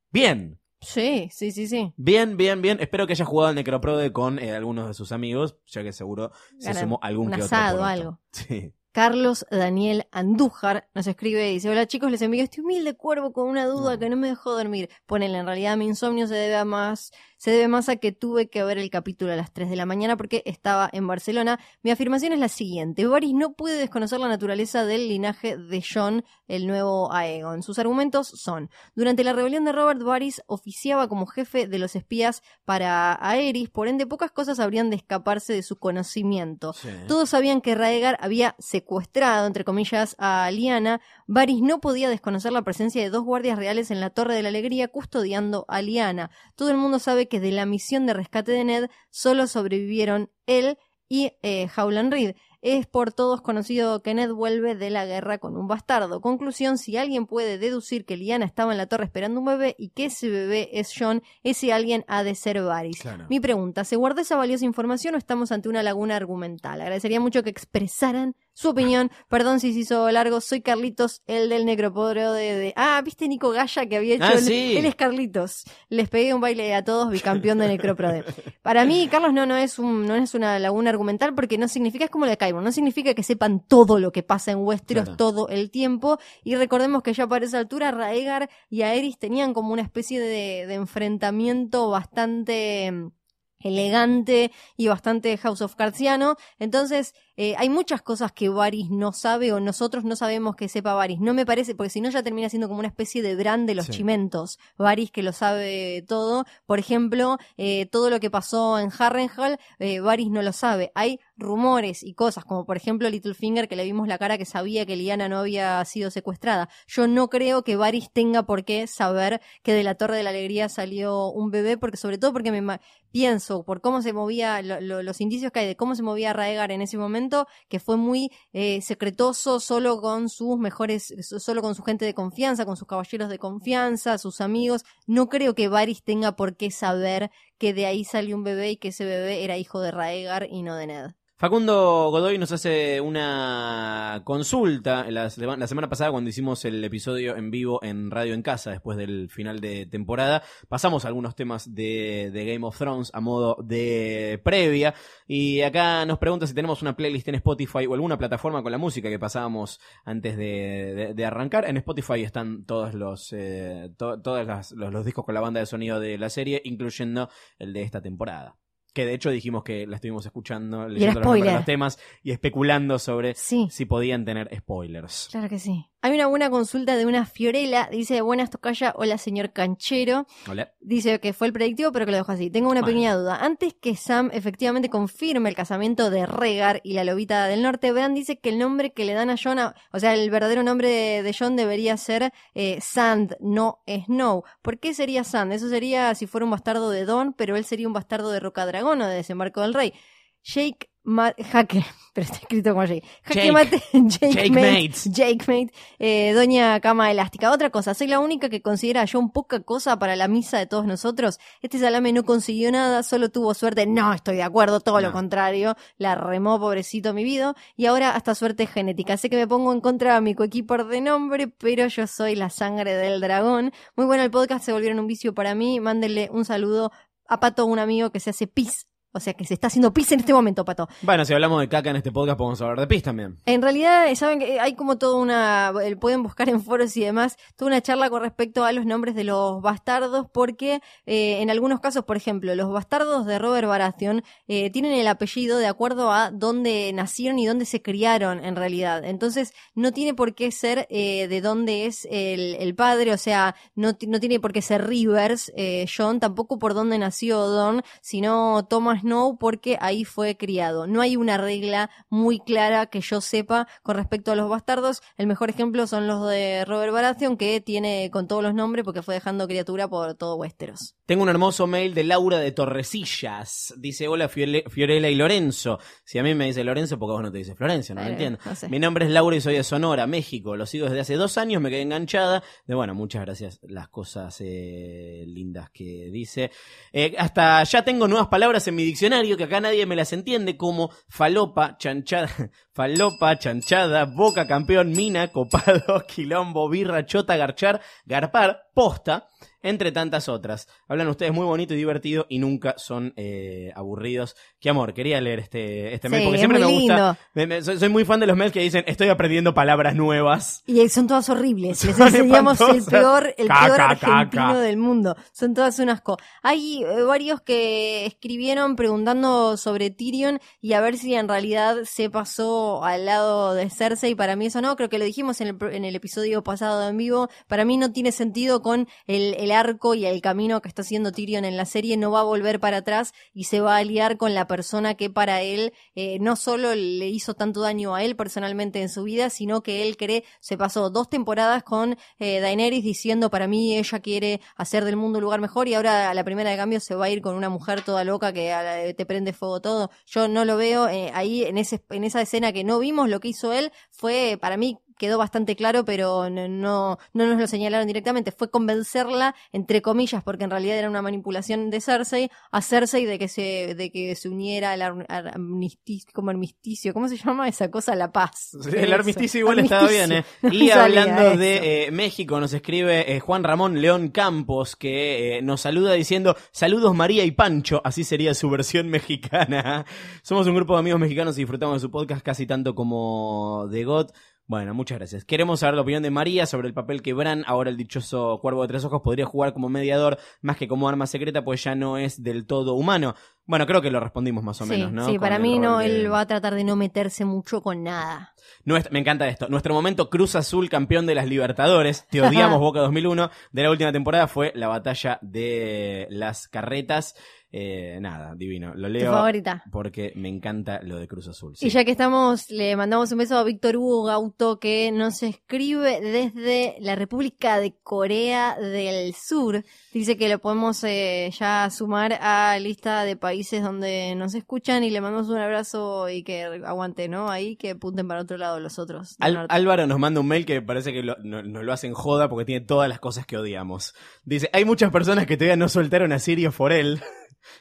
[0.09, 1.93] Bien, Sí, sí, sí, sí.
[1.97, 2.79] Bien, bien, bien.
[2.79, 6.31] Espero que haya jugado al Necroprode con eh, algunos de sus amigos, ya que seguro
[6.59, 7.85] se Ganan sumó algún un que asado, otro.
[7.85, 8.19] algo.
[8.31, 8.73] Sí.
[8.91, 13.47] Carlos Daniel Andújar nos escribe y dice, hola chicos, les envío este humilde cuervo con
[13.47, 13.99] una duda No.
[13.99, 14.89] que no me dejó dormir.
[15.05, 18.49] Ponele, en realidad mi insomnio se debe a más, se debe más a que tuve
[18.49, 21.59] que ver el capítulo a las 3 de la mañana porque estaba en Barcelona.
[21.83, 26.25] Mi afirmación es la siguiente, Varys no puede desconocer la naturaleza del linaje de John,
[26.47, 27.63] el nuevo Aegon.
[27.63, 32.41] Sus argumentos son, durante la rebelión de Robert, Varys oficiaba como jefe de los espías
[32.65, 36.73] para Aerys, por ende pocas cosas habrían de escaparse de su conocimiento.
[36.73, 36.89] Sí.
[37.07, 41.01] Todos sabían que Raegar había secuestrado, entre comillas, a Liana.
[41.27, 44.49] Varys no podía desconocer la presencia de dos guardias reales en la Torre de la
[44.49, 46.31] Alegría custodiando a Liana.
[46.55, 50.77] Todo el mundo sabe que de la misión de rescate de Ned solo sobrevivieron él
[51.09, 52.35] y eh, Howland Reed.
[52.61, 56.21] Es por todos conocido que Ned vuelve de la guerra con un bastardo.
[56.21, 59.89] Conclusión, si alguien puede deducir que Liana estaba en la torre esperando un bebé y
[59.89, 62.99] que ese bebé es John, ese alguien ha de ser Varys.
[63.01, 63.25] Claro.
[63.29, 66.81] Mi pregunta, ¿se guardó esa valiosa información o estamos ante una laguna argumental?
[66.81, 69.11] Agradecería mucho que expresaran su opinión.
[69.29, 73.51] Perdón si se hizo largo, soy Carlitos, el del necropodrio de, de- Ah, ¿viste Nico
[73.51, 74.23] Gaya que había hecho?
[74.25, 74.75] Ah, el- sí.
[74.75, 75.63] Él es Carlitos.
[75.89, 78.23] Les pegué un baile a todos, bicampeón de necroprode.
[78.63, 82.05] Para mí, Carlos, no, no es un, no es una laguna argumental porque no significa,
[82.05, 85.17] es como lo no significa que sepan todo lo que pasa en Westeros Claro.
[85.17, 86.17] todo el tiempo.
[86.43, 90.65] Y recordemos que ya para esa altura Raegar y Aerys tenían como una especie de,
[90.67, 93.11] de enfrentamiento bastante mm,
[93.59, 96.35] elegante y bastante House of Cardsiano.
[96.59, 100.93] Entonces, eh, hay muchas cosas que Varys no sabe o nosotros no sabemos que sepa
[100.95, 101.19] Varys.
[101.21, 103.75] No me parece, porque si no ya termina siendo como una especie de brand de
[103.75, 103.91] los Sí.
[103.93, 104.57] chimentos.
[104.77, 106.45] Varys que lo sabe todo.
[106.65, 110.91] Por ejemplo, eh, todo lo que pasó en Harrenhal, eh, Varys no lo sabe.
[110.95, 114.85] Hay rumores y cosas, como por ejemplo Littlefinger, que le vimos la cara que sabía
[114.87, 116.67] que Liana no había sido secuestrada.
[116.87, 120.31] Yo no creo que Varys tenga por qué saber que de la Torre de la
[120.31, 122.79] Alegría salió un bebé, porque sobre todo porque me
[123.11, 126.33] pienso por cómo se movía, lo- lo- los indicios que hay de cómo se movía
[126.33, 127.26] Raegar en ese momento,
[127.69, 132.13] que fue muy eh, secretoso, solo con sus mejores, so- solo con su gente de
[132.13, 134.83] confianza, con sus caballeros de confianza, sus amigos.
[135.05, 138.77] No creo que Varys tenga por qué saber que de ahí salió un bebé y
[138.77, 141.11] que ese bebé era hijo de Raegar y no de Ned.
[141.39, 147.35] Facundo Godoy nos hace una consulta la, sema- la semana pasada cuando hicimos el episodio
[147.35, 150.41] en vivo en Radio en Casa después del final de temporada.
[150.67, 154.95] Pasamos algunos temas de, Game of Thrones a modo de previa
[155.27, 158.79] y acá nos pregunta si tenemos una playlist en Spotify o alguna plataforma con la
[158.79, 161.69] música que pasábamos antes de, arrancar.
[161.69, 166.31] En Spotify están todos los eh, los discos con la banda de sonido de la
[166.31, 168.57] serie, incluyendo el de esta temporada.
[168.97, 173.35] Que de hecho dijimos que la estuvimos escuchando, leyendo los los temas y especulando sobre
[173.35, 173.67] Sí.
[173.69, 175.27] si podían tener spoilers.
[175.29, 175.85] Claro que sí.
[176.07, 177.89] Hay una buena consulta de una Fiorella.
[177.91, 180.25] Dice, buenas tocaya, hola señor canchero.
[180.49, 180.71] Hola.
[180.79, 182.49] Dice que fue el predictivo, pero que lo dejo así.
[182.49, 183.35] Tengo una pequeña duda.
[183.43, 188.13] Antes que Sam efectivamente confirme el casamiento de Regar y la lobita del norte, Bran
[188.13, 190.87] dice que el nombre que le dan a John, a- o sea, el verdadero nombre
[190.87, 194.43] de, de John debería ser eh, Sand, no Snow.
[194.61, 195.51] ¿Por qué sería Sand?
[195.51, 199.01] Eso sería si fuera un bastardo de Don, pero él sería un bastardo de Rocadragón
[199.01, 199.93] o de Desembarco del Rey.
[200.41, 202.85] Jake Ma- Jaque, pero está escrito como.
[202.85, 203.01] Jaque
[203.33, 203.51] Jake.
[203.53, 205.05] mate, Jake, Jake mate, Mates.
[205.05, 207.49] Jake mate, eh, Doña Cama Elástica.
[207.49, 210.67] Otra cosa, soy la única que considera a John poca cosa para la misa de
[210.67, 211.39] todos nosotros.
[211.61, 213.85] Este salame no consiguió nada, solo tuvo suerte.
[213.87, 215.77] No, estoy de acuerdo, todo lo contrario.
[215.97, 217.55] La remó, pobrecito mi vida.
[217.77, 219.15] Y ahora hasta suerte genética.
[219.15, 222.49] Sé que me pongo en contra de mi coequiper de nombre, pero yo soy la
[222.49, 223.71] sangre del dragón.
[223.95, 225.79] Muy bueno el podcast, se volvieron un vicio para mí.
[225.79, 226.91] Mándenle un saludo
[227.29, 228.87] a Pato, un amigo que se hace pis.
[229.11, 230.87] O sea, que se está haciendo pis en este momento, Pato.
[231.01, 233.39] Bueno, si hablamos de caca en este podcast, podemos hablar de pis también.
[233.45, 237.37] En realidad, saben que hay como toda una, eh, pueden buscar en foros y demás,
[237.55, 241.79] toda una charla con respecto a los nombres de los bastardos, porque eh, en algunos
[241.79, 246.31] casos, por ejemplo, los bastardos de Robert Baratheon eh, tienen el apellido de acuerdo a
[246.31, 249.03] dónde nacieron y dónde se criaron en realidad.
[249.05, 253.55] Entonces, no tiene por qué ser eh, de dónde es el, el padre, o sea,
[253.75, 258.65] no, no tiene por qué ser Rivers, eh, John, tampoco por dónde nació Don, sino
[258.65, 260.87] Thomas Snow, porque ahí fue criado.
[260.87, 265.01] No hay una regla muy clara que yo sepa con respecto a los bastardos.
[265.15, 269.01] El mejor ejemplo son los de Robert Baratheon, que tiene con todos los nombres porque
[269.01, 270.96] fue dejando criatura por todo Westeros.
[271.07, 273.73] Tengo un hermoso mail de Laura de Torrecillas.
[273.77, 275.79] Dice, hola Fiorella y Lorenzo.
[276.03, 278.11] Si a mí me dice Lorenzo, porque vos no te dice Florencio, no lo Eh,
[278.11, 278.39] entiendo.
[278.45, 278.67] no sé.
[278.67, 280.57] Mi nombre es Laura y soy de Sonora, México.
[280.57, 282.43] Lo sigo desde hace dos años, me quedé enganchada.
[282.65, 286.51] De bueno, muchas gracias las cosas eh, lindas que dice.
[286.91, 290.57] Eh, hasta ya tengo nuevas palabras en mi diccionario que acá nadie me las entiende,
[290.57, 292.27] como falopa, chanchada,
[292.73, 299.27] falopa, chanchada, boca campeón, mina, copado, quilombo, birra, chota, garchar, garpar, posta.
[299.63, 300.67] Entre tantas otras.
[300.87, 304.35] Hablan ustedes muy bonito y divertido y nunca son eh, aburridos.
[304.61, 306.77] Qué amor, quería leer este, este mail porque es siempre me gusta.
[306.95, 307.17] lindo.
[307.33, 310.63] Me- me- soy, soy muy fan de los mails que dicen estoy aprendiendo palabras nuevas.
[310.67, 311.83] Y son todas horribles.
[311.83, 315.15] Les enseñamos el peor, el peor argentino del mundo.
[315.33, 316.17] Son todas un asco.
[316.43, 322.09] Hay eh, varios que escribieron preguntando sobre Tyrion y a ver si en realidad se
[322.11, 324.13] pasó al lado de Cersei.
[324.15, 324.75] Para mí eso no.
[324.75, 327.27] Creo que lo dijimos en el, en el episodio pasado en vivo.
[327.47, 331.45] Para mí no tiene sentido con el, arco y el camino que está haciendo Tyrion
[331.45, 331.95] en la serie.
[331.95, 335.09] No va a volver para atrás y se va a aliar con la persona que
[335.09, 339.29] para él eh, no solo le hizo tanto daño a él personalmente en su vida,
[339.29, 343.99] sino que él cree, se pasó dos temporadas con eh, Daenerys diciendo para mí ella
[344.01, 346.93] quiere hacer del mundo un lugar mejor y ahora a la primera de cambio se
[346.93, 349.91] va a ir con una mujer toda loca que te prende fuego todo.
[350.07, 353.21] Yo no lo veo eh, ahí en, ese, en esa escena que no vimos, lo
[353.21, 357.47] que hizo él fue para mí quedó bastante claro, pero no, no, no nos lo
[357.47, 358.31] señalaron directamente.
[358.31, 363.19] Fue convencerla, entre comillas, porque en realidad era una manipulación de Cersei, a Cersei de
[363.19, 367.47] que se, de que se uniera al ar- ar- armisticio, como armisticio, ¿cómo se llama
[367.47, 367.95] esa cosa?
[367.95, 368.51] La paz.
[368.71, 368.95] El Eso.
[368.95, 370.25] armisticio igual estaba bien, ¿eh?
[370.41, 375.41] No Y hablando de eh, México, nos escribe eh, Juan Ramón León Campos, que eh,
[375.41, 379.85] nos saluda diciendo, saludos María y Pancho, así sería su versión mexicana.
[380.21, 383.83] Somos un grupo de amigos mexicanos y disfrutamos de su podcast casi tanto como de
[383.83, 384.07] God.
[384.49, 385.25] Bueno, muchas gracias.
[385.25, 388.61] Queremos saber la opinión de María sobre el papel que Bran, ahora el dichoso cuervo
[388.61, 391.97] de tres ojos, podría jugar como mediador más que como arma secreta, pues ya no
[391.97, 393.13] es del todo humano.
[393.45, 395.05] Bueno, creo que lo respondimos más o Sí, menos, ¿no?
[395.05, 397.83] sí, Con para mí no, de- él va a tratar de no meterse mucho con
[397.83, 398.33] nada.
[398.63, 399.47] Nuestra- me encanta esto.
[399.49, 402.05] Nuestro momento Cruz Azul campeón de las Libertadores.
[402.09, 403.29] Te odiamos Boca 2001.
[403.51, 407.15] De la última temporada fue la batalla de las carretas.
[407.51, 408.73] Eh, nada, divino.
[408.75, 409.63] Lo leo favorita.
[409.71, 411.55] porque me encanta lo de Cruz Azul.
[411.55, 411.67] sí.
[411.67, 416.01] Y ya que estamos, le mandamos un beso a Víctor Hugo Gauto que nos escribe
[416.01, 419.63] desde la República de Corea del Sur.
[419.93, 424.89] Dice que lo podemos eh, ya sumar a lista de países donde nos escuchan y
[424.89, 427.29] le mandamos un abrazo y que aguante, ¿no?
[427.29, 429.15] Ahí que apunten para otro lado los otros.
[429.19, 429.45] Al-.
[429.49, 432.45] Álvaro nos manda un mail que parece que lo- no- nos lo hacen joda porque
[432.45, 433.93] tiene todas las cosas que odiamos.
[434.25, 437.01] Dice, hay muchas personas que todavía no soltaron a Sirio Forel.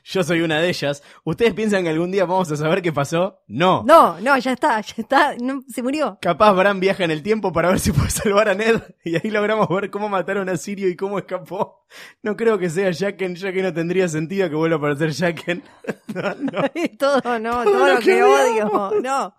[0.05, 1.03] Yo soy una de ellas.
[1.25, 3.41] ¿Ustedes piensan que algún día vamos a saber qué pasó?
[3.47, 3.83] No.
[3.87, 6.19] No, no, ya está, ya está, no, se murió.
[6.21, 9.31] Capaz Bran viaja en el tiempo para ver si puede salvar a Ned y ahí
[9.31, 11.85] logramos ver cómo mataron a Sirio y cómo escapó.
[12.23, 15.63] No creo que sea Jaqen, ya que no tendría sentido que vuelva a aparecer Jaqen.
[16.15, 16.63] No, no.
[16.99, 19.35] todo, no, Todo todo, lo que odio, no.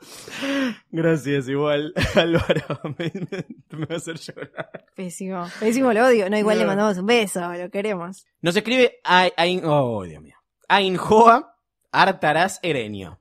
[0.91, 2.79] Gracias, igual, Álvaro.
[2.97, 3.45] Me, me-
[3.77, 4.69] me va a hacer llorar.
[4.95, 6.29] Pésimo, pésimo lo odio.
[6.29, 6.61] No, igual No.
[6.63, 8.25] le mandamos un beso, lo queremos.
[8.41, 8.99] Nos escribe.
[9.63, 10.35] Oh, Dios mío.
[10.67, 11.55] Ainhoa
[11.91, 13.19] Artaraz Erenio.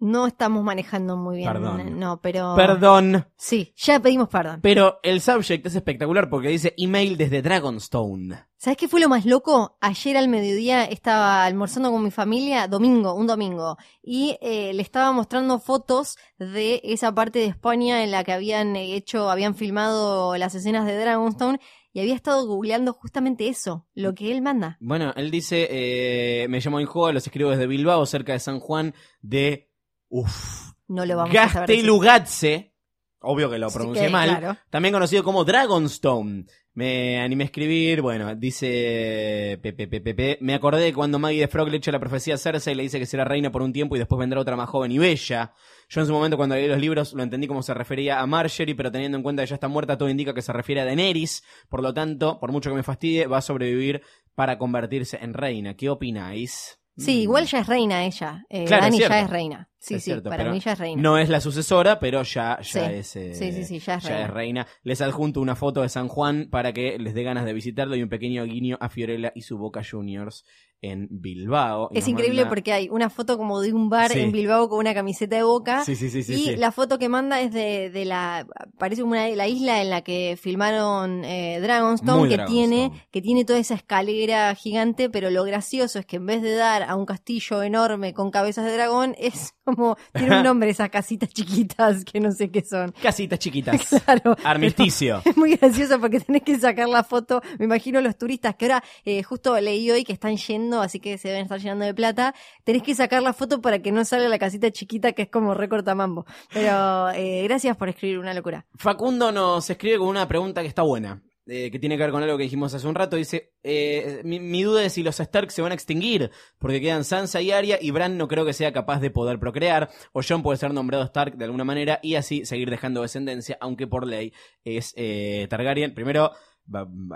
[0.00, 1.52] No estamos manejando muy bien.
[1.52, 1.98] Perdón.
[1.98, 2.54] No, pero.
[2.54, 4.60] Perdón, Sí, ya pedimos perdón.
[4.62, 8.44] pero el subject es espectacular porque dice email desde Dragonstone.
[8.56, 9.76] ¿Sabes qué fue lo más loco?
[9.80, 15.10] Ayer al mediodía estaba almorzando con mi familia, domingo, un domingo, y eh, le estaba
[15.12, 20.54] mostrando fotos de esa parte de España en la que habían hecho, habían filmado las
[20.56, 21.60] escenas de Dragonstone,
[21.92, 24.76] y había estado googleando justamente eso, lo que él manda.
[24.80, 28.94] Bueno, él dice, eh, me llamo Injoa, los escribo desde Bilbao, cerca de San Juan
[29.22, 29.70] de
[30.08, 30.72] Uf.
[30.88, 31.68] No lo vamos a saber.
[31.68, 32.74] Gastelugatse,
[33.20, 34.58] obvio que lo pronuncié mal, claro.
[34.70, 36.46] también conocido como Dragonstone.
[36.74, 41.48] Me animé a escribir, bueno, dice Pepe, Pepe, Pepe, me acordé de cuando Maggie de
[41.48, 43.72] Frog le echa la profecía a Cersei y le dice que será reina por un
[43.72, 45.52] tiempo y después vendrá otra más joven y bella.
[45.88, 48.74] Yo en su momento cuando leí los libros lo entendí como se refería a Marjorie,
[48.74, 51.42] pero teniendo en cuenta que ya está muerta, todo indica que se refiere a Daenerys.
[51.68, 54.02] Por lo tanto, por mucho que me fastidie, va a sobrevivir
[54.34, 55.74] para convertirse en reina.
[55.74, 56.78] ¿Qué opináis?
[56.96, 57.22] Sí, Mm.
[57.22, 58.44] igual ya es reina ella.
[58.50, 59.68] Eh, Claro, Dani es ya es reina.
[59.78, 61.00] Sí, Es sí, cierto, para mí ya es reina.
[61.00, 62.78] No es la sucesora, pero ya, ya Sí.
[62.80, 63.16] es.
[63.16, 63.94] eh, Sí, sí, sí, ya
[64.24, 64.66] es reina.
[64.82, 68.02] Les adjunto una foto de San Juan para que les dé ganas de visitarlo y
[68.02, 70.44] un pequeño guiño a Fiorella y su Boca Juniors
[70.80, 71.88] en Bilbao.
[71.92, 74.20] Es increíble manda- porque hay una foto como de un bar Sí.
[74.20, 75.84] en Bilbao con una camiseta de boca.
[75.84, 78.46] Sí, sí, y la foto que manda es de, de la
[78.78, 82.68] parece una la isla en la que filmaron eh, Dragonstone Muy que Dragonstone.
[82.68, 86.52] tiene que tiene toda esa escalera gigante pero lo gracioso es que en vez de
[86.54, 90.90] dar a un castillo enorme con cabezas de dragón es como tiene un nombre esas
[90.90, 93.88] casitas chiquitas que no sé qué son Casitas chiquitas.
[94.04, 95.22] claro Armisticio.
[95.24, 97.40] es muy gracioso porque tenés que sacar la foto.
[97.58, 101.18] Me imagino los turistas que ahora eh, justo leí hoy que están yendo, así que
[101.18, 102.34] se deben estar llenando de plata.
[102.64, 105.54] Tenés que sacar la foto para que no salga la casita chiquita que es como
[105.54, 106.26] recorta mambo.
[106.52, 108.66] Pero eh, gracias por escribir una locura.
[108.76, 111.22] Facundo nos escribe con una pregunta que está buena.
[111.50, 113.16] eh, que tiene que ver con algo que dijimos hace un rato.
[113.16, 116.30] Dice: eh, mi, duda es si los Stark se van a extinguir.
[116.58, 117.78] Porque quedan Sansa y Arya.
[117.80, 119.88] Y Bran no creo que sea capaz de poder procrear.
[120.12, 122.00] O Jon puede ser nombrado Stark de alguna manera.
[122.02, 123.56] Y así seguir dejando descendencia.
[123.60, 124.32] Aunque por ley
[124.62, 125.94] es eh, Targaryen.
[125.94, 126.32] Primero.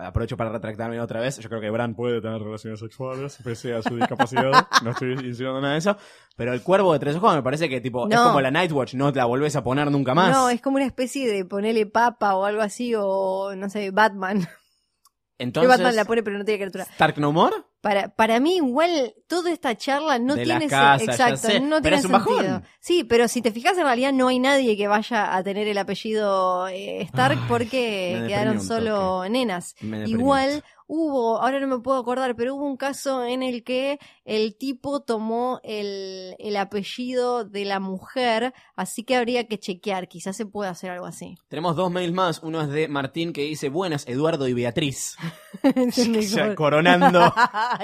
[0.00, 1.38] Aprovecho para retractarme otra vez.
[1.38, 4.66] Yo creo que Bran puede tener relaciones sexuales, pese a su discapacidad.
[4.82, 5.96] no estoy insinuando nada de eso.
[6.36, 8.24] Pero el cuervo de tres ojos me parece que tipo es No.
[8.24, 10.30] como la Nightwatch, no te la volvés a poner nunca más.
[10.30, 14.46] No, es como una especie de ponerle papa o algo así, o no sé, Batman.
[15.38, 16.84] Entonces, Batman la pone pero no tiene criatura.
[16.84, 17.56] Stark no more.
[17.80, 21.60] Para, para mí, igual, toda esta charla no De tiene las casas, se- ya exacto,
[21.64, 22.34] no pero tiene es un bajón.
[22.36, 22.62] sentido.
[22.78, 25.76] Sí, pero si te fijas, en realidad no hay nadie que vaya a tener el
[25.78, 29.74] apellido eh, Stark Ay, porque quedaron solo nenas.
[30.06, 30.62] Igual.
[30.94, 35.00] Hubo, ahora no me puedo acordar, pero hubo un caso en el que el tipo
[35.00, 40.68] tomó el, el apellido de la mujer, así que habría que chequear, quizás se puede
[40.68, 41.38] hacer algo así.
[41.48, 42.42] Tenemos dos mails más.
[42.42, 45.16] Uno es de Martín que dice: Buenas, Eduardo y Beatriz.
[46.32, 47.20] Ya coronando.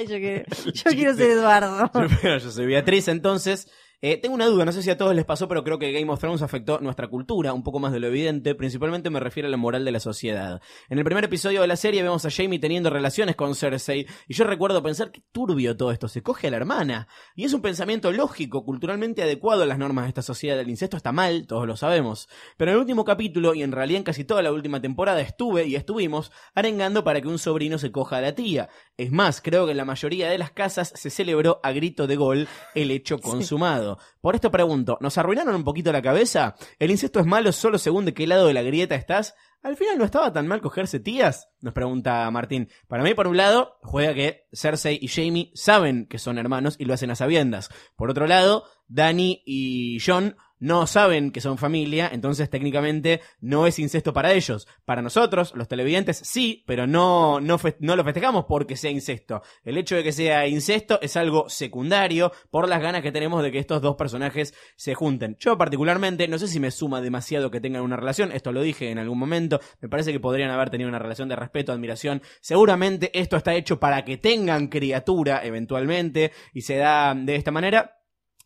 [0.09, 0.45] yo quiero,
[0.75, 1.91] yo quiero ser Eduardo.
[1.93, 3.69] Pero yo soy Beatriz, entonces.
[4.01, 6.11] Eh, tengo una duda, no sé si a todos les pasó, pero creo que Game
[6.13, 9.51] of Thrones afectó nuestra cultura, un poco más de lo evidente, principalmente me refiero a
[9.51, 10.61] la moral de la sociedad.
[10.89, 14.35] En el primer episodio de la serie vemos a Jamie teniendo relaciones con Cersei, y
[14.35, 17.09] yo recuerdo pensar que turbio todo esto, se coge a la hermana.
[17.35, 20.61] Y es un pensamiento lógico, culturalmente adecuado a las normas de esta sociedad.
[20.61, 22.29] El incesto está mal, todos lo sabemos.
[22.57, 25.67] Pero en el último capítulo, y en realidad en casi toda la última temporada, estuve
[25.67, 28.69] y estuvimos arengando para que un sobrino se coja a la tía.
[28.97, 32.17] Es más, creo que en la mayoría de las casas se celebró a grito de
[32.17, 33.88] gol el hecho consumado.
[34.21, 36.57] Por esto pregunto, ¿nos arruinaron un poquito la cabeza?
[36.79, 39.35] ¿El incesto es malo solo según de qué lado de la grieta estás?
[39.63, 41.49] ¿Al final no estaba tan mal cogerse tías?
[41.61, 42.69] Nos pregunta Martín.
[42.87, 46.85] Para mí, por un lado, juega que Cersei y Jamie saben que son hermanos y
[46.85, 47.71] lo hacen a sabiendas.
[47.97, 53.79] Por otro lado, Dani y John no saben que son familia, entonces técnicamente no es
[53.79, 54.67] incesto para ellos.
[54.85, 59.43] Para nosotros, los televidentes, sí, pero no, no, no lo festejamos porque sea incesto.
[59.65, 63.53] El hecho de que sea incesto es algo secundario por las ganas que tenemos de
[63.53, 65.37] que estos dos personajes se junten.
[65.39, 68.91] Yo particularmente, no sé si me suma demasiado que tengan una relación, esto lo dije
[68.91, 72.23] en algún momento, me parece que podrían haber tenido una relación de respeto, admiración.
[72.41, 77.98] Seguramente esto está hecho para que tengan criatura eventualmente y se da de esta manera.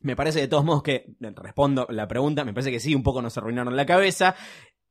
[0.03, 3.23] Me parece de todos modos que, respondo la pregunta, me parece que sí, un poco
[3.23, 4.35] nos arruinaron la cabeza.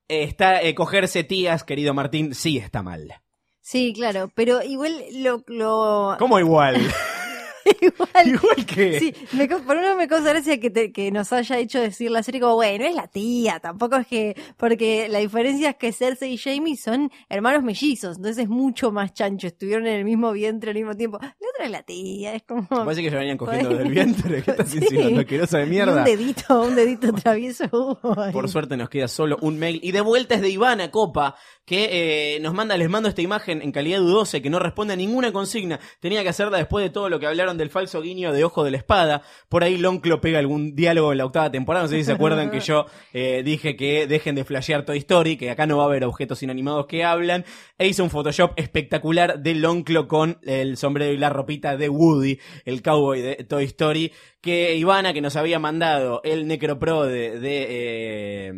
[0.08, 3.14] Está, eh, cogerse tías, querido Martín, sí está mal.
[3.62, 5.44] Sí, claro, pero igual lo...
[5.48, 6.16] lo...
[6.18, 6.78] ¿Cómo igual?
[7.82, 9.00] igual igual que...
[9.00, 12.12] Sí, me, co- por uno me causa gracia que, te- que nos haya hecho decir
[12.12, 15.92] la serie como, bueno, es la tía, tampoco es que, porque la diferencia es que
[15.92, 20.32] Cersei y Jamie son hermanos mellizos, entonces es mucho más chancho, estuvieron en el mismo
[20.32, 21.20] vientre al mismo tiempo.
[21.22, 22.68] La otra es la tía, es como...
[22.68, 24.42] Parece que se venían cogiendo del vientre.
[24.44, 24.78] ¿Qué estás Sí.
[24.78, 25.20] insinuando?
[25.22, 25.98] Asquerosa de Y mierda.
[26.00, 28.00] un dedito, un dedito travieso.
[28.34, 29.80] Por suerte nos queda solo un mail.
[29.84, 31.36] Y de vuelta es de Ivana Copa,
[31.66, 34.98] que eh, nos manda, les mando esta imagen en calidad dudosa que no responde a
[34.98, 35.80] ninguna consigna.
[36.00, 38.72] Tenía que hacerla después de todo lo que hablaron del falso guiño de Ojo de
[38.72, 39.22] la Espada.
[39.50, 41.86] Por ahí Lonclo pega algún diálogo en la octava temporada.
[41.86, 45.38] No sé si se acuerdan que yo eh, dije que dejen de flashear Toy Story,
[45.38, 47.46] que acá no va a haber objetos inanimados que hablan.
[47.78, 52.40] E hizo un Photoshop espectacular de Lonclo con el sombrero y la ropita de Woody,
[52.66, 54.12] el cowboy de Toy Story.
[54.42, 58.54] Que Ivana, que nos había mandado el Necropro de, de eh,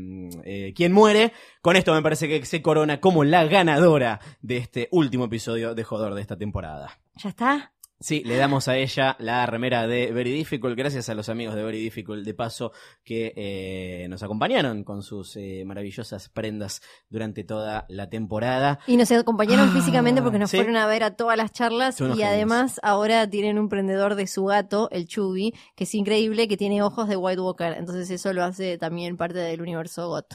[0.46, 4.88] eh, Quién muere, con esto me parece que se corona como la ganadora de este
[4.92, 7.00] último episodio de Jodor de esta temporada.
[7.16, 7.73] ¿Ya está?
[8.04, 11.64] Sí, le damos a ella la remera de Very Difficult, gracias a los amigos de
[11.64, 17.86] Very Difficult, de paso, que eh, nos acompañaron con sus eh, maravillosas prendas durante toda
[17.88, 18.80] la temporada.
[18.88, 20.58] Y nos acompañaron Ah, físicamente porque nos ¿sí?
[20.58, 22.24] fueron a ver a todas las charlas y genios.
[22.24, 26.82] además ahora tienen un prendedor de su gato, el Chubby, que es increíble, que tiene
[26.82, 27.74] ojos de White Walker.
[27.78, 30.34] Entonces eso lo hace también parte del universo GOT.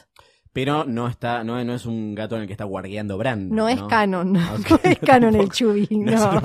[0.59, 3.49] Pero no está, no, no es un gato en el que está guardiando Bran.
[3.49, 4.41] No, es canon, no
[4.83, 5.49] es canon el.
[5.49, 6.41] Chubby, No.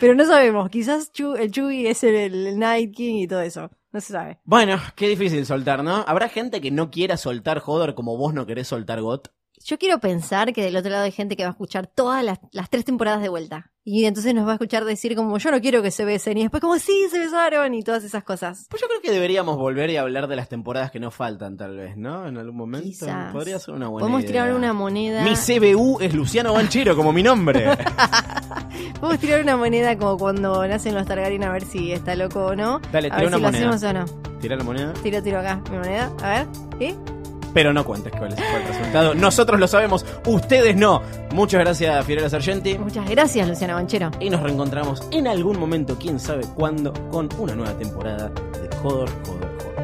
[0.00, 3.70] Pero no sabemos, quizás el Chubby es el, el Night King y todo eso.
[3.92, 4.40] No se sabe.
[4.42, 6.04] Bueno, qué difícil soltar, ¿no?
[6.08, 9.28] ¿Habrá gente que no quiera soltar Hodor como vos no querés soltar Got?
[9.66, 12.38] Yo quiero pensar que del otro lado hay gente que va a escuchar todas las,
[12.52, 13.70] las tres temporadas de vuelta.
[13.82, 16.36] Y entonces nos va a escuchar decir como yo no quiero que se besen.
[16.36, 18.66] Y después como sí, se besaron y todas esas cosas.
[18.68, 21.78] Pues yo creo que deberíamos volver y hablar de las temporadas que nos faltan, tal
[21.78, 22.26] vez, ¿no?
[22.28, 22.84] En algún momento.
[22.86, 23.32] Quizás.
[23.32, 24.32] Podría ser una buena Podemos idea.
[24.32, 25.24] tirar una moneda.
[25.24, 27.66] Mi CBU es Luciano Banchero, como mi nombre.
[29.00, 32.54] Podemos tirar una moneda como cuando nacen los Targaryen a ver si está loco o
[32.54, 32.80] no.
[32.92, 33.66] Dale, a tira ver una si moneda.
[33.66, 34.38] lo hacemos o no.
[34.40, 34.92] Tira la moneda.
[35.02, 36.12] Tiro, tiro acá mi moneda.
[36.22, 36.46] A ver.
[36.78, 36.94] ¿Sí?
[37.54, 39.14] Pero no cuentes cuál es fue el resultado.
[39.14, 41.00] Nosotros lo sabemos, ustedes no.
[41.32, 42.76] Muchas gracias, Fiorella Sargenti.
[42.76, 44.10] Muchas gracias, Luciana Banchero.
[44.20, 49.08] Y nos reencontramos en algún momento, quién sabe cuándo, con una nueva temporada de Hodor,
[49.28, 49.74] Hodor, Hodor.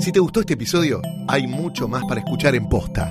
[0.00, 3.10] Si te gustó este episodio, hay mucho más para escuchar en Posta.